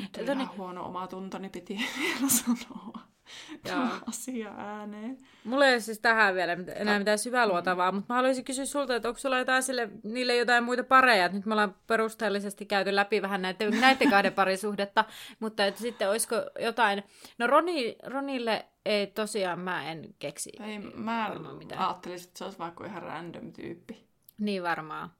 Nyt 0.00 0.28
on 0.28 0.40
ihan 0.40 0.56
huono 0.56 0.84
oma 0.86 1.06
tuntoni 1.06 1.48
piti 1.48 1.74
vielä 2.00 2.28
sanoa. 2.28 3.08
Joo. 3.68 3.88
asia 4.08 4.54
ääneen. 4.56 5.18
Mulla 5.44 5.66
ei 5.66 5.72
ole 5.72 5.80
siis 5.80 5.98
tähän 5.98 6.34
vielä 6.34 6.56
enää 6.74 6.98
mitään 6.98 7.18
syväluotavaa, 7.18 7.92
mm. 7.92 7.94
mutta 7.96 8.12
mä 8.14 8.16
haluaisin 8.16 8.44
kysyä 8.44 8.64
sulta, 8.64 8.96
että 8.96 9.08
onko 9.08 9.18
sulla 9.18 9.38
jotain 9.38 9.62
sille, 9.62 9.88
niille 10.02 10.36
jotain 10.36 10.64
muita 10.64 10.84
pareja? 10.84 11.28
Nyt 11.28 11.46
me 11.46 11.54
ollaan 11.54 11.74
perusteellisesti 11.86 12.66
käyty 12.66 12.94
läpi 12.94 13.22
vähän 13.22 13.42
näiden, 13.42 13.70
näiden 13.80 14.10
kahden 14.10 14.32
parisuhdetta, 14.32 15.04
mutta 15.40 15.64
että 15.66 15.80
sitten 15.80 16.10
olisiko 16.10 16.36
jotain... 16.60 17.02
No 17.38 17.46
Roni, 17.46 17.96
Ronille 18.06 18.66
ei 18.84 19.06
tosiaan, 19.06 19.60
mä 19.60 19.90
en 19.90 20.14
keksi. 20.18 20.50
Ei, 20.60 20.78
mä 20.78 21.36
mitään. 21.58 21.80
ajattelisin, 21.80 22.28
että 22.28 22.38
se 22.38 22.44
olisi 22.44 22.58
vaikka 22.58 22.86
ihan 22.86 23.02
random 23.02 23.52
tyyppi. 23.52 24.08
Niin 24.38 24.62
varmaan. 24.62 25.10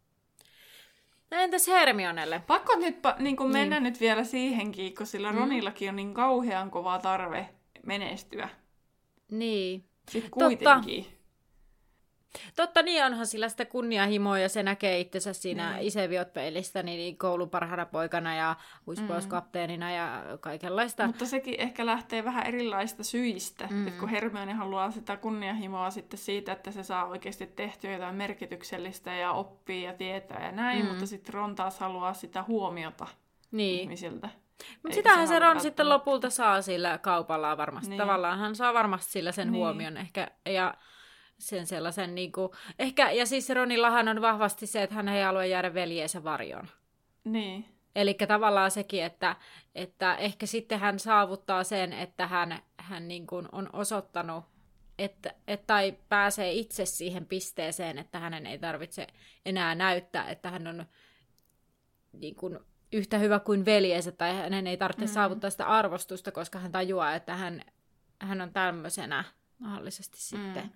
No 1.31 1.39
entäs 1.39 1.69
Hermionelle? 1.69 2.43
Pakko 2.47 2.77
nyt 2.77 2.97
niin 3.19 3.37
kuin 3.37 3.53
mennä 3.53 3.77
niin. 3.77 3.83
nyt 3.83 4.01
vielä 4.01 4.25
siihenkin, 4.25 4.95
kun 4.95 5.07
sillä 5.07 5.33
mm. 5.33 5.39
Ronillakin 5.39 5.89
on 5.89 5.97
niin 5.97 6.15
kauhean 6.15 6.71
kova 6.71 6.99
tarve 6.99 7.49
menestyä. 7.87 8.49
Niin. 9.31 9.85
Sitten 10.11 10.31
kuitenkin. 10.31 11.05
Totta. 11.05 11.18
Totta 12.57 12.83
niin, 12.83 13.05
onhan 13.05 13.27
sillä 13.27 13.49
sitä 13.49 13.65
kunnianhimoa 13.65 14.39
ja 14.39 14.49
se 14.49 14.63
näkee 14.63 15.01
itsensä 15.01 15.33
siinä 15.33 15.73
niin. 15.73 15.87
Iseviot-peilistä 15.87 16.83
niin 16.83 17.19
kouluparhaana 17.19 17.87
poikana 17.87 18.35
ja 18.35 18.57
huispauskapteenina 18.87 19.87
mm. 19.87 19.95
ja 19.95 20.23
kaikenlaista. 20.41 21.07
Mutta 21.07 21.27
sekin 21.27 21.55
ehkä 21.59 21.87
lähtee 21.87 22.25
vähän 22.25 22.47
erilaista 22.47 23.05
syistä, 23.05 23.69
mm. 23.71 23.87
että 23.89 24.01
kun 24.01 24.09
Hermione 24.09 24.53
haluaa 24.53 24.91
sitä 24.91 25.17
kunnianhimoa 25.17 25.91
sitten 25.91 26.19
siitä, 26.19 26.53
että 26.53 26.71
se 26.71 26.83
saa 26.83 27.05
oikeasti 27.05 27.47
tehtyä 27.47 27.93
jotain 27.93 28.15
merkityksellistä 28.15 29.15
ja 29.15 29.33
oppii 29.33 29.83
ja 29.83 29.93
tietää 29.93 30.47
ja 30.47 30.53
näin, 30.53 30.83
mm. 30.83 30.89
mutta 30.89 31.07
sitten 31.07 31.35
Ron 31.35 31.55
taas 31.55 31.81
haluaa 31.81 32.15
sitä 32.15 32.45
huomiota 32.49 33.07
niin. 33.51 33.81
ihmisiltä. 33.81 34.29
Mutta 34.83 34.95
sitähän 34.95 35.29
se 35.29 35.39
Ron 35.39 35.61
sitten 35.61 35.89
lopulta 35.89 36.31
saa 36.31 36.63
sillä 36.63 36.99
kaupalla 36.99 37.57
varmasti. 37.57 37.91
Niin. 37.91 37.99
Tavallaan 37.99 38.39
hän 38.39 38.57
saa 38.57 38.75
varmasti 38.75 39.13
sillä 39.13 39.33
sen 39.33 39.53
niin. 39.53 39.59
huomion 39.59 39.97
ehkä. 39.97 40.31
Ja 40.47 40.75
sen 41.39 41.67
sellaisen 41.67 42.15
niin 42.15 42.33
kuin, 42.33 42.53
ehkä, 42.79 43.11
ja 43.11 43.27
siis 43.27 43.51
Ronillahan 43.51 44.09
on 44.09 44.23
vahvasti 44.23 44.67
se, 44.67 44.83
että 44.83 44.95
hän 44.95 45.09
ei 45.09 45.23
halua 45.23 45.45
jäädä 45.45 45.75
veljeensä 45.75 46.25
varjoon. 46.25 46.69
Niin. 47.25 47.65
Eli 47.95 48.15
tavallaan 48.15 48.71
sekin, 48.71 49.05
että, 49.05 49.37
että 49.75 50.15
ehkä 50.15 50.47
sitten 50.47 50.81
hän 50.81 50.99
saavuttaa 50.99 51.65
sen, 51.65 51.93
että 51.93 52.27
hän, 52.27 52.63
hän 52.77 53.09
niin 53.09 53.27
kuin 53.27 53.49
on 53.53 53.69
osoittanut, 53.73 54.45
että, 54.99 55.35
että, 55.47 55.67
tai 55.67 55.95
pääsee 56.09 56.53
itse 56.53 56.87
siihen 56.87 57.27
pisteeseen, 57.27 57.99
että 57.99 58.19
hänen 58.19 58.47
ei 58.47 58.59
tarvitse 58.59 59.07
enää 59.47 59.75
näyttää, 59.75 60.31
että 60.31 60.51
hän 60.51 60.67
on 60.67 60.87
niin 62.13 62.35
kuin, 62.35 62.59
yhtä 62.93 63.19
hyvä 63.19 63.39
kuin 63.39 63.65
veljensä, 63.65 64.13
tai 64.13 64.37
hänen 64.37 64.67
ei 64.67 64.77
tarvitse 64.77 65.05
mm. 65.05 65.13
saavuttaa 65.13 65.51
sitä 65.51 65.67
arvostusta, 65.67 66.33
koska 66.33 66.59
hän 66.59 66.73
tajuaa, 66.73 67.15
että 67.15 67.37
hän, 67.37 67.63
hän 68.21 68.41
on 68.41 68.53
tämmöisenä 68.53 69.25
mahdollisesti 69.59 70.21
sitten. 70.21 70.63
Mm. 70.63 70.71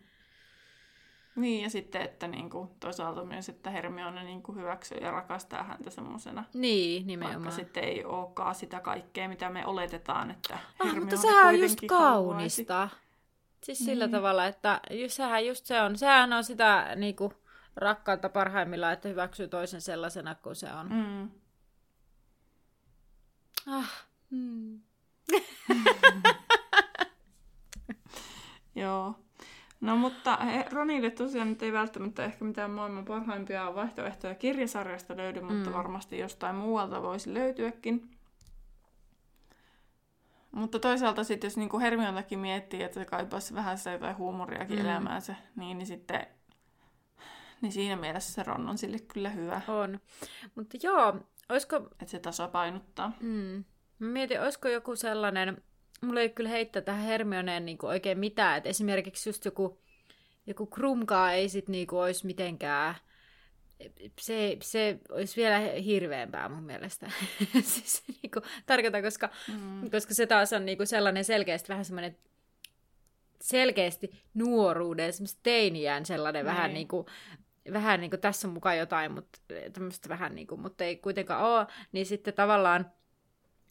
Niin, 1.36 1.62
ja 1.62 1.70
sitten, 1.70 2.02
että 2.02 2.28
niinku, 2.28 2.76
toisaalta 2.80 3.24
myös, 3.24 3.48
että 3.48 3.70
Hermione 3.70 4.24
niinku 4.24 4.54
hyväksyy 4.54 4.98
ja 4.98 5.10
rakastaa 5.10 5.62
häntä 5.62 5.90
semmoisena. 5.90 6.44
Niin, 6.54 7.06
nimenomaan. 7.06 7.44
Vaikka 7.44 7.56
sitten 7.56 7.84
ei 7.84 8.04
olekaan 8.04 8.54
sitä 8.54 8.80
kaikkea, 8.80 9.28
mitä 9.28 9.50
me 9.50 9.66
oletetaan, 9.66 10.30
että 10.30 10.58
ah, 10.78 10.94
mutta 10.94 11.16
sehän 11.16 11.46
on 11.46 11.60
just 11.60 11.80
kaunista. 11.88 12.74
Haluaisi. 12.74 12.96
Siis 13.62 13.80
niin. 13.80 13.86
sillä 13.86 14.08
tavalla, 14.08 14.46
että 14.46 14.80
sehän 15.08 15.46
just 15.46 15.66
se 15.66 15.82
on. 15.82 15.98
Sehän 15.98 16.32
on 16.32 16.44
sitä 16.44 16.92
niinku, 16.96 17.32
rakkautta 17.76 18.28
parhaimmillaan, 18.28 18.92
että 18.92 19.08
hyväksyy 19.08 19.48
toisen 19.48 19.80
sellaisena 19.80 20.34
kuin 20.34 20.56
se 20.56 20.72
on. 20.72 20.88
Mm. 20.88 21.30
Ah. 23.66 24.06
Hmm. 24.30 24.80
Joo. 28.74 29.14
No 29.82 29.96
mutta 29.96 30.38
Ronille 30.72 31.10
tosiaan 31.10 31.48
nyt 31.48 31.62
ei 31.62 31.72
välttämättä 31.72 32.24
ehkä 32.24 32.44
mitään 32.44 32.70
maailman 32.70 33.04
parhaimpia 33.04 33.74
vaihtoehtoja 33.74 34.34
kirjasarjasta 34.34 35.16
löydy, 35.16 35.40
mm. 35.40 35.54
mutta 35.54 35.72
varmasti 35.72 36.18
jostain 36.18 36.56
muualta 36.56 37.02
voisi 37.02 37.34
löytyäkin. 37.34 38.10
Mutta 40.52 40.78
toisaalta 40.78 41.24
sitten, 41.24 41.48
jos 41.48 41.56
niinku 41.56 41.78
Hermiontakin 41.78 42.38
miettii, 42.38 42.82
että 42.82 43.00
se 43.00 43.04
kaipaisi 43.04 43.54
vähän 43.54 43.78
sitä 43.78 43.90
jotain 43.90 44.16
huumoriakin 44.16 44.78
mm. 44.78 44.84
elämäänsä, 44.84 45.34
niin, 45.56 45.78
niin 45.78 45.86
sitten 45.86 46.26
niin 47.60 47.72
siinä 47.72 47.96
mielessä 47.96 48.32
se 48.32 48.42
Ron 48.42 48.68
on 48.68 48.78
sille 48.78 48.98
kyllä 48.98 49.30
hyvä. 49.30 49.60
On. 49.68 50.00
Mutta 50.54 50.76
joo, 50.82 51.16
olisiko... 51.48 51.76
Että 51.76 52.06
se 52.06 52.18
tasapainottaa. 52.18 53.12
Mm. 53.20 53.64
Mä 53.98 54.08
mietin, 54.08 54.42
olisiko 54.42 54.68
joku 54.68 54.96
sellainen... 54.96 55.62
Mulla 56.02 56.20
ei 56.20 56.28
kyllä 56.28 56.50
heittää 56.50 56.82
tähän 56.82 57.04
Hermioneen 57.04 57.64
niinku 57.64 57.86
oikein 57.86 58.18
mitään. 58.18 58.58
Et 58.58 58.66
esimerkiksi 58.66 59.28
just 59.28 59.44
joku, 59.44 59.78
joku 60.46 60.66
Krumkaa 60.66 61.32
ei 61.32 61.48
sit 61.48 61.68
niinku 61.68 61.98
olisi 61.98 62.26
mitenkään... 62.26 62.94
Se, 64.20 64.56
se 64.62 64.98
olisi 65.08 65.36
vielä 65.36 65.58
hirveämpää 65.58 66.48
mun 66.48 66.62
mielestä. 66.62 67.10
siis, 67.62 68.02
niinku, 68.22 68.40
tarkoitan, 68.66 69.02
koska, 69.02 69.30
mm. 69.48 69.90
koska 69.90 70.14
se 70.14 70.26
taas 70.26 70.52
on 70.52 70.66
niinku 70.66 70.86
sellainen 70.86 71.24
selkeästi 71.24 71.68
vähän 71.68 71.84
semmoinen 71.84 72.16
selkeästi 73.40 74.22
nuoruuden, 74.34 75.12
semmoista 75.12 75.40
teiniään 75.42 76.06
sellainen 76.06 76.44
niin. 76.44 76.54
vähän 76.54 76.74
niin 76.74 76.88
kuin 76.88 77.06
vähän 77.72 78.00
niin 78.00 78.10
kuin 78.10 78.20
tässä 78.20 78.48
on 78.48 78.54
mukaan 78.54 78.78
jotain, 78.78 79.12
mutta 79.12 79.38
tämmöistä 79.72 80.08
vähän 80.08 80.34
niin 80.34 80.46
kuin, 80.46 80.60
mutta 80.60 80.84
ei 80.84 80.96
kuitenkaan 80.96 81.44
ole, 81.44 81.66
niin 81.92 82.06
sitten 82.06 82.34
tavallaan, 82.34 82.92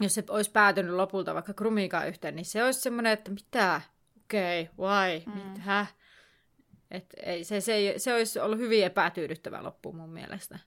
jos 0.01 0.13
se 0.13 0.23
olisi 0.29 0.51
päätynyt 0.51 0.93
lopulta 0.93 1.33
vaikka 1.33 1.53
Krumiikaan 1.53 2.07
yhteen, 2.07 2.35
niin 2.35 2.45
se 2.45 2.63
olisi 2.63 2.81
semmoinen, 2.81 3.11
että 3.11 3.31
mitä, 3.31 3.81
okei, 4.23 4.69
okay, 4.77 4.87
why, 4.87 5.23
mm. 5.25 5.49
mitä, 5.49 5.85
et 6.91 7.13
ei, 7.23 7.43
se, 7.43 7.61
se, 7.61 7.93
se 7.97 8.13
olisi 8.13 8.39
ollut 8.39 8.59
hyvin 8.59 8.85
epätyydyttävä 8.85 9.63
loppu 9.63 9.93
mun 9.93 10.09
mielestä. 10.09 10.59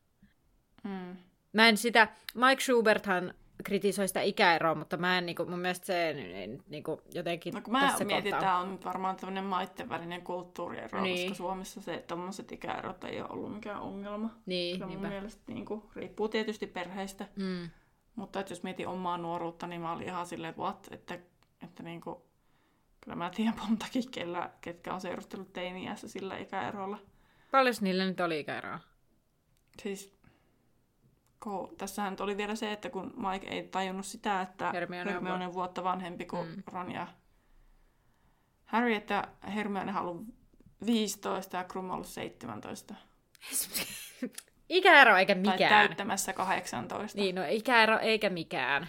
Mm. 0.84 1.16
Mä 1.52 1.68
en 1.68 1.76
sitä, 1.76 2.08
Mike 2.34 2.62
Schuberthan 2.62 3.34
kritisoi 3.64 4.08
sitä 4.08 4.20
ikäeroa, 4.20 4.74
mutta 4.74 4.96
mä 4.96 5.18
en, 5.18 5.26
niinku, 5.26 5.46
mun 5.46 5.58
mielestä 5.58 5.86
se 5.86 6.14
niinku, 6.68 7.02
jotenkin 7.14 7.54
no, 7.54 7.60
kun 7.60 7.72
mä 7.72 7.80
tässä 7.80 8.04
mietin, 8.04 8.30
tämä 8.30 8.58
on 8.58 8.78
varmaan 8.84 9.16
tämmöinen 9.16 9.44
maitten 9.44 9.88
välinen 9.88 10.22
kulttuuriero, 10.22 11.02
niin. 11.02 11.28
koska 11.28 11.36
Suomessa 11.36 11.80
se, 11.80 11.94
että 11.94 12.06
tommoset 12.06 12.52
ikäerot 12.52 13.04
ei 13.04 13.20
ole 13.20 13.30
ollut 13.30 13.54
mikään 13.54 13.80
ongelma. 13.80 14.30
Niin, 14.46 14.88
mun 14.88 15.08
mielestä 15.08 15.42
niinku, 15.46 15.90
riippuu 15.96 16.28
tietysti 16.28 16.66
perheistä. 16.66 17.26
Mm. 17.36 17.70
Mutta 18.16 18.40
että 18.40 18.52
jos 18.52 18.62
mietin 18.62 18.88
omaa 18.88 19.18
nuoruutta, 19.18 19.66
niin 19.66 19.80
mä 19.80 19.92
olin 19.92 20.06
ihan 20.06 20.26
silleen, 20.26 20.50
että 20.50 20.62
what, 20.62 20.88
että, 20.90 21.18
että 21.62 21.82
niinku, 21.82 22.26
kyllä 23.00 23.16
mä 23.16 23.30
tiedän 23.30 23.54
montakin, 23.68 24.10
kellä, 24.10 24.50
ketkä 24.60 24.94
on 24.94 25.00
seurustellut 25.00 25.52
teiniässä 25.52 26.08
sillä 26.08 26.38
ikäerolla. 26.38 26.98
Paljon 27.50 27.74
niillä 27.80 28.04
nyt 28.04 28.20
oli 28.20 28.40
ikäeroa? 28.40 28.80
Siis 29.82 30.14
kun 31.40 31.76
tässähän 31.78 32.16
oli 32.20 32.36
vielä 32.36 32.54
se, 32.54 32.72
että 32.72 32.90
kun 32.90 33.14
Mike 33.16 33.48
ei 33.48 33.62
tajunnut 33.68 34.06
sitä, 34.06 34.42
että 34.42 34.70
Hermione, 34.72 35.12
Hermione 35.12 35.46
on 35.46 35.54
vuotta 35.54 35.84
vanhempi 35.84 36.24
kuin 36.24 36.48
mm. 36.48 36.62
Ron 36.66 36.92
ja 36.92 37.06
Harry, 38.64 38.94
että 38.94 39.28
Hermione 39.54 39.92
haluaa 39.92 40.22
15 40.86 41.56
ja 41.56 41.64
Krum 41.64 41.90
ollut 41.90 42.06
17. 42.06 42.94
ikäero 44.68 45.16
eikä 45.16 45.34
mikään. 45.34 45.58
Tai 45.58 45.68
täyttämässä 45.68 46.32
18. 46.32 47.18
Niin, 47.18 47.34
no 47.34 47.42
ikäero 47.48 47.98
eikä 47.98 48.30
mikään. 48.30 48.88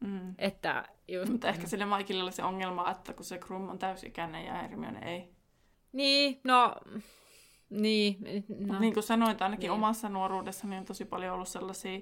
Mm. 0.00 0.34
Että 0.38 0.84
just... 1.08 1.32
Mutta 1.32 1.48
ehkä 1.48 1.66
sille 1.66 1.84
Maikille 1.84 2.22
oli 2.22 2.32
se 2.32 2.42
ongelma, 2.42 2.90
että 2.90 3.12
kun 3.12 3.24
se 3.24 3.38
Krum 3.38 3.68
on 3.68 3.78
täysikäinen 3.78 4.44
ja 4.44 4.54
Hermione 4.54 5.12
ei. 5.12 5.28
Niin, 5.92 6.40
no 6.44 6.74
niin. 7.70 8.16
No. 8.66 8.78
niin 8.78 8.94
kuin 8.94 9.04
sanoin, 9.04 9.30
että 9.30 9.44
ainakin 9.44 9.68
niin. 9.68 9.70
omassa 9.70 10.08
nuoruudessani 10.08 10.78
on 10.78 10.84
tosi 10.84 11.04
paljon 11.04 11.34
ollut 11.34 11.48
sellaisia 11.48 12.00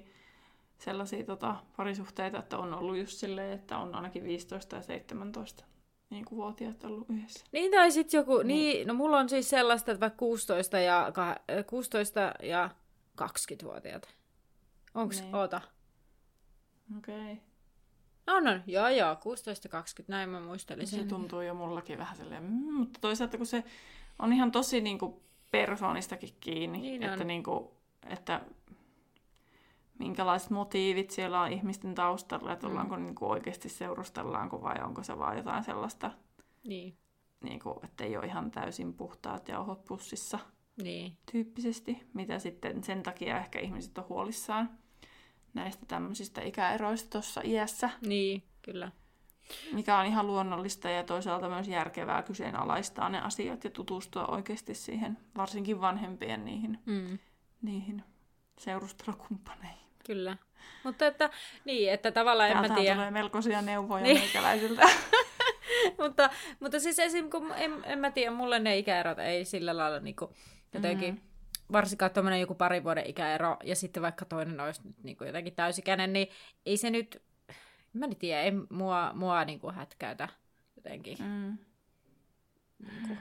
sellaisia 0.77 1.23
tota, 1.25 1.55
parisuhteita, 1.77 2.39
että 2.39 2.57
on 2.57 2.73
ollut 2.73 2.97
just 2.97 3.17
silleen, 3.17 3.51
että 3.51 3.77
on 3.77 3.95
ainakin 3.95 4.23
15 4.23 4.75
ja 4.75 4.81
17 4.81 5.63
niin 6.09 6.25
kuin 6.25 6.37
vuotiaat 6.37 6.83
ollut 6.83 7.09
yhdessä. 7.09 7.45
Niin, 7.51 7.71
tai 7.71 7.91
sitten 7.91 8.17
joku, 8.17 8.37
niin. 8.37 8.47
niin, 8.47 8.87
no 8.87 8.93
mulla 8.93 9.19
on 9.19 9.29
siis 9.29 9.49
sellaista, 9.49 9.91
että 9.91 9.99
vaikka 9.99 10.17
16 10.17 10.79
ja, 10.79 11.11
16 11.67 12.33
ja 12.43 12.69
20-vuotiaat. 13.21 14.09
Onks, 14.93 15.21
niin. 15.21 15.35
oota. 15.35 15.61
Okei. 16.97 17.33
Okay. 17.33 17.37
On, 18.27 18.47
on. 18.47 18.63
Joo, 18.67 18.89
joo. 18.89 19.13
16-20, 19.13 19.17
näin 20.07 20.29
mä 20.29 20.39
muistelin 20.39 20.87
Se 20.87 21.03
tuntuu 21.03 21.41
jo 21.41 21.53
mullakin 21.53 21.97
vähän 21.97 22.17
silleen, 22.17 22.43
mm, 22.43 22.73
mutta 22.73 22.99
toisaalta 23.01 23.37
kun 23.37 23.45
se 23.45 23.63
on 24.19 24.33
ihan 24.33 24.51
tosi 24.51 24.81
niin 24.81 24.99
kuin 24.99 25.15
persoonistakin 25.51 26.35
kiinni, 26.39 26.81
niin 26.81 27.03
että, 27.03 27.23
niin 27.23 27.43
kuin, 27.43 27.67
että 28.09 28.41
minkälaiset 29.99 30.49
motiivit 30.49 31.11
siellä 31.11 31.41
on 31.41 31.51
ihmisten 31.51 31.95
taustalla, 31.95 32.53
että 32.53 32.67
mm. 32.67 32.71
ollaanko 32.71 32.95
niin 32.95 33.15
kuin 33.15 33.31
oikeasti 33.31 33.69
seurustellaanko 33.69 34.61
vai 34.61 34.83
onko 34.83 35.03
se 35.03 35.17
vaan 35.17 35.37
jotain 35.37 35.63
sellaista, 35.63 36.11
niin. 36.63 36.97
Niin 37.41 37.59
kuin, 37.59 37.85
että 37.85 38.03
ei 38.03 38.17
ole 38.17 38.25
ihan 38.25 38.51
täysin 38.51 38.93
puhtaat 38.93 39.47
jauhot 39.47 39.85
pussissa 39.85 40.39
niin. 40.83 41.17
tyyppisesti, 41.31 42.03
mitä 42.13 42.39
sitten 42.39 42.83
sen 42.83 43.03
takia 43.03 43.37
ehkä 43.37 43.59
ihmiset 43.59 43.97
on 43.97 44.05
huolissaan 44.09 44.69
näistä 45.53 45.85
tämmöisistä 45.85 46.41
ikäeroista 46.41 47.09
tuossa 47.09 47.41
iässä. 47.43 47.89
Niin, 48.01 48.43
kyllä. 48.61 48.91
Mikä 49.71 49.97
on 49.97 50.05
ihan 50.05 50.27
luonnollista 50.27 50.89
ja 50.89 51.03
toisaalta 51.03 51.49
myös 51.49 51.67
järkevää 51.67 52.23
kyseenalaistaa 52.23 53.09
ne 53.09 53.21
asiat 53.21 53.63
ja 53.63 53.69
tutustua 53.69 54.25
oikeasti 54.25 54.75
siihen, 54.75 55.17
varsinkin 55.37 55.81
vanhempien 55.81 56.45
niihin, 56.45 56.79
mm. 56.85 57.19
niihin 57.61 58.03
seurustelukumppaneihin. 58.59 59.87
Kyllä. 60.05 60.37
Mutta 60.83 61.07
että, 61.07 61.29
niin, 61.65 61.91
että 61.91 62.11
tavallaan 62.11 62.51
Täältä 62.51 62.65
en 62.65 62.71
mä 62.71 62.79
tiedä. 62.79 62.95
tulee 62.95 63.11
melkoisia 63.11 63.61
neuvoja 63.61 64.03
niin. 64.03 64.19
meikäläisiltä. 64.19 64.89
mutta, 66.01 66.29
mutta 66.59 66.79
siis 66.79 66.99
esim. 66.99 67.29
kun 67.29 67.53
en, 67.55 67.71
en 67.83 67.99
mä 67.99 68.11
tiedä, 68.11 68.31
mulle 68.31 68.59
ne 68.59 68.77
ikäerot 68.77 69.19
ei 69.19 69.45
sillä 69.45 69.77
lailla 69.77 69.99
niin 69.99 70.15
kuin, 70.15 70.31
jotenkin, 70.73 71.13
mm 71.13 71.21
varsinkaan 71.71 72.11
tuommoinen 72.11 72.41
joku 72.41 72.55
pari 72.55 72.83
vuoden 72.83 73.09
ikäero, 73.09 73.57
ja 73.63 73.75
sitten 73.75 74.03
vaikka 74.03 74.25
toinen 74.25 74.59
olisi 74.59 74.81
nyt 74.83 75.03
niin 75.03 75.17
kuin 75.17 75.25
jotenkin 75.25 75.55
täysikäinen, 75.55 76.13
niin 76.13 76.27
ei 76.65 76.77
se 76.77 76.89
nyt, 76.89 77.21
mä 77.93 78.05
en 78.05 78.15
tiedä, 78.15 78.41
ei 78.41 78.51
mua, 78.69 79.11
mua 79.13 79.45
niin 79.45 79.59
kuin 79.59 79.75
hätkäytä 79.75 80.29
jotenkin. 80.75 81.17
Mm. 81.19 81.57
Niin 82.79 83.07
kuin. 83.07 83.17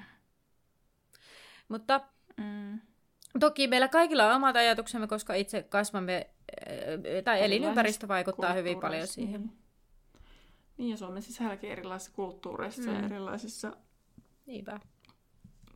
Mutta 1.69 2.01
mm. 2.37 2.81
toki 3.41 3.69
meillä 3.69 3.89
kaikilla 3.89 4.27
on 4.27 4.37
omat 4.37 4.57
ajatuksemme, 4.57 5.07
koska 5.07 5.35
itse 5.35 5.63
kasvamme, 5.63 6.31
tai 7.25 7.45
elinympäristö 7.45 8.09
vaikuttaa 8.09 8.53
hyvin 8.53 8.81
paljon 8.81 9.07
siihen. 9.07 9.41
Niin. 9.41 9.59
niin, 10.77 10.91
ja 10.91 10.97
Suomen 10.97 11.23
sisälläkin 11.23 11.71
erilaisissa 11.71 12.13
kulttuureissa 12.15 12.91
mm. 12.91 12.97
ja 12.97 13.07
erilaisissa 13.07 13.77
Niinpä 14.47 14.81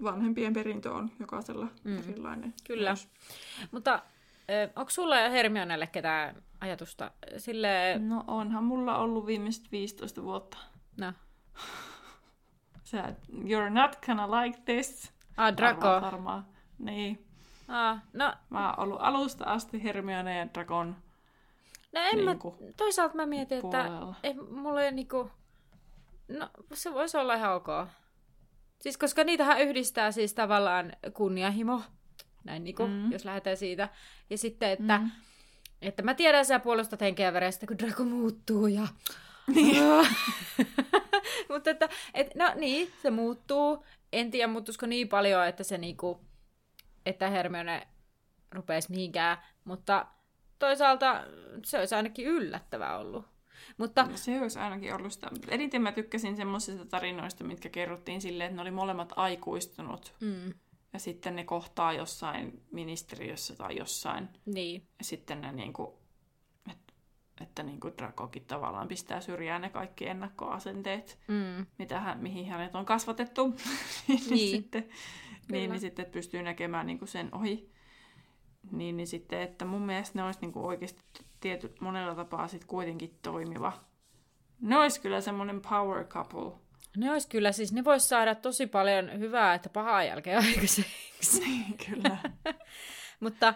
vanhempien 0.03 0.53
perintö 0.53 0.93
on 0.93 1.11
jokaisella 1.21 1.67
mm. 1.85 1.99
erilainen. 2.11 2.55
Kyllä. 2.67 2.91
Myös. 2.91 3.09
Mutta 3.71 4.03
onko 4.77 4.91
sulla 4.91 5.17
ja 5.17 5.31
Hermionelle 5.31 5.87
ketään 5.87 6.43
ajatusta 6.61 7.11
sille... 7.37 7.99
No 7.99 8.25
onhan 8.27 8.65
mulla 8.65 8.99
ollut 8.99 9.27
viimeiset 9.27 9.73
15 9.73 10.23
vuotta. 10.23 10.59
No. 11.01 11.13
Sä, 12.85 13.15
you're 13.33 13.71
not 13.71 14.07
gonna 14.07 14.31
like 14.31 14.59
this. 14.65 15.13
Ah, 15.37 15.57
Draco. 15.57 15.81
Varmaan, 15.87 16.03
varmaan. 16.13 16.47
Niin. 16.79 17.27
Ah, 17.69 18.03
no. 18.13 18.33
Mä 18.51 18.71
oon 18.71 18.81
ollut 18.81 18.99
alusta 19.01 19.45
asti 19.45 19.83
Hermione 19.83 20.39
ja 20.39 20.49
Dragon. 20.55 20.97
No 21.93 22.01
en 22.01 22.17
niin 22.17 22.25
mä, 22.25 22.35
toisaalta 22.77 23.15
mä 23.15 23.27
mietin, 23.27 23.61
puolella. 23.61 24.15
että 24.23 24.29
ei, 24.29 24.35
mulla 24.35 24.83
ei 24.83 24.93
niinku... 24.93 25.31
No, 26.29 26.51
se 26.75 26.95
voisi 26.95 27.17
olla 27.17 27.35
ihan 27.35 27.55
ok. 27.55 27.69
Siis 28.85 28.97
koska 28.97 29.25
niitähän 29.25 29.61
yhdistää 29.61 30.13
siis 30.13 30.35
tavallaan 30.35 30.93
kunnianhimo, 31.15 31.83
näin 32.45 32.65
niin 32.65 32.75
kuin, 32.75 32.91
mm. 32.91 33.13
jos 33.13 33.25
lähdetään 33.25 33.57
siitä. 33.57 33.89
Ja 34.31 34.39
sitten, 34.39 34.71
että, 34.71 34.99
mm. 34.99 35.11
että 35.83 36.03
mä 36.03 36.15
tiedän, 36.15 36.45
sä 36.45 36.59
puolustat 36.59 37.01
henkeä 37.01 37.33
verestä, 37.33 37.67
kun 37.67 37.79
Draco 37.79 38.05
muuttuu 38.05 38.67
ja... 38.67 38.89
Niin. 39.47 39.77
Mutta 41.51 41.71
että, 41.71 41.89
et, 42.15 42.35
no 42.35 42.53
niin, 42.55 42.93
se 43.03 43.11
muuttuu. 43.11 43.85
En 44.13 44.31
tiedä, 44.31 44.53
muuttuisiko 44.53 44.87
niin 44.87 45.09
paljon, 45.09 45.47
että 45.47 45.65
se 45.65 45.79
niinku, 45.79 46.21
että 47.07 47.31
Hermione 47.31 47.89
rupeisi 48.53 48.91
mihinkään, 48.91 49.39
mutta 49.65 50.07
toisaalta 50.59 51.25
se 51.65 51.79
olisi 51.79 51.95
ainakin 51.95 52.27
yllättävää 52.27 52.99
ollut. 52.99 53.34
Mutta... 53.79 54.03
No, 54.03 54.17
se 54.17 54.41
olisi 54.41 54.59
ainakin 54.59 54.95
ollut 54.95 55.13
sitä. 55.13 55.31
Eniten 55.49 55.83
mä 55.83 55.93
tykkäsin 55.93 56.37
semmoisista 56.37 56.87
tarinoista, 56.87 57.45
mitkä 57.45 57.69
kerrottiin 57.69 58.21
silleen, 58.21 58.47
että 58.47 58.57
ne 58.57 58.63
oli 58.63 58.71
molemmat 58.71 59.13
aikuistunut. 59.17 60.15
Mm. 60.21 60.55
Ja 60.93 60.99
sitten 60.99 61.37
ne 61.37 61.45
kohtaa 61.45 61.93
jossain 61.93 62.63
ministeriössä 62.73 63.57
tai 63.57 63.77
jossain. 63.77 64.29
Niin. 64.47 64.87
Ja 64.99 65.05
sitten 65.05 65.41
ne 65.41 65.53
niinku, 65.53 65.99
että, 66.71 66.93
että 67.41 67.63
niinku 67.63 67.91
Drakokin 67.99 68.45
tavallaan 68.45 68.89
pistää 68.89 69.21
syrjään 69.21 69.63
ne 69.63 69.71
kaikki 69.71 70.07
ennakkoasenteet, 70.07 71.19
mm. 71.29 71.67
mitä 71.79 72.01
hän, 72.01 72.19
mihin 72.19 72.47
hänet 72.47 72.75
on 72.75 72.85
kasvatettu. 72.85 73.47
niin, 74.09 74.21
niin. 74.31 74.51
sitten, 74.51 74.89
niin, 75.51 75.71
niin 75.71 75.81
sitten 75.81 76.07
pystyy 76.07 76.43
näkemään 76.43 76.87
niinku 76.87 77.07
sen 77.07 77.35
ohi. 77.35 77.71
Niin, 78.71 78.97
niin 78.97 79.07
sitten, 79.07 79.43
että 79.43 79.65
mun 79.65 79.83
mielestä 79.83 80.19
ne 80.19 80.25
olisi 80.25 80.41
niinku 80.41 80.67
oikeasti 80.67 81.03
tietyt 81.45 81.81
monella 81.81 82.15
tapaa 82.15 82.49
sit 82.49 82.65
kuitenkin 82.65 83.19
toimiva. 83.23 83.73
Ne 84.61 84.79
olisi 84.79 85.01
kyllä 85.01 85.21
semmoinen 85.21 85.61
power 85.61 86.05
couple. 86.05 86.53
Ne 86.97 87.11
olisi 87.11 87.29
kyllä, 87.29 87.53
siis 87.53 87.73
ne 87.73 87.85
vois 87.85 88.09
saada 88.09 88.35
tosi 88.35 88.67
paljon 88.67 89.19
hyvää, 89.19 89.55
että 89.55 89.69
pahaa 89.69 90.05
jälkeen 90.05 90.39
aikaiseksi. 90.39 91.41
Niin, 91.41 91.79
kyllä. 91.87 92.19
mutta, 93.21 93.55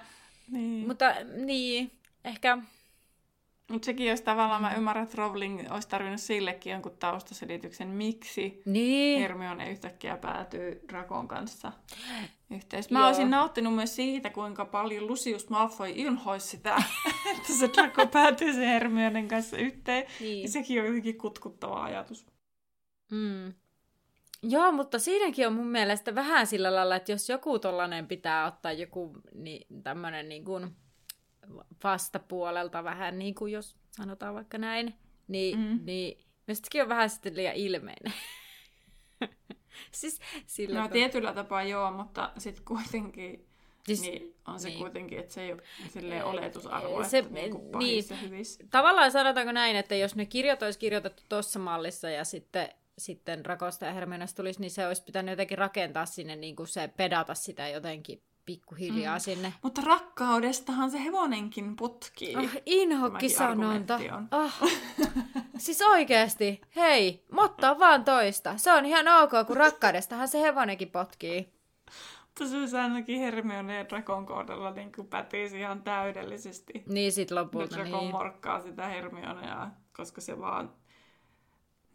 niin. 0.50 0.86
mutta 0.86 1.14
niin, 1.44 2.00
ehkä 2.24 2.58
mutta 3.70 3.86
sekin 3.86 4.10
olisi 4.10 4.22
tavallaan, 4.22 4.62
mä 4.62 4.74
ymmärrän, 4.74 5.04
että 5.04 5.16
Rowling 5.16 5.72
olisi 5.72 5.88
tarvinnut 5.88 6.20
sillekin 6.20 6.72
jonkun 6.72 6.96
taustaselityksen, 6.98 7.88
miksi 7.88 8.62
niin. 8.64 9.20
Hermione 9.20 9.70
yhtäkkiä 9.70 10.16
päätyy 10.16 10.80
Drakon 10.88 11.28
kanssa 11.28 11.72
yhteis. 12.50 12.90
Mä 12.90 12.98
Joo. 12.98 13.06
olisin 13.06 13.30
nauttinut 13.30 13.74
myös 13.74 13.96
siitä, 13.96 14.30
kuinka 14.30 14.64
paljon 14.64 15.06
Lucius 15.06 15.50
Malfoy 15.50 15.92
inhoisi 15.94 16.46
sitä, 16.46 16.76
että 17.36 17.52
se 17.52 17.70
Draco 17.76 18.06
päätyy 18.06 18.52
sen 18.52 18.68
Hermionen 18.68 19.28
kanssa 19.28 19.56
yhteen. 19.56 20.06
Niin. 20.20 20.42
Ja 20.42 20.48
sekin 20.48 20.80
on 20.80 20.86
jotenkin 20.86 21.18
kutkuttava 21.18 21.84
ajatus. 21.84 22.26
Mm. 23.10 23.52
Joo, 24.42 24.72
mutta 24.72 24.98
siinäkin 24.98 25.46
on 25.46 25.52
mun 25.52 25.66
mielestä 25.66 26.14
vähän 26.14 26.46
sillä 26.46 26.74
lailla, 26.74 26.96
että 26.96 27.12
jos 27.12 27.28
joku 27.28 27.58
tollanen 27.58 28.06
pitää 28.06 28.46
ottaa 28.46 28.72
joku 28.72 29.16
niin, 29.34 29.82
tämmönen 29.82 30.28
niin 30.28 30.44
kuin 30.44 30.76
vastapuolelta 31.84 32.84
vähän, 32.84 33.18
niin 33.18 33.34
kuin 33.34 33.52
jos 33.52 33.76
sanotaan 33.90 34.34
vaikka 34.34 34.58
näin, 34.58 34.94
niin, 35.28 35.58
mm. 35.58 35.80
niin 35.84 36.24
mistäkin 36.46 36.82
on 36.82 36.88
vähän 36.88 37.10
sitten 37.10 37.36
liian 37.36 37.54
ilmeinen. 37.54 38.12
siis 39.92 40.20
sillä 40.46 40.80
no 40.80 40.88
to... 40.88 40.92
tietyllä 40.92 41.34
tapaa 41.34 41.62
joo, 41.62 41.90
mutta 41.90 42.32
sitten 42.38 42.64
kuitenkin 42.64 43.46
siis, 43.86 44.00
niin 44.00 44.34
on 44.46 44.60
se 44.60 44.68
niin. 44.68 44.78
kuitenkin, 44.78 45.18
että 45.18 45.34
se 45.34 45.42
ei 45.42 45.52
ole 45.52 45.62
silleen 45.88 46.24
oletusarvo, 46.24 47.04
se, 47.04 47.18
että 47.18 47.32
niinku 47.32 47.78
niin, 47.78 48.04
hyvissä. 48.20 48.64
Tavallaan 48.70 49.10
sanotaanko 49.10 49.52
näin, 49.52 49.76
että 49.76 49.94
jos 49.94 50.16
ne 50.16 50.26
kirjat 50.26 50.62
olisi 50.62 50.78
kirjoitettu 50.78 51.22
tuossa 51.28 51.58
mallissa 51.58 52.10
ja 52.10 52.24
sitten 52.24 52.68
sitten 52.98 53.46
Rakosta 53.46 53.86
ja 53.86 53.92
Hermionesta 53.92 54.36
tulisi, 54.36 54.60
niin 54.60 54.70
se 54.70 54.86
olisi 54.86 55.04
pitänyt 55.04 55.32
jotenkin 55.32 55.58
rakentaa 55.58 56.06
sinne, 56.06 56.36
niin 56.36 56.56
kuin 56.56 56.66
se 56.66 56.88
pedata 56.96 57.34
sitä 57.34 57.68
jotenkin 57.68 58.22
pikkuhiljaa 58.48 59.16
mm. 59.16 59.20
sinne. 59.20 59.52
Mutta 59.62 59.80
rakkaudestahan 59.84 60.90
se 60.90 61.04
hevonenkin 61.04 61.76
putkii. 61.76 62.36
Oh, 62.36 62.50
inhokki 62.66 63.28
sanonta. 63.28 64.00
Oh. 64.32 64.70
siis 65.58 65.82
oikeasti, 65.82 66.60
hei, 66.76 67.24
mutta 67.32 67.78
vaan 67.78 68.04
toista. 68.04 68.56
Se 68.56 68.72
on 68.72 68.86
ihan 68.86 69.08
ok, 69.08 69.46
kun 69.46 69.56
rakkaudestahan 69.56 70.28
se 70.28 70.40
hevonenkin 70.42 70.90
potkii. 70.90 71.52
Mutta 72.24 72.68
se 72.68 72.80
ainakin 72.80 73.20
Hermione 73.20 73.76
ja 73.76 73.88
Drakon 73.88 74.26
kohdalla 74.26 74.70
niin 74.70 74.92
pätisi 75.10 75.58
ihan 75.58 75.82
täydellisesti. 75.82 76.84
Niin 76.86 77.12
sit 77.12 77.30
lopulta, 77.30 77.76
Drakon 77.76 78.00
niin. 78.00 78.10
morkkaa 78.10 78.60
sitä 78.60 78.86
Hermionea, 78.86 79.70
koska 79.96 80.20
se 80.20 80.38
vaan 80.38 80.72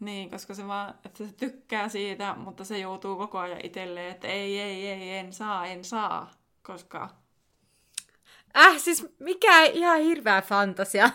niin, 0.00 0.30
koska 0.30 0.54
se 0.54 0.66
vaan, 0.66 0.94
että 1.04 1.26
se 1.26 1.32
tykkää 1.32 1.88
siitä, 1.88 2.34
mutta 2.38 2.64
se 2.64 2.78
joutuu 2.78 3.16
koko 3.16 3.38
ajan 3.38 3.60
itselleen, 3.62 4.10
että 4.10 4.28
ei, 4.28 4.60
ei, 4.60 4.86
ei, 4.86 5.18
en 5.18 5.32
saa, 5.32 5.66
en 5.66 5.84
saa 5.84 6.30
koska... 6.66 7.10
Äh, 8.56 8.78
siis 8.78 9.06
mikä 9.18 9.64
ihan 9.64 10.00
hirveä 10.00 10.42
fantasia. 10.42 11.10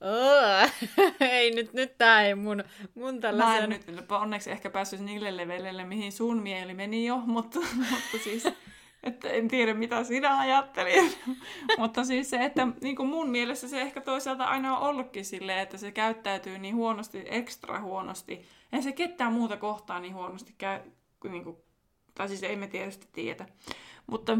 oh, 0.00 0.70
ei 1.20 1.50
nyt, 1.50 1.72
nyt 1.72 1.98
tää 1.98 2.26
ei 2.26 2.34
mun, 2.34 2.64
mun 2.94 3.20
tällaisen... 3.20 3.70
Mä 3.70 3.76
en 3.76 3.96
nyt 3.96 4.12
onneksi 4.12 4.50
ehkä 4.50 4.70
päässyt 4.70 5.00
niille 5.00 5.36
leveleille, 5.36 5.84
mihin 5.84 6.12
sun 6.12 6.42
mieli 6.42 6.74
meni 6.74 7.06
jo, 7.06 7.16
mutta, 7.16 7.60
mutta 7.90 8.18
siis 8.24 8.44
että 9.06 9.28
en 9.28 9.48
tiedä 9.48 9.74
mitä 9.74 10.04
sinä 10.04 10.38
ajattelit. 10.38 11.18
Mutta 11.78 12.04
siis 12.04 12.30
se, 12.30 12.44
että 12.44 12.68
niin 12.80 12.96
kuin 12.96 13.08
mun 13.08 13.30
mielestä 13.30 13.68
se 13.68 13.80
ehkä 13.80 14.00
toisaalta 14.00 14.44
aina 14.44 14.78
on 14.78 14.88
ollutkin 14.88 15.24
silleen, 15.24 15.58
että 15.58 15.78
se 15.78 15.92
käyttäytyy 15.92 16.58
niin 16.58 16.74
huonosti, 16.74 17.24
ekstra 17.26 17.80
huonosti. 17.80 18.48
Ei 18.72 18.82
se 18.82 18.92
ketään 18.92 19.32
muuta 19.32 19.56
kohtaa 19.56 20.00
niin 20.00 20.14
huonosti 20.14 20.54
käy, 20.58 20.80
niin 21.32 21.44
kuin, 21.44 21.56
tai 22.14 22.28
siis 22.28 22.42
ei 22.42 22.56
me 22.56 22.66
tietysti 22.66 23.08
tiedä. 23.12 23.46
Mutta 24.06 24.38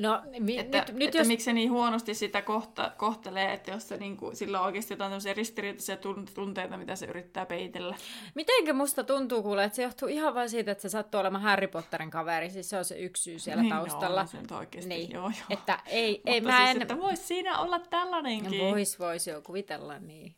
No, 0.00 0.22
mi- 0.40 0.58
että, 0.58 0.78
nyt, 0.78 0.92
nyt 0.92 1.02
että 1.02 1.18
jos... 1.18 1.26
miksi 1.28 1.44
se 1.44 1.52
niin 1.52 1.70
huonosti 1.70 2.14
sitä 2.14 2.42
kohta, 2.42 2.92
kohtelee, 2.96 3.52
että 3.52 3.70
jos 3.70 3.88
se 3.88 3.96
niin 3.96 4.16
kuin, 4.16 4.36
sillä 4.36 4.60
on 4.60 4.66
oikeasti 4.66 4.92
jotain 4.92 5.10
tämmöisiä 5.10 5.34
ristiriitaisia 5.34 5.96
tunteita, 6.34 6.76
mitä 6.76 6.96
se 6.96 7.06
yrittää 7.06 7.46
peitellä. 7.46 7.96
Mitenkä 8.34 8.72
musta 8.72 9.04
tuntuu 9.04 9.42
kuule, 9.42 9.64
että 9.64 9.76
se 9.76 9.82
johtuu 9.82 10.08
ihan 10.08 10.34
vain 10.34 10.50
siitä, 10.50 10.72
että 10.72 10.82
se 10.82 10.88
sattuu 10.88 11.20
olemaan 11.20 11.42
Harry 11.42 11.66
Potterin 11.66 12.10
kaveri, 12.10 12.50
siis 12.50 12.70
se 12.70 12.78
on 12.78 12.84
se 12.84 12.98
yksi 12.98 13.22
syy 13.22 13.38
siellä 13.38 13.62
niin, 13.62 13.74
taustalla. 13.74 14.20
No, 14.22 14.28
se 14.28 14.40
nyt 14.40 14.52
oikeasti, 14.52 14.88
niin. 14.88 15.10
joo, 15.10 15.24
joo. 15.24 15.46
Että 15.50 15.78
ei, 15.86 16.12
Mutta 16.12 16.30
ei 16.30 16.40
mä 16.40 16.56
siis, 16.56 16.76
en... 16.76 16.82
että 16.82 16.98
vois 16.98 17.28
siinä 17.28 17.58
olla 17.58 17.78
tällainenkin. 17.78 18.58
No, 18.58 18.70
vois, 18.70 18.98
vois 18.98 19.26
jo 19.26 19.42
kuvitella, 19.42 19.98
niin. 19.98 20.34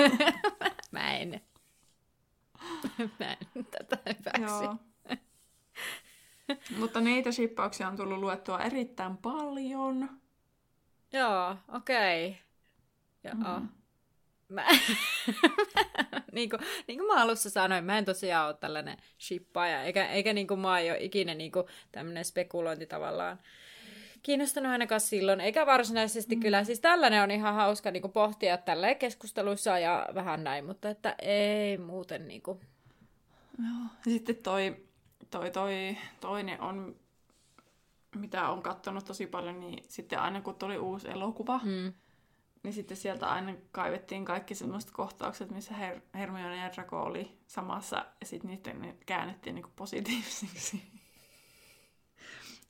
mä 0.92 1.16
en. 1.16 1.40
mä 3.18 3.36
en 3.56 3.66
tätä 3.70 3.98
hyväksy. 4.06 4.64
Joo. 4.64 4.76
Mutta 6.78 7.00
niitä 7.00 7.32
shippauksia 7.32 7.88
on 7.88 7.96
tullut 7.96 8.18
luettua 8.18 8.60
erittäin 8.60 9.16
paljon. 9.16 10.10
Joo, 11.12 11.56
okei. 11.68 12.28
Okay. 12.28 12.42
Joo. 13.24 13.60
Mm. 13.60 13.68
Mä, 14.48 14.66
niin, 16.32 16.50
kuin, 16.50 16.60
niin 16.88 16.98
kuin 16.98 17.06
mä 17.06 17.22
alussa 17.22 17.50
sanoin, 17.50 17.84
mä 17.84 17.98
en 17.98 18.04
tosiaan 18.04 18.46
ole 18.46 18.54
tällainen 18.54 18.96
shippaaja, 19.20 19.82
eikä, 19.82 20.06
eikä 20.06 20.32
niin 20.32 20.46
kuin 20.46 20.60
mä 20.60 20.72
ole 20.72 20.96
ikinä 21.00 21.34
niin 21.34 21.52
kuin 21.52 21.66
tämmöinen 21.92 22.24
spekulointi 22.24 22.86
tavallaan 22.86 23.38
kiinnostanut 24.22 24.72
ainakaan 24.72 25.00
silloin, 25.00 25.40
eikä 25.40 25.66
varsinaisesti 25.66 26.36
mm. 26.36 26.40
kyllä. 26.40 26.64
Siis 26.64 26.80
tällainen 26.80 27.22
on 27.22 27.30
ihan 27.30 27.54
hauska 27.54 27.90
niin 27.90 28.02
kuin 28.02 28.12
pohtia 28.12 28.56
tällä 28.58 28.94
keskusteluissa 28.94 29.78
ja 29.78 30.08
vähän 30.14 30.44
näin, 30.44 30.64
mutta 30.64 30.88
että 30.90 31.14
ei 31.22 31.78
muuten 31.78 32.28
niin 32.28 32.42
kuin... 32.42 32.60
Joo. 33.58 33.82
Ja 34.06 34.12
sitten 34.12 34.36
toi, 34.36 34.76
toi, 35.30 35.50
toi 35.50 35.96
toinen 36.20 36.60
on, 36.60 36.96
mitä 38.16 38.48
on 38.48 38.62
katsonut 38.62 39.04
tosi 39.04 39.26
paljon, 39.26 39.60
niin 39.60 39.84
sitten 39.88 40.18
aina 40.18 40.40
kun 40.40 40.54
tuli 40.54 40.78
uusi 40.78 41.08
elokuva, 41.10 41.60
Mm. 41.64 41.92
niin 42.62 42.72
sitten 42.74 42.96
sieltä 42.96 43.26
aina 43.26 43.54
kaivettiin 43.72 44.24
kaikki 44.24 44.54
sellaiset 44.54 44.90
kohtaukset, 44.90 45.50
missä 45.50 45.74
Her- 45.74 46.00
Hermione 46.18 46.56
ja 46.56 46.72
Draco 46.72 47.02
oli 47.02 47.38
samassa, 47.46 48.06
ja 48.20 48.26
sitten 48.26 48.50
niitä 48.50 48.72
ne 48.72 48.96
käännettiin 49.06 49.54
niinku 49.54 49.70
positiivisiksi. 49.76 50.82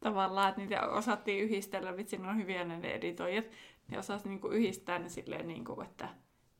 Tavallaan, 0.02 0.48
että 0.48 0.60
niitä 0.60 0.88
osattiin 0.88 1.44
yhdistellä, 1.44 1.96
vitsi, 1.96 2.18
ne 2.18 2.28
on 2.28 2.36
hyviä 2.36 2.64
ne 2.64 2.90
editoijat, 2.92 3.44
ne 3.88 3.98
osasivat 3.98 4.30
niinku 4.30 4.48
yhdistää 4.48 4.98
ne 4.98 5.08
silleen, 5.08 5.46
niinku, 5.46 5.80
että, 5.80 6.08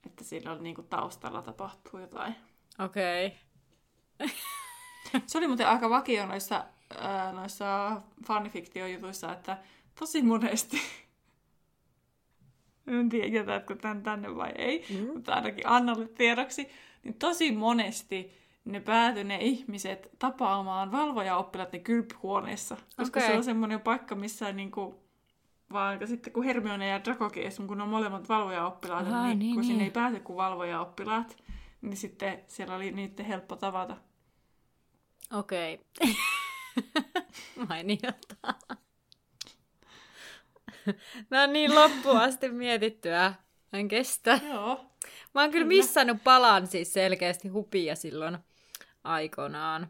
että 0.07 0.25
sillä 0.25 0.53
oli 0.53 0.63
niinku 0.63 0.83
taustalla 0.83 1.43
tapahtuu 1.43 2.01
jotain. 2.01 2.35
Okei. 2.79 3.27
Okay. 4.21 4.35
Se 5.27 5.39
oli 5.39 5.47
muuten 5.47 5.69
aika 5.69 5.91
vakio 5.91 6.27
noissa, 6.27 6.65
ää, 6.99 7.33
noissa 7.33 8.01
fanifiktiojutuissa, 8.27 9.33
että 9.33 9.59
tosi 9.99 10.23
monesti, 10.23 10.77
en 12.87 13.09
tiedä 13.09 13.27
jätätkö 13.27 13.77
tämän 13.77 14.03
tänne 14.03 14.37
vai 14.37 14.53
ei, 14.59 14.85
Mm. 14.91 15.07
mutta 15.13 15.35
ainakin 15.35 15.67
Annalle 15.67 16.09
tiedoksi, 16.09 16.69
niin 17.05 17.15
tosi 17.15 17.53
monesti 17.53 18.42
ne 18.65 18.81
päätyi 18.81 19.25
ne 19.25 19.39
ihmiset 19.41 20.11
tapaamaan 20.19 20.93
valvojaoppilaat 20.93 21.73
ne 21.73 21.79
kylpyhuoneessa. 21.79 22.77
Koska 22.97 23.21
Okei. 23.21 23.31
se 23.31 23.37
on 23.37 23.45
semmoinen 23.45 23.81
paikka, 23.81 24.15
missä 24.15 24.53
niinku, 24.53 25.05
vaan 25.73 26.09
sitten 26.09 26.33
kun 26.33 26.45
Hermione 26.45 26.89
ja 26.89 27.01
esim. 27.45 27.67
kun 27.67 27.77
ne 27.77 27.83
on 27.83 27.89
molemmat 27.89 28.29
valvojaoppilaat, 28.29 29.07
Ahaa, 29.07 29.27
niin, 29.27 29.39
niin, 29.39 29.55
kun 29.55 29.65
sinne 29.65 29.79
niin. 29.79 29.85
ei 29.85 29.91
pääse 29.91 30.21
kuin 30.21 30.37
valvojaoppilaat, 30.37 31.37
niin 31.81 31.97
sitten 31.97 32.45
siellä 32.47 32.75
oli 32.77 32.93
niiden 32.93 33.27
helppo 33.27 33.57
tavata. 33.57 33.97
Okei. 35.33 35.81
Mainiota. 37.69 38.37
Mä 41.31 41.41
oon 41.41 41.53
niin 41.53 41.75
loppuun 41.75 42.17
asti 42.17 42.49
mietittyä. 42.49 43.35
En 43.73 43.89
kestä. 43.89 44.41
Joo. 44.49 44.81
Mä 45.35 45.41
oon 45.41 45.51
kyllä 45.51 45.65
Kyllä. 45.65 45.83
missannut 45.83 46.25
palan 46.25 46.67
siis 46.67 46.93
selkeästi 46.93 47.49
hupia 47.49 47.97
silloin 47.97 48.39
aikoinaan. 49.05 49.89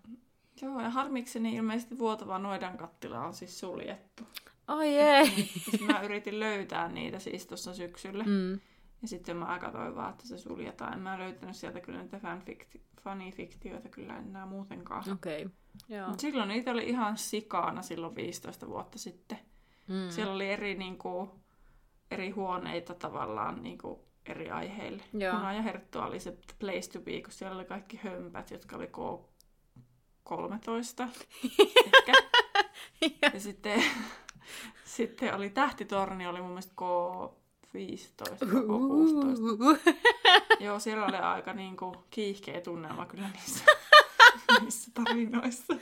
Joo, 0.62 0.80
ja 0.80 0.90
harmikseni 0.90 1.54
ilmeisesti 1.54 1.98
vuotava 1.98 2.38
noidan 2.38 2.76
kattila 2.76 3.26
on 3.26 3.34
siis 3.34 3.60
suljettu. 3.60 4.26
Oi 4.68 4.88
ei. 4.88 5.30
Siis 5.70 5.80
mä 5.80 6.00
yritin 6.00 6.40
löytää 6.40 6.88
niitä 6.88 7.18
siis 7.18 7.46
tuossa 7.46 7.74
syksyllä. 7.74 8.24
Mm. 8.24 8.52
Ja 9.02 9.08
sitten 9.08 9.36
mä 9.36 9.58
katsoin 9.58 9.94
vaan, 9.94 10.10
että 10.10 10.26
se 10.26 10.38
suljetaan. 10.38 10.92
En 10.92 10.98
mä 10.98 11.18
löytänyt 11.18 11.56
sieltä 11.56 11.80
kyllä 11.80 12.02
niitä 12.02 12.18
fanfikti- 12.18 12.80
fanifiktioita 13.00 13.88
kyllä 13.88 14.16
enää 14.16 14.46
muutenkaan. 14.46 15.04
Okei. 15.12 15.46
Okay. 15.46 15.56
Joo. 15.88 16.08
Mut 16.08 16.20
silloin 16.20 16.48
niitä 16.48 16.70
oli 16.70 16.88
ihan 16.88 17.18
sikaana 17.18 17.82
silloin 17.82 18.14
15 18.14 18.68
vuotta 18.68 18.98
sitten. 18.98 19.38
Mm. 19.88 20.10
Siellä 20.10 20.32
oli 20.32 20.50
eri, 20.50 20.74
niinku, 20.74 21.30
eri 22.10 22.30
huoneita 22.30 22.94
tavallaan 22.94 23.62
niinku, 23.62 24.04
eri 24.26 24.50
aiheille. 24.50 25.02
Joo. 25.12 25.34
Puna 25.34 25.54
ja 25.54 25.62
Herttu 25.62 25.98
oli 25.98 26.20
se 26.20 26.36
place 26.58 26.90
to 26.92 27.00
be, 27.00 27.22
kun 27.22 27.32
siellä 27.32 27.56
oli 27.56 27.64
kaikki 27.64 28.00
hömpät, 28.04 28.50
jotka 28.50 28.76
oli 28.76 28.86
K13 28.86 28.88
ehkä. 31.86 32.12
ja 33.34 33.40
sitten, 33.40 33.84
sitten 34.84 35.34
oli 35.34 35.50
Tähtitorni, 35.50 36.26
oli 36.26 36.40
mun 36.40 36.50
mielestä 36.50 36.74
K15, 36.80 36.84
K16. 38.44 39.92
Joo, 40.60 40.78
siellä 40.78 41.06
oli 41.06 41.16
aika 41.16 41.52
niinku 41.52 41.96
kiihkeä 42.10 42.60
tunnelma 42.60 43.06
kyllä 43.06 43.28
niissä, 43.28 43.64
niissä 44.60 44.90
tarinoissa. 44.94 45.74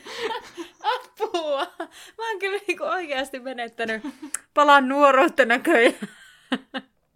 Apua! 0.83 1.67
Mä 2.19 2.31
oon 2.31 2.39
kyllä 2.39 2.61
niinku 2.69 2.85
oikeasti 2.85 3.41
menettänyt 3.41 4.03
palan 4.55 4.89
nuoruutta 4.89 5.45
näköjään. 5.45 5.95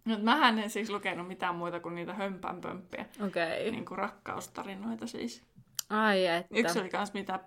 Mut 0.05 0.23
mähän 0.23 0.59
en 0.59 0.69
siis 0.69 0.89
lukenut 0.89 1.27
mitään 1.27 1.55
muita 1.55 1.79
kuin 1.79 1.95
niitä 1.95 2.13
hömpänpömppiä. 2.13 3.05
Okei. 3.27 3.59
Okay. 3.59 3.71
Niin 3.71 3.85
kuin 3.85 3.97
rakkaustarinoita 3.97 5.07
siis. 5.07 5.43
Ai 5.89 6.25
että. 6.27 6.47
Yksi 6.59 6.79
oli 6.79 6.89
kans 6.89 7.13
mitä 7.13 7.39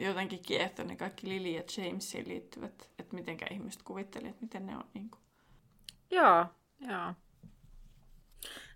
jotenkin 0.00 0.42
kiehtoi 0.42 0.84
ne 0.84 0.96
kaikki 0.96 1.28
Lily 1.28 1.48
ja 1.48 1.62
Jamesiin 1.76 2.28
liittyvät, 2.28 2.90
että 2.98 3.14
mitenkä 3.14 3.46
ihmiset 3.50 3.82
kuvitteli, 3.82 4.28
että 4.28 4.40
miten 4.42 4.66
ne 4.66 4.76
on 4.76 4.84
niin 4.94 5.10
kuin. 5.10 5.20
Joo, 6.10 6.46
joo. 6.88 7.14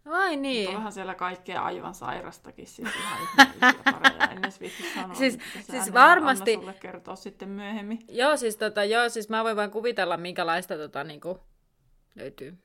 Ai 0.06 0.36
Niin. 0.36 0.42
niin. 0.42 0.76
Onhan 0.76 0.92
siellä 0.92 1.14
kaikkea 1.14 1.62
aivan 1.62 1.94
sairastakin, 1.94 2.66
siis 2.66 2.88
ihan 2.96 3.74
pareja. 3.84 4.24
En 4.30 4.38
edes 4.38 4.60
viitsi 4.60 4.94
sanoa, 4.94 5.14
Siis- 5.14 5.38
mutta 5.54 5.72
siis 5.72 5.92
varmasti- 5.92 6.50
Anna 6.54 6.62
sulle 6.62 6.74
kertoo 6.80 7.16
sitten 7.16 7.48
myöhemmin. 7.48 7.98
Joo, 8.08 8.36
siis, 8.36 8.56
tota, 8.56 8.84
joo, 8.84 9.08
siis 9.08 9.28
mä 9.28 9.44
voin 9.44 9.56
vaan 9.56 9.70
kuvitella, 9.70 10.16
minkälaista 10.16 10.76
tota, 10.76 11.04
niinku, 11.04 11.38
löytyy. 12.14 12.58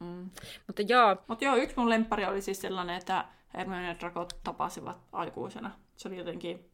Mm. 0.00 0.30
Mutta 0.66 0.82
joo, 0.82 1.16
Mutta 1.28 1.44
joo, 1.44 1.56
yksi 1.56 1.76
mun 1.76 1.88
lemppari 1.88 2.24
oli 2.24 2.42
siis 2.42 2.60
sellainen, 2.60 2.96
että 2.96 3.24
Hermione 3.54 3.88
ja 3.88 4.00
Draco 4.00 4.28
tapasivat 4.44 4.98
aikuisena. 5.12 5.70
Se 5.96 6.08
oli 6.08 6.18
jotenkin, 6.18 6.70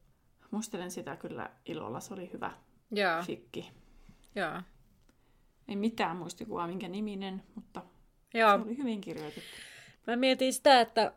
muistelen 0.51 0.91
sitä 0.91 1.17
kyllä 1.17 1.51
ilolla, 1.67 2.01
se 2.01 2.15
oli 2.15 2.31
hyvä 2.33 2.51
joo, 2.91 3.23
fikki. 3.23 3.73
joo. 4.35 4.63
Ei 5.69 5.77
mitään 5.77 6.17
muistikuvaa, 6.17 6.67
minkä 6.67 6.89
niminen, 6.89 7.43
mutta 7.55 7.83
joo. 8.35 8.59
se 8.59 8.65
oli 8.65 8.77
hyvin 8.77 9.01
kirjoitettu. 9.01 9.51
Mä 10.07 10.17
mietin 10.17 10.53
sitä, 10.53 10.81
että... 10.81 11.13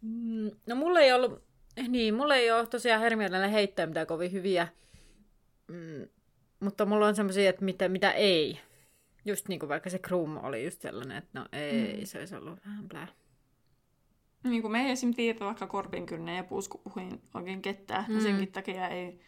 Mm, 0.00 0.50
no 0.66 0.74
mulla 0.74 1.00
ei 1.00 1.12
ollut... 1.12 1.42
Niin, 1.88 2.14
mulla 2.14 2.36
ei 2.36 2.50
ole 2.50 2.66
tosiaan 2.66 3.00
Hermionelle 3.00 3.52
heittää 3.52 3.86
mitään 3.86 4.06
kovin 4.06 4.32
hyviä. 4.32 4.68
Mm, 5.68 6.08
mutta 6.60 6.86
mulla 6.86 7.06
on 7.06 7.16
semmoisia, 7.16 7.50
että 7.50 7.64
mitä, 7.64 7.88
mitä 7.88 8.10
ei. 8.10 8.60
Just 9.24 9.48
niin 9.48 9.60
kuin 9.60 9.68
vaikka 9.68 9.90
se 9.90 9.98
Krum 9.98 10.36
oli 10.36 10.64
just 10.64 10.80
sellainen, 10.80 11.16
että 11.16 11.40
no 11.40 11.46
ei, 11.52 11.96
mm. 11.98 12.06
se 12.06 12.18
olisi 12.18 12.34
ollut 12.34 12.58
vähän 12.66 12.88
blää. 12.88 13.08
Niin 14.44 14.62
kuin 14.62 14.72
me 14.72 14.84
ei 14.84 14.90
esim. 14.90 15.14
tiedä 15.14 15.40
vaikka 15.40 15.66
korpinkynnen 15.66 16.36
ja 16.36 16.44
puuskupuhin 16.44 17.22
oikein 17.34 17.62
ketään, 17.62 18.04
mm. 18.08 18.14
Ja 18.14 18.22
senkin 18.22 18.52
takia 18.52 18.88
ei 18.88 19.20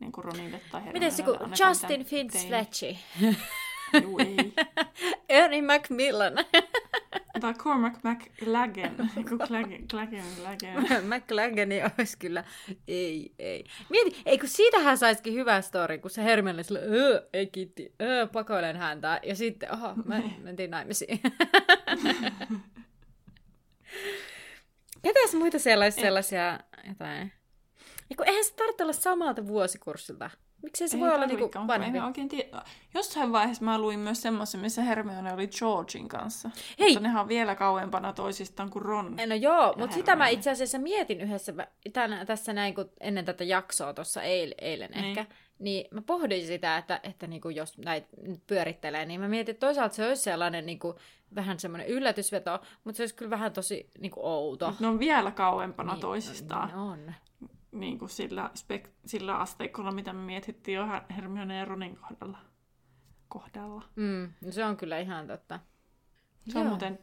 niin 0.00 0.12
kuin 0.12 0.24
Ronille 0.24 0.60
tai 0.70 0.84
Hermionelle 0.84 0.92
Miten 0.92 1.12
se 1.12 1.22
ainakaan 1.22 1.68
Justin 1.68 2.04
Finch. 2.04 2.46
Fletchi? 2.46 2.98
Juu, 4.02 4.18
ei. 4.18 4.52
Ernie 5.28 5.62
Macmillan. 5.62 6.32
Tai 7.40 7.54
Cormac 7.54 7.94
McLagan. 8.02 9.10
Joku 9.16 9.38
Clagan, 9.46 9.88
Clagan, 9.90 10.24
Clagan. 10.36 11.04
McLagani 11.10 11.80
olisi 11.98 12.18
kyllä, 12.18 12.44
ei, 12.88 13.34
ei. 13.38 13.64
Mieti, 13.88 14.22
ei 14.26 14.38
kun 14.38 14.48
siitähän 14.48 14.98
saisikin 14.98 15.34
hyvä 15.34 15.60
story, 15.60 15.98
kun 15.98 16.10
se 16.10 16.24
Hermione 16.24 16.62
sille, 16.62 16.80
öö, 16.82 17.28
ei 17.32 17.46
kiitti, 17.46 17.94
öö, 18.02 18.26
pakoilen 18.26 18.76
häntä. 18.76 19.20
Ja 19.22 19.36
sitten, 19.36 19.72
aha, 19.72 19.94
mä 20.04 20.22
mentiin 20.38 20.70
naimisiin. 20.70 21.20
Ketäs 25.02 25.34
muita 25.34 25.58
siellä 25.58 25.84
olisi 25.84 26.00
sellaisia 26.00 26.60
jotain? 26.88 27.32
Kun 28.16 28.28
eihän 28.28 28.44
se 28.44 28.54
tarvitse 28.54 28.82
olla 28.82 28.92
samalta 28.92 29.46
vuosikurssilta. 29.46 30.30
Miksei 30.62 30.88
se 30.88 30.96
ei 30.96 31.00
voi 31.00 31.14
olla 31.14 31.26
niinku 31.26 31.50
vanhempi? 31.66 32.00
Oikein 32.00 32.28
tie... 32.28 32.50
Jossain 32.94 33.32
vaiheessa 33.32 33.64
mä 33.64 33.78
luin 33.78 33.98
myös 33.98 34.22
semmoisen, 34.22 34.60
missä 34.60 34.82
Hermione 34.82 35.32
oli 35.32 35.48
Georgin 35.48 36.08
kanssa. 36.08 36.50
Hei! 36.78 36.88
Mutta 36.88 37.00
nehän 37.00 37.20
on 37.20 37.28
vielä 37.28 37.54
kauempana 37.54 38.12
toisistaan 38.12 38.70
kuin 38.70 38.82
Ron. 38.82 39.16
No 39.26 39.34
joo, 39.34 39.74
mutta 39.76 39.94
sitä 39.94 40.16
mä 40.16 40.28
itse 40.28 40.50
asiassa 40.50 40.78
mietin 40.78 41.20
yhdessä 41.20 41.52
tämän, 41.92 42.26
tässä 42.26 42.52
näin, 42.52 42.74
kun 42.74 42.90
ennen 43.00 43.24
tätä 43.24 43.44
jaksoa 43.44 43.94
tuossa 43.94 44.22
eil, 44.22 44.54
eilen 44.60 44.90
niin. 44.90 45.04
ehkä, 45.04 45.26
niin 45.58 45.88
mä 45.90 46.02
pohdin 46.02 46.46
sitä, 46.46 46.76
että, 46.76 47.00
että 47.02 47.26
niinku 47.26 47.48
jos 47.48 47.78
näitä 47.78 48.08
pyörittelee, 48.46 49.06
niin 49.06 49.20
mä 49.20 49.28
mietin, 49.28 49.52
että 49.52 49.66
toisaalta 49.66 49.94
se 49.94 50.08
olisi 50.08 50.22
sellainen 50.22 50.66
niinku, 50.66 50.94
vähän 51.34 51.58
semmoinen 51.58 51.88
yllätysveto, 51.88 52.60
mutta 52.84 52.96
se 52.96 53.02
olisi 53.02 53.14
kyllä 53.14 53.30
vähän 53.30 53.52
tosi 53.52 53.90
niinku 53.98 54.20
outo. 54.22 54.74
Ne 54.80 54.86
on 54.86 54.98
vielä 54.98 55.30
kauempana 55.30 55.92
niin, 55.92 56.00
toisistaan. 56.00 56.68
Niin 56.68 56.76
on 56.76 57.14
niin 57.72 57.98
kuin 57.98 58.08
sillä, 58.08 58.50
spek- 58.58 58.90
sillä 59.06 59.36
asteikolla, 59.36 59.92
mitä 59.92 60.12
me 60.12 60.22
mietittiin 60.22 60.76
jo 60.76 60.86
Hermione 61.16 61.56
ja 61.56 61.64
Ronin 61.64 61.96
kohdalla. 61.96 62.38
kohdalla. 63.28 63.84
Mm, 63.96 64.32
no 64.40 64.52
se 64.52 64.64
on 64.64 64.76
kyllä 64.76 64.98
ihan 64.98 65.26
totta. 65.26 65.60
Se 66.48 66.58
on 66.58 66.66
muuten, 66.66 66.98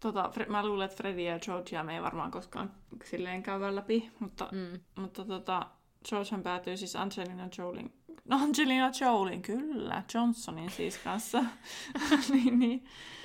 tota, 0.00 0.32
mä 0.48 0.66
luulen, 0.66 0.84
että 0.84 0.96
Freddy 0.96 1.20
ja 1.20 1.38
Georgia 1.38 1.84
me 1.84 1.94
ei 1.94 2.02
varmaan 2.02 2.30
koskaan 2.30 2.74
silleen 3.04 3.42
käydä 3.42 3.74
läpi, 3.74 4.10
mutta, 4.18 4.48
mm. 4.52 4.80
mutta 5.02 5.24
tota, 5.24 5.70
Georgehan 6.08 6.42
päätyy 6.42 6.76
siis 6.76 6.96
Angelina 6.96 7.48
Jolin, 7.58 7.92
no 8.24 8.36
Angelina 8.36 8.90
Jolin, 9.00 9.42
kyllä, 9.42 10.02
Johnsonin 10.14 10.70
siis 10.70 10.98
kanssa. 10.98 11.44
niin, 12.32 12.58
niin. 12.58 12.84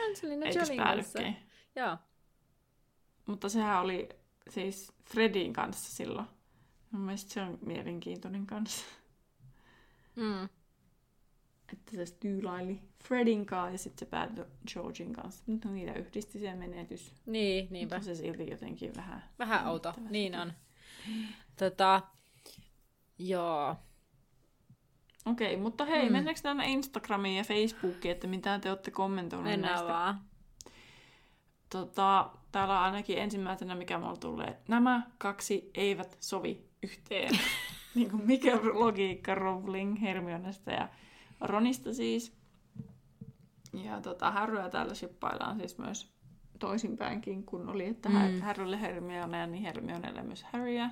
Angelina 0.09 0.45
Jolin 0.45 0.77
kanssa. 0.77 1.19
Joo. 1.75 1.97
Mutta 3.25 3.49
sehän 3.49 3.81
oli 3.81 4.09
siis 4.49 4.93
Fredin 5.09 5.53
kanssa 5.53 5.95
silloin. 5.95 6.27
Mun 6.93 7.01
mielestä 7.01 7.33
se 7.33 7.41
on 7.41 7.57
mielenkiintoinen 7.65 8.45
kanssa. 8.45 8.85
Mm. 10.15 10.49
Että 11.73 12.05
se 12.05 12.15
tyylaili 12.19 12.81
Fredin 13.03 13.45
kanssa 13.45 13.71
ja 13.71 13.77
sitten 13.77 13.99
se 13.99 14.09
päätyi 14.09 14.45
Georgin 14.73 15.13
kanssa. 15.13 15.43
Nyt 15.47 15.65
on 15.65 15.73
niitä 15.73 15.93
yhdisti 15.93 16.39
se 16.39 16.55
menetys. 16.55 17.13
Niin, 17.25 17.67
niinpä. 17.71 17.95
Mutta 17.95 18.05
se 18.05 18.15
silti 18.15 18.49
jotenkin 18.49 18.95
vähän... 18.95 19.23
Vähän 19.39 19.67
outo, 19.67 19.93
niin 20.09 20.35
on. 20.35 20.53
Tota, 21.59 22.01
joo. 23.19 23.75
Okei, 25.25 25.53
okay, 25.53 25.63
mutta 25.63 25.85
hei, 25.85 26.05
mm. 26.05 26.11
mennäänkö 26.11 26.41
tänne 26.41 26.71
Instagramiin 26.71 27.37
ja 27.37 27.43
Facebookiin, 27.43 28.11
että 28.11 28.27
mitä 28.27 28.59
te 28.59 28.69
olette 28.69 28.91
kommentoineet 28.91 29.53
Mennään 29.53 29.73
näistä? 29.73 29.93
vaan. 29.93 30.21
Tota, 31.69 32.29
täällä 32.51 32.79
on 32.79 32.85
ainakin 32.85 33.17
ensimmäisenä, 33.17 33.75
mikä 33.75 33.97
mulla 33.97 34.17
tulee. 34.17 34.61
Nämä 34.67 35.01
kaksi 35.17 35.71
eivät 35.73 36.17
sovi 36.19 36.72
yhteen. 36.83 37.39
niin 37.95 38.11
kuin 38.11 38.25
mikä 38.25 38.59
logiikka 38.73 39.35
Rowling, 39.35 40.01
Hermionesta 40.01 40.71
ja 40.71 40.89
Ronista 41.41 41.93
siis. 41.93 42.37
Ja 43.73 44.01
tota, 44.01 44.31
Harryä 44.31 44.69
täällä 44.69 44.93
shippaillaan 44.93 45.57
siis 45.57 45.77
myös 45.77 46.13
toisinpäinkin, 46.59 47.43
kun 47.43 47.69
oli, 47.69 47.85
että 47.85 48.09
mm. 48.09 48.41
Harrylle 48.41 48.81
Hermione 48.81 49.37
ja 49.37 49.47
niin 49.47 49.63
Hermionelle 49.63 50.23
myös 50.23 50.43
Harryä. 50.43 50.89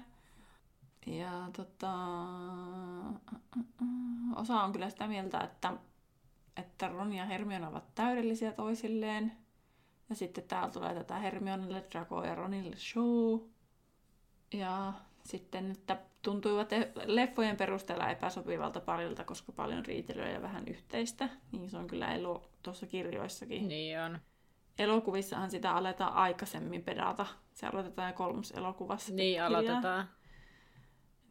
Ja 1.06 1.50
tota, 1.58 1.94
osa 4.36 4.62
on 4.62 4.72
kyllä 4.72 4.90
sitä 4.90 5.08
mieltä, 5.08 5.40
että, 5.40 5.74
että 6.58 6.88
Ron 6.88 7.14
ja 7.14 7.26
Hermione 7.26 7.68
ovat 7.68 7.96
täydellisiä 7.96 8.52
toisilleen. 8.52 9.32
Ja 10.10 10.16
sitten 10.16 10.44
täällä 10.44 10.70
tulee 10.74 10.94
tätä 10.94 11.20
Hermionelle, 11.20 11.86
Draco 11.92 12.24
ja 12.24 12.36
Ronille 12.36 12.76
show. 12.76 13.40
Ja 14.54 14.94
sitten, 15.24 15.72
että 15.72 15.98
tuntuivat 16.22 16.74
e- 16.74 16.92
leffojen 17.06 17.58
perusteella 17.58 18.10
epäsopivalta 18.10 18.80
parilta, 18.80 19.24
koska 19.24 19.52
paljon 19.52 19.86
riitelyä 19.86 20.30
ja 20.30 20.42
vähän 20.42 20.68
yhteistä. 20.68 21.30
Niin 21.52 21.70
se 21.70 21.78
on 21.78 21.88
kyllä 21.88 22.14
elo 22.14 22.50
tuossa 22.64 22.88
kirjoissakin. 22.88 23.68
Niin 23.68 24.00
on. 24.00 24.20
Elokuvissahan 24.80 25.52
sitä 25.52 25.72
aletaan 25.72 26.14
aikaisemmin 26.14 26.84
pedata. 26.84 27.26
Se 27.54 27.68
aloitetaan 27.68 28.10
jo 28.10 28.14
kolmas 28.14 28.52
elokuvassa. 28.52 29.14
Niin, 29.14 29.44
aloitetaan. 29.44 30.10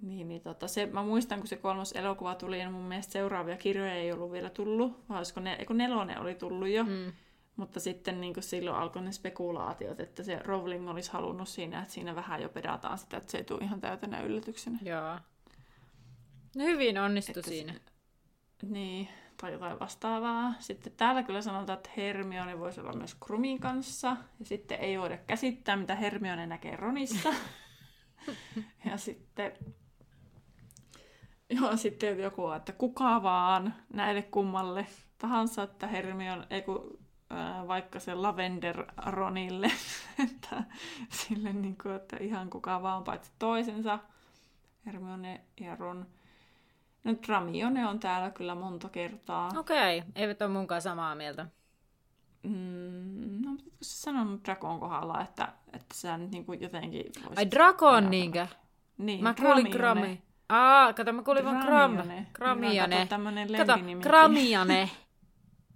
Niin, 0.03 0.29
niin 0.29 0.43
tota, 0.43 0.69
se, 0.69 0.87
mä 0.87 1.03
muistan, 1.03 1.39
kun 1.39 1.49
se 1.49 1.57
kolmas 1.57 1.93
elokuva 1.93 2.35
tuli, 2.35 2.57
niin 2.57 2.73
mun 2.73 2.83
mielestä 2.83 3.13
seuraavia 3.13 3.57
kirjoja 3.57 3.95
ei 3.95 4.13
ollut 4.13 4.33
vielä 4.33 4.51
tullut, 4.51 5.09
vai 5.09 5.17
olisiko 5.17 5.41
ne, 5.41 5.65
kun 5.67 5.79
nelonen 5.79 6.21
oli 6.21 6.35
tullut 6.35 6.69
jo. 6.69 6.85
Mm. 6.85 7.13
Mutta 7.57 7.81
sitten 7.81 8.21
niin 8.21 8.35
kuin 8.35 8.45
silloin 8.45 8.77
alkoi 8.77 9.03
ne 9.03 9.13
spekulaatiot, 9.13 10.01
että 10.01 10.23
se 10.23 10.39
Rowling 10.39 10.91
olisi 10.91 11.13
halunnut 11.13 11.49
siinä, 11.49 11.83
että 11.83 11.95
siinä 11.95 12.15
vähän 12.15 12.43
jo 12.43 12.49
pedataan 12.49 12.99
sitä, 12.99 13.17
että 13.17 13.31
se 13.31 13.39
ei 13.39 13.45
tule 13.45 13.65
ihan 13.65 13.81
täytänä 13.81 14.21
yllätyksenä. 14.21 14.79
Joo. 14.83 15.19
No 16.57 16.65
hyvin 16.65 16.99
onnistui 16.99 17.41
että 17.41 17.51
siinä. 17.51 17.73
Se, 17.73 17.81
niin, 18.67 19.09
tai 19.41 19.53
jotain 19.53 19.79
vastaavaa. 19.79 20.55
Sitten 20.59 20.93
täällä 20.97 21.23
kyllä 21.23 21.43
sanotaan, 21.43 21.77
että 21.77 21.91
Hermione 21.97 22.59
voisi 22.59 22.81
olla 22.81 22.93
myös 22.93 23.15
Krumin 23.15 23.61
kanssa. 23.61 24.17
Ja 24.39 24.47
sitten 24.47 24.79
ei 24.79 24.99
voida 24.99 25.17
käsittää, 25.17 25.77
mitä 25.77 25.95
Hermione 25.95 26.47
näkee 26.47 26.77
Ronissa. 26.77 27.35
ja 28.91 28.97
sitten... 28.97 29.53
Joo, 31.51 31.77
sitten 31.77 32.19
joku, 32.19 32.51
että 32.51 32.73
kuka 32.73 33.23
vaan 33.23 33.75
näille 33.93 34.23
kummalle 34.23 34.87
tahansa, 35.19 35.63
että 35.63 35.87
Hermione, 35.87 36.47
ei 36.51 36.63
kun 36.63 36.99
vaikka 37.69 38.01
se 38.01 38.15
Lavender 38.15 38.85
Ronille, 39.07 39.71
että 40.25 40.65
sille 41.09 41.53
niin 41.53 41.79
kuin, 41.83 41.95
että 41.95 42.17
ihan 42.21 42.51
kuka 42.51 42.83
vaan 42.83 43.05
paitsi 43.05 43.31
toisensa, 43.39 43.99
Hermione 44.87 45.41
ja 45.61 45.77
Ron. 45.77 46.07
No 47.05 47.15
Dramione 47.27 47.87
on 47.87 48.01
täällä 48.01 48.31
kyllä 48.31 48.55
monta 48.55 48.89
kertaa. 48.89 49.51
Okei, 49.57 49.99
okay. 49.99 50.11
eivät 50.15 50.43
ole 50.43 50.51
munkaan 50.51 50.83
samaa 50.83 51.15
mieltä. 51.15 51.47
Mm, 52.43 53.43
no, 53.45 53.51
pitäisikö 53.57 53.85
sä 53.85 54.01
sanonut 54.01 54.45
Drakon 54.45 54.81
kohdalla, 54.81 55.21
että, 55.21 55.53
että 55.73 55.95
sä 55.95 56.17
nyt 56.17 56.31
niin 56.31 56.45
kuin 56.45 56.61
jotenkin 56.61 57.05
voisit... 57.05 57.39
Ai 57.39 57.51
Drakon 57.51 58.11
niinkö? 58.11 58.47
Niin, 58.99 59.23
Mä 59.23 59.35
kuulin 59.35 59.71
Grami. 59.71 60.23
Aa, 60.49 60.93
kato, 60.93 61.13
mä 61.13 61.23
kuulin 61.23 61.45
vaan 61.45 61.67
Gram. 61.67 61.97
Gramione. 62.33 63.07
Kato, 63.07 63.23
kato 63.57 63.79
Gramione. 64.03 64.91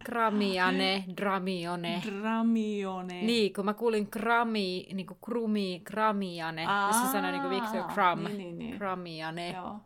Gramiane, 0.05 1.05
Dramione. 1.17 2.03
Dramione. 2.07 3.23
Niin, 3.23 3.53
kun 3.53 3.65
mä 3.65 3.75
kuulin 3.75 4.09
Grami, 4.11 4.87
niin 4.93 5.07
kuin 5.07 5.19
Krumi, 5.25 5.83
Gramiane. 5.85 6.67
Aa, 6.67 6.93
se 6.93 7.13
sanoi 7.13 7.33
niin 7.33 7.43
kuin 7.43 7.51
Victor 7.51 7.83
Kram. 7.95 8.25
Niin, 8.25 8.39
niin, 8.39 8.59
niin. 8.59 8.77
Gramiane. 8.77 9.51
Joo. 9.51 9.77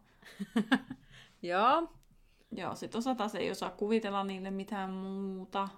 Joo. 1.43 1.93
Joo, 2.53 2.75
sit 2.75 2.95
osa 2.95 3.15
taas 3.15 3.35
ei 3.35 3.51
osaa 3.51 3.71
kuvitella 3.71 4.25
niille 4.25 4.51
mitään 4.51 4.91
muuta. 4.91 5.69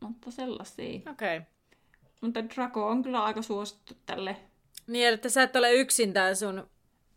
Mutta 0.00 0.30
sellaisia. 0.30 1.00
Okei. 1.10 1.36
Okay. 1.36 1.48
Mutta 2.20 2.48
Draco 2.48 2.86
on 2.86 3.02
kyllä 3.02 3.24
aika 3.24 3.42
suosittu 3.42 3.94
tälle. 4.06 4.36
Niin, 4.86 5.08
että 5.08 5.28
sä 5.28 5.42
et 5.42 5.56
ole 5.56 5.72
yksin 5.72 6.12
tää 6.12 6.34
sun... 6.34 6.70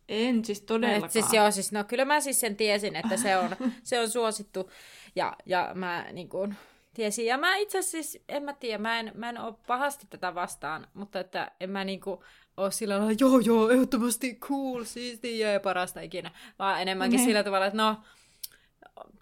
En 0.10 0.46
siis 0.46 0.62
todellakaan. 0.62 1.06
Et 1.06 1.12
siis 1.12 1.34
joo, 1.34 1.52
siis 1.52 1.72
no 1.72 1.84
kyllä 1.84 2.06
mä 2.06 2.20
siis 2.20 2.40
sen 2.40 2.56
tiesin, 2.56 2.96
että 2.96 3.18
se 3.18 3.38
on, 3.38 3.50
se 3.84 4.00
on 4.00 4.10
suosittu. 4.10 4.70
Ja, 5.16 5.36
ja 5.46 5.72
mä 5.74 6.06
niin 6.12 6.30
kuin, 6.30 6.56
tiesin. 6.94 7.26
Ja 7.26 7.38
mä 7.38 7.56
itse 7.56 7.80
asiassa 7.80 7.92
siis, 7.92 8.24
en 8.30 8.44
mä 8.44 8.54
tiedä, 8.54 8.78
mä 8.78 9.00
en, 9.00 9.12
mä 9.16 9.30
en 9.30 9.38
ole 9.38 9.54
pahasti 9.68 10.08
tätä 10.10 10.36
vastaan, 10.36 10.88
mutta 10.94 11.20
että 11.20 11.52
en 11.60 11.70
mä 11.70 11.84
niin 11.84 12.02
kuin, 12.02 12.20
ole 12.58 12.72
sillä 12.72 13.00
lailla, 13.00 13.16
joo 13.20 13.40
joo, 13.40 13.70
ehdottomasti 13.70 14.36
cool, 14.36 14.84
siistiä 14.84 15.52
ja 15.52 15.60
parasta 15.60 16.02
ikinä. 16.02 16.32
Vaan 16.60 16.82
enemmänkin 16.82 17.20
ne. 17.20 17.26
sillä 17.26 17.44
tavalla, 17.44 17.66
että 17.66 17.78
no, 17.78 17.98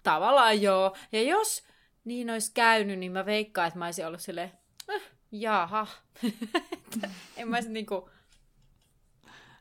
tavallaan 0.02 0.62
joo. 0.62 0.96
Ja 1.12 1.22
jos 1.22 1.62
niin 2.04 2.30
olisi 2.30 2.52
käynyt, 2.54 2.98
niin 2.98 3.12
mä 3.12 3.26
veikkaan, 3.26 3.68
että 3.68 3.78
mä 3.78 3.84
olisin 3.84 4.06
ollut 4.06 4.20
silleen, 4.20 4.52
eh, 4.88 5.02
jaha. 5.32 5.86
en 7.36 7.48
mä 7.48 7.56
olisi 7.56 7.70
niinku, 7.70 8.10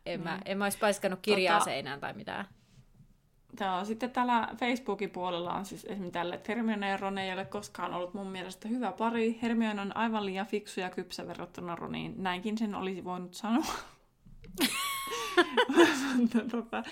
en, 0.05 0.21
mä, 0.21 0.41
en 0.45 0.57
mä 0.57 0.63
olisi 0.65 0.77
paiskannut 0.77 1.19
kirjaa 1.21 1.59
tota, 1.59 1.71
seinään 1.71 1.99
tai 1.99 2.13
mitään. 2.13 2.45
Joo, 3.59 3.85
sitten 3.85 4.11
täällä 4.11 4.49
Facebookin 4.57 5.09
puolella 5.09 5.53
on 5.53 5.65
siis 5.65 5.85
esimerkiksi 5.85 6.11
tälle, 6.11 6.35
että 6.35 6.51
Hermione 6.51 6.89
ja 6.89 6.97
Ron 6.97 7.17
ei 7.17 7.33
ole 7.33 7.45
koskaan 7.45 7.93
ollut 7.93 8.13
mun 8.13 8.27
mielestä 8.27 8.67
hyvä 8.67 8.91
pari. 8.91 9.39
Hermione 9.41 9.81
on 9.81 9.97
aivan 9.97 10.25
liian 10.25 10.45
fiksu 10.45 10.79
ja 10.79 10.89
kypsä 10.89 11.27
verrattuna 11.27 11.75
Roniin. 11.75 12.13
Näinkin 12.17 12.57
sen 12.57 12.75
olisi 12.75 13.03
voinut 13.03 13.33
sanoa. 13.33 13.65
tota, 16.51 16.83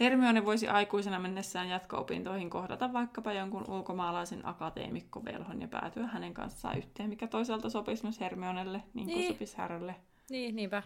Hermione 0.00 0.44
voisi 0.44 0.68
aikuisena 0.68 1.18
mennessään 1.18 1.68
jatko-opintoihin 1.68 2.50
kohdata 2.50 2.92
vaikkapa 2.92 3.32
jonkun 3.32 3.70
ulkomaalaisen 3.70 4.46
akateemikkovelhon 4.46 5.60
ja 5.60 5.68
päätyä 5.68 6.06
hänen 6.06 6.34
kanssaan 6.34 6.78
yhteen, 6.78 7.08
mikä 7.08 7.26
toisaalta 7.26 7.70
sopisi 7.70 8.02
myös 8.02 8.20
Hermionelle, 8.20 8.82
niin 8.94 9.06
kuin 9.06 9.18
niin. 9.18 9.32
sopisi 9.32 9.58
Härölle. 9.58 9.94
Niin, 10.30 10.56
niinpä. 10.56 10.82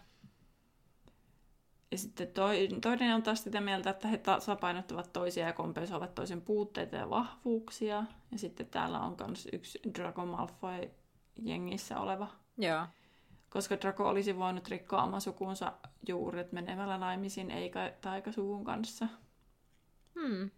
Ja 1.92 1.98
sitten 1.98 2.28
toi, 2.28 2.68
toinen 2.82 3.14
on 3.14 3.22
taas 3.22 3.42
sitä 3.42 3.60
mieltä, 3.60 3.90
että 3.90 4.08
he 4.08 4.18
tasapainottavat 4.18 5.12
toisia 5.12 5.46
ja 5.46 5.52
kompensoivat 5.52 6.14
toisen 6.14 6.40
puutteita 6.40 6.96
ja 6.96 7.10
vahvuuksia. 7.10 8.04
Ja 8.30 8.38
sitten 8.38 8.66
täällä 8.66 9.00
on 9.00 9.16
myös 9.26 9.48
yksi 9.52 9.80
Draco 9.98 10.26
Malfoy 10.26 10.90
jengissä 11.42 12.00
oleva. 12.00 12.28
Joo. 12.58 12.86
Koska 13.50 13.80
Draco 13.80 14.08
olisi 14.08 14.36
voinut 14.36 14.68
rikkoa 14.68 15.02
oman 15.02 15.20
sukunsa 15.20 15.72
juuret 16.08 16.52
menemällä 16.52 16.98
naimisiin 16.98 17.50
eikä 17.50 17.92
taikasuvun 18.00 18.64
kanssa. 18.64 19.08
Hmm. 20.20 20.50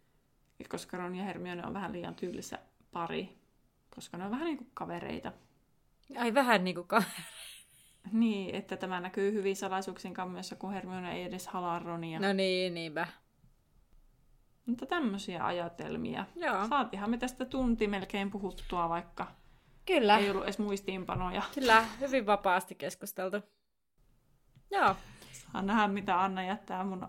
koska 0.68 0.96
Ron 0.96 1.14
ja 1.14 1.24
Hermione 1.24 1.66
on 1.66 1.74
vähän 1.74 1.92
liian 1.92 2.14
tyylissä 2.14 2.58
pari, 2.92 3.38
koska 3.94 4.16
ne 4.16 4.24
on 4.24 4.30
vähän 4.30 4.44
niin 4.44 4.58
kuin 4.58 4.70
kavereita. 4.74 5.32
Ai 6.18 6.34
vähän 6.34 6.64
niin 6.64 6.74
kuin 6.74 6.86
ka- 6.86 7.02
Niin, 8.12 8.54
että 8.54 8.76
tämä 8.76 9.00
näkyy 9.00 9.32
hyvin 9.32 9.56
salaisuuksien 9.56 10.14
kammiossa, 10.14 10.56
kun 10.56 10.72
Hermione 10.72 11.16
ei 11.16 11.22
edes 11.22 11.46
halaa 11.46 11.78
Ronia. 11.78 12.20
No 12.20 12.32
niin, 12.32 12.74
niinpä. 12.74 13.06
Mutta 14.66 14.86
tämmöisiä 14.86 15.46
ajatelmia. 15.46 16.24
Joo. 16.36 16.68
Saatiinhan 16.68 17.10
me 17.10 17.18
tästä 17.18 17.44
tunti 17.44 17.86
melkein 17.86 18.30
puhuttua, 18.30 18.88
vaikka 18.88 19.26
Kyllä. 19.86 20.18
ei 20.18 20.30
ollut 20.30 20.44
edes 20.44 20.58
muistiinpanoja. 20.58 21.42
Kyllä, 21.54 21.84
hyvin 22.00 22.26
vapaasti 22.26 22.74
keskusteltu. 22.74 23.36
Joo. 24.70 24.96
Saa 25.32 25.62
nähdä, 25.62 25.88
mitä 25.88 26.22
Anna 26.22 26.44
jättää 26.44 26.84
mun, 26.84 27.06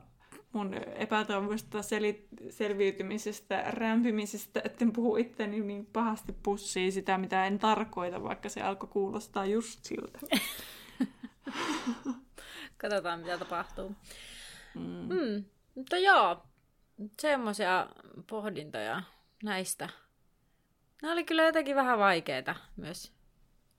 mun 0.54 0.74
epätoivoista 0.74 1.82
seli, 1.82 2.28
selviytymisestä, 2.50 3.64
rämpimisestä, 3.68 4.62
etten 4.64 4.92
puhu 4.92 5.18
itteni 5.18 5.60
niin 5.60 5.86
pahasti 5.86 6.36
pussiin 6.44 6.92
sitä, 6.92 7.18
mitä 7.18 7.46
en 7.46 7.60
tarkoita, 7.60 8.24
vaikka 8.24 8.50
se 8.50 8.62
alkoi 8.62 8.90
kuulostaa 8.90 9.46
just 9.46 9.84
siltä. 9.84 10.20
Katsotaan, 12.82 13.20
mitä 13.20 13.38
tapahtuu. 13.38 13.96
Mm. 14.76 15.08
Mm. 15.16 15.46
Mutta 15.76 15.98
joo, 15.98 16.44
semmoisia 17.22 17.88
pohdintoja 18.30 19.02
näistä. 19.44 19.90
Nämä 21.02 21.14
oli 21.14 21.24
kyllä 21.24 21.44
jotenkin 21.44 21.76
vähän 21.76 22.00
vaikeita 22.00 22.56
myös 22.76 23.12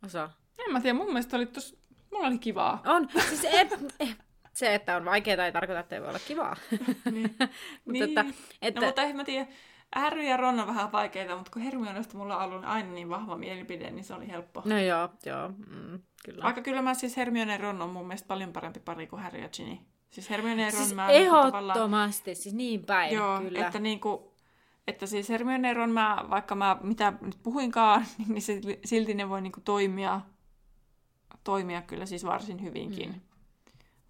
osa. 0.05 0.31
En 0.67 0.73
mä 0.73 0.81
tiedä, 0.81 0.99
mun 0.99 1.07
mielestä 1.07 1.37
oli 1.37 1.47
tos, 1.47 1.77
mulla 2.13 2.27
oli 2.27 2.39
kivaa. 2.39 2.83
On, 2.87 3.09
siis 3.29 3.45
et, 3.45 3.69
se, 4.53 4.75
että 4.75 4.97
on 4.97 5.05
vaikeaa, 5.05 5.47
ei 5.47 5.53
tarkoita, 5.53 5.81
että 5.81 5.95
ei 5.95 6.01
voi 6.01 6.09
olla 6.09 6.19
kivaa. 6.19 6.57
Niin. 7.11 7.37
mutta, 7.39 7.93
Niin. 7.93 8.03
että, 8.03 8.25
että, 8.63 8.81
No 8.81 8.87
mutta 8.87 9.03
en 9.03 9.17
mä 9.17 9.25
tiedä, 9.25 9.47
Harry 10.01 10.23
ja 10.23 10.37
Ron 10.37 10.61
on 10.61 10.67
vähän 10.67 10.93
vaikeita, 10.93 11.37
mutta 11.37 11.51
kun 11.51 11.63
Hermionesta 11.63 12.19
mulla 12.19 12.37
on 12.37 12.53
ollut 12.53 12.65
aina 12.65 12.93
niin 12.93 13.09
vahva 13.09 13.37
mielipide, 13.37 13.91
niin 13.91 14.05
se 14.05 14.15
oli 14.15 14.29
helppo. 14.29 14.63
no 14.65 14.79
joo, 14.79 15.09
joo, 15.27 15.49
mm, 15.49 16.01
kyllä. 16.25 16.45
Vaikka 16.45 16.63
kyllä 16.63 16.83
mä 16.83 16.95
siis 16.95 17.17
Hermione 17.17 17.53
ja 17.53 17.59
Ron 17.59 17.83
on 17.83 17.91
mun 17.91 18.07
mielestä 18.07 18.29
paljon 18.29 18.53
parempi 18.53 18.81
pari 18.81 19.07
kuin 19.07 19.23
Harry 19.23 19.41
ja 19.41 19.49
Ginny. 19.49 19.79
Siis 20.11 20.31
Hermione 20.31 20.63
ja 20.63 20.71
Ron 20.71 20.83
siis 20.83 20.95
mä 20.95 21.07
niinku 21.07 21.35
tavallaan... 21.35 21.77
ehdottomasti, 21.77 22.35
siis 22.35 22.55
niin 22.55 22.85
päin, 22.85 23.15
Joo, 23.15 23.41
kyllä. 23.41 23.67
että 23.67 23.79
niinku, 23.79 24.35
että 24.87 25.07
siis 25.07 25.29
Hermione 25.29 25.69
ja 25.69 25.75
Ron 25.75 25.91
mä, 25.91 26.25
vaikka 26.31 26.55
mä 26.55 26.77
mitä 26.83 27.13
nyt 27.21 27.39
puhuinkaan, 27.43 28.07
niin 28.29 28.43
se, 28.43 28.61
silti 28.85 29.15
ne 29.15 29.29
voi 29.29 29.41
niinku 29.41 29.61
toimia, 29.61 30.21
toimia 31.45 31.83
kyllä 31.83 32.07
siis 32.07 32.25
varsin 32.25 32.63
hyvinkin. 32.63 33.09
Mm. 33.09 33.21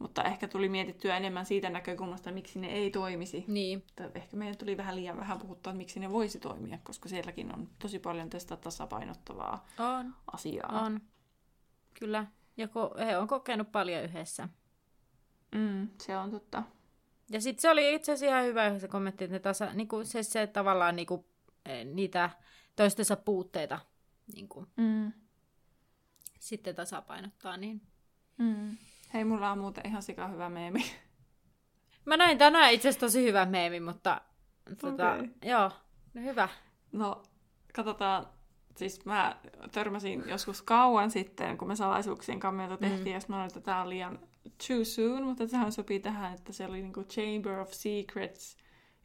Mutta 0.07 0.25
ehkä 0.25 0.49
tuli 0.49 0.69
mietittyä 0.69 1.17
enemmän 1.17 1.47
siitä 1.47 1.71
näkökulmasta, 1.71 2.33
miksi 2.33 2.59
ne 2.59 2.67
ei 2.67 2.91
toimisi. 2.91 3.45
Niin, 3.49 3.85
ehkä 4.15 4.37
meidän 4.37 4.57
tuli 4.57 4.77
vähän 4.77 4.97
liian 4.97 5.17
vähän 5.17 5.39
puhuttua, 5.39 5.71
että 5.71 5.79
miksi 5.79 6.01
ne 6.01 6.11
voisi 6.11 6.39
toimia, 6.41 6.79
koska 6.83 7.09
sielläkin 7.09 7.55
on 7.55 7.69
tosi 7.79 7.99
paljon 7.99 8.31
tästä 8.31 8.57
tasapainottavaa 8.57 9.67
on, 9.79 10.15
asiaa. 10.33 10.81
on. 10.85 11.01
Kyllä. 11.95 12.27
Ja 12.57 12.67
ko- 12.67 13.05
he 13.05 13.19
on 13.19 13.29
kokenut 13.29 13.73
paljon 13.73 14.05
yhdessä. 14.05 14.49
Mm, 15.55 15.89
se 16.03 16.17
on 16.17 16.31
totta. 16.31 16.63
Ja 17.31 17.41
sitten 17.41 17.63
se 17.63 17.71
oli 17.71 17.95
itse 17.95 18.13
asiassa 18.13 18.37
ihan 18.37 18.45
hyvä 18.47 18.79
se 18.79 18.89
kommentti, 18.89 19.25
että 19.25 19.35
ne 19.35 19.41
tasa, 19.41 19.73
niinku, 19.73 20.05
se, 20.05 20.23
se 20.23 20.47
tavallaan 20.47 20.97
niinku, 20.97 21.27
eh, 21.65 21.85
niitä 21.85 22.31
toistensa 22.77 23.17
puutteita 23.17 23.79
niinku, 24.35 24.67
Mm. 24.77 25.13
sitten 26.39 26.75
tasapainottaa. 26.75 27.57
Niin. 27.57 27.81
Mm. 28.39 28.77
Hei, 29.15 29.25
mulla 29.25 29.51
on 29.51 29.59
muuten 29.59 29.87
ihan 29.87 30.03
sika 30.03 30.29
hyvä 30.29 30.49
meemi. 30.49 30.85
Mä 32.05 32.17
näin 32.17 32.39
tänään 32.39 32.73
itse 32.73 32.89
asiassa 32.89 33.07
tosi 33.07 33.25
hyvä 33.25 33.45
meemi, 33.45 33.81
mutta 33.81 34.21
tota, 34.81 35.13
Okei. 35.13 35.31
joo, 35.43 35.71
no 36.15 36.23
hyvä. 36.23 36.49
No, 36.93 37.23
katsotaan. 37.75 38.27
Siis 38.77 39.05
mä 39.05 39.37
törmäsin 39.73 40.25
joskus 40.27 40.63
kauan 40.63 41.11
sitten, 41.11 41.59
kun 41.59 41.69
me 41.69 41.77
salaisuuksien 41.77 42.41
kammiota 42.41 42.77
tehtiin, 42.77 43.03
mm. 43.03 43.07
ja 43.07 43.15
mä 43.15 43.21
sanoin, 43.21 43.47
että 43.47 43.61
tää 43.61 43.83
on 43.83 43.89
liian 43.89 44.19
too 44.69 44.85
soon, 44.85 45.23
mutta 45.23 45.47
tähän 45.47 45.73
sopii 45.73 46.01
tähän, 46.01 46.35
että 46.35 46.53
se 46.53 46.67
oli 46.67 46.83
niinku 46.83 47.03
Chamber 47.03 47.59
of 47.59 47.71
Secrets 47.73 48.57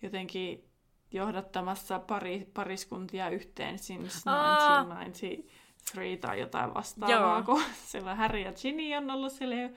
jotenkin 0.02 0.72
johdattamassa 1.12 2.00
pari, 2.00 2.48
pariskuntia 2.54 3.30
yhteen 3.30 3.80
since 3.80 4.22
Aa. 4.26 4.84
1993 4.84 6.18
tai 6.18 6.40
jotain 6.40 6.74
vastaavaa, 6.74 7.38
Joo. 7.38 7.44
kun 7.44 7.64
sillä 7.92 8.16
Harry 8.16 8.40
ja 8.40 8.54
Ginny 8.62 8.96
on 8.96 9.10
ollut 9.10 9.32
sille 9.32 9.74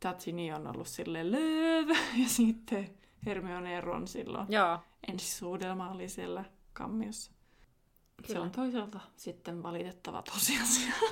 tai 0.00 0.14
Ginny 0.24 0.52
on 0.52 0.66
ollut 0.66 0.88
sille 0.88 1.30
lööv, 1.30 1.88
ja 2.22 2.28
sitten 2.28 2.90
Hermione 3.26 3.72
ja 3.72 3.80
Ron 3.80 4.08
silloin 4.08 4.46
Joo, 4.52 4.78
ensisuudelma 5.08 5.90
oli 5.90 6.08
siellä 6.08 6.44
kammiossa. 6.72 7.32
Se 8.22 8.26
Kyllä. 8.26 8.42
on 8.44 8.50
toisaalta 8.50 9.00
sitten 9.16 9.62
valitettava 9.62 10.22
tosiasia. 10.22 10.92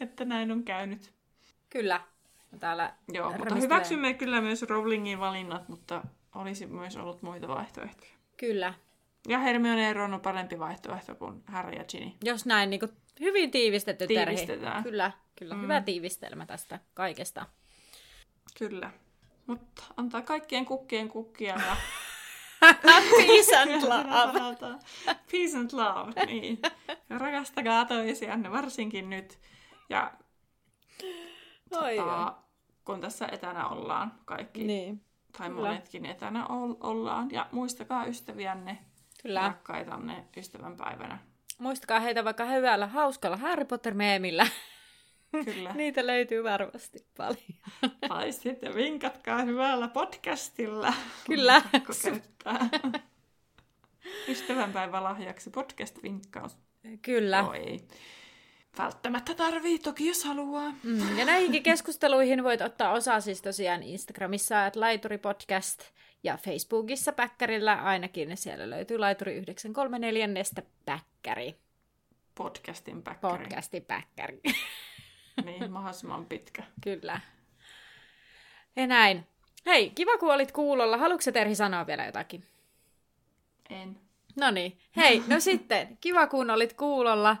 että 0.00 0.24
näin 0.24 0.52
on 0.52 0.64
käynyt. 0.64 1.12
kyllä. 1.70 2.00
Täällä 2.60 2.94
Joo, 3.12 3.32
mutta 3.38 3.54
hyväksymme 3.54 4.14
kyllä 4.14 4.40
myös 4.40 4.62
Rowlingin 4.62 5.20
valinnat, 5.20 5.68
mutta 5.68 6.02
olisi 6.34 6.66
myös 6.66 6.96
ollut 6.96 7.22
muita 7.22 7.48
vaihtoehtoja. 7.48 8.10
Kyllä. 8.36 8.74
Ja 9.28 9.38
Hermione 9.38 9.82
ja 9.82 9.92
Ron 9.92 10.14
on 10.14 10.20
parempi 10.20 10.58
vaihtoehto 10.58 11.14
kuin 11.14 11.42
Harry 11.46 11.72
ja 11.72 11.84
Ginny. 11.84 12.12
Jos 12.24 12.46
näin 12.46 12.70
niin 12.70 12.80
kuin, 12.80 12.92
hyvin 13.20 13.50
tiivistetty 13.50 14.06
terhi. 14.06 14.36
Tiivistetään. 14.36 14.82
Kyllä, 14.82 15.12
kyllä. 15.36 15.54
Mm. 15.54 15.62
Hyvä 15.62 15.80
tiivistelmä 15.80 16.46
tästä 16.46 16.78
kaikesta. 16.94 17.46
Kyllä. 18.58 18.90
Mutta 19.46 19.82
antaa 19.96 20.22
kaikkien 20.22 20.64
kukkien 20.66 21.08
kukkia 21.08 21.56
ja 21.66 21.76
Peace 23.26 23.56
and 23.56 23.82
love. 23.82 24.78
Peace 25.32 25.56
and 25.58 25.70
love, 25.72 26.26
niin. 26.26 26.58
Rakastakaa 27.10 27.84
toisianne, 27.84 28.50
varsinkin 28.50 29.10
nyt. 29.10 29.38
Ja 29.88 30.12
Oi, 31.72 31.96
tota, 31.96 32.36
kun 32.84 33.00
tässä 33.00 33.28
etänä 33.32 33.68
ollaan 33.68 34.12
kaikki, 34.24 34.64
Niin, 34.64 35.04
tai 35.38 35.48
kyllä. 35.48 35.68
monetkin 35.68 36.06
etänä 36.06 36.46
ol- 36.46 36.76
ollaan. 36.80 37.30
Ja 37.30 37.46
muistakaa 37.52 38.04
ystäviänne, 38.04 38.78
kyllä. 39.22 39.40
rakkaitanne 39.42 40.24
ystävänpäivänä. 40.36 41.18
Muistakaa 41.60 42.00
heitä 42.00 42.24
vaikka 42.24 42.44
hyvällä, 42.44 42.86
hauskalla 42.86 43.36
Harry 43.36 43.64
Potter-meemillä. 43.64 44.46
Kyllä. 45.44 45.72
Niitä 45.76 46.06
löytyy 46.06 46.44
varmasti 46.44 47.06
paljon. 47.16 47.36
Tai 48.08 48.32
sitten 48.32 48.74
vinkatkaa 48.74 49.42
hyvällä 49.42 49.88
podcastilla. 49.88 50.94
Kyllä. 51.26 51.62
Pakko 51.72 51.92
käyttää. 52.02 52.68
Ystävänpäivälahjaksi 54.28 55.50
podcast-vinkkaus. 55.50 56.56
Kyllä. 57.02 57.44
Ei. 57.54 57.80
Välttämättä 58.78 59.34
tarvii, 59.34 59.78
toki 59.78 60.06
jos 60.06 60.24
haluaa. 60.24 60.74
Mm, 60.82 61.18
ja 61.18 61.24
näihinkin 61.24 61.62
keskusteluihin 61.62 62.44
voit 62.44 62.60
ottaa 62.60 62.92
osaa 62.92 63.20
siis 63.20 63.42
tosiaan 63.42 63.82
Instagramissa, 63.82 64.66
että 64.66 64.80
Laituri 64.80 65.18
Podcast, 65.18 65.80
ja 66.22 66.36
Facebookissa 66.36 67.12
Päkkärillä 67.12 67.74
ainakin. 67.74 68.36
Siellä 68.36 68.70
löytyy 68.70 68.98
Laituri 68.98 69.34
934 69.34 70.28
Päkkäri. 70.84 71.56
Podcastin 72.34 73.02
päkkäri. 73.02 73.38
Podcasti 73.38 73.80
Päkkäri. 73.80 74.40
Niin, 75.44 75.72
mahdollisimman 75.72 76.26
pitkä. 76.26 76.62
Kyllä. 76.84 77.20
Ja 78.76 78.86
näin. 78.86 79.26
Hei, 79.66 79.90
kiva 79.90 80.18
kun 80.18 80.34
olit 80.34 80.52
kuulolla. 80.52 80.96
Haluatko 80.96 81.32
Terhi 81.32 81.54
sanoa 81.54 81.86
vielä 81.86 82.06
jotakin? 82.06 82.44
En. 83.70 84.00
No 84.36 84.50
niin. 84.50 84.78
Hei, 84.96 85.22
no 85.26 85.40
sitten. 85.50 85.98
Kiva 86.00 86.26
kun 86.26 86.50
olit 86.50 86.72
kuulolla. 86.72 87.36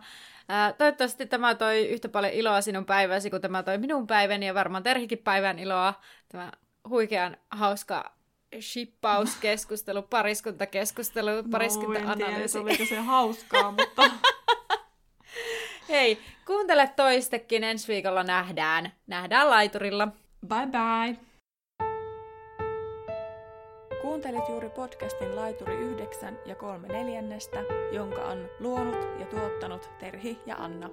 Ää, 0.48 0.72
toivottavasti 0.72 1.26
tämä 1.26 1.54
toi 1.54 1.88
yhtä 1.88 2.08
paljon 2.08 2.32
iloa 2.32 2.60
sinun 2.60 2.86
päiväsi, 2.86 3.30
kun 3.30 3.40
tämä 3.40 3.62
toi 3.62 3.78
minun 3.78 4.06
päiväni 4.06 4.46
ja 4.46 4.54
varmaan 4.54 4.82
Terhikin 4.82 5.18
päivän 5.18 5.58
iloa. 5.58 5.94
Tämä 6.28 6.52
huikean 6.88 7.36
hauska 7.50 8.12
shippauskeskustelu, 8.60 10.02
pariskuntakeskustelu, 10.02 11.26
No, 11.30 11.36
en 11.38 11.44
tiedä, 11.44 11.50
pariskunta-analyysi. 11.58 12.58
oliko 12.58 12.84
se 12.88 12.96
hauskaa, 12.96 13.70
mutta 13.72 14.02
Hei, 15.88 16.18
kuuntele 16.46 16.90
toistekin. 16.96 17.64
Ensi 17.64 17.88
viikolla 17.92 18.22
nähdään. 18.22 18.92
Nähdään 19.06 19.50
laiturilla. 19.50 20.08
bye 20.48 20.66
bye. 20.66 21.16
Kuuntelit 24.02 24.48
juuri 24.48 24.70
podcastin 24.70 25.36
Laituri 25.36 25.74
9 25.74 26.38
ja 26.46 26.54
3 26.54 26.88
neljännestä, 26.88 27.58
jonka 27.92 28.24
on 28.24 28.48
luonut 28.60 29.20
ja 29.20 29.26
tuottanut 29.26 29.90
Terhi 29.98 30.38
ja 30.46 30.56
Anna. 30.56 30.90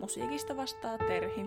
Musiikista 0.00 0.56
vastaa 0.56 0.98
Terhi. 0.98 1.46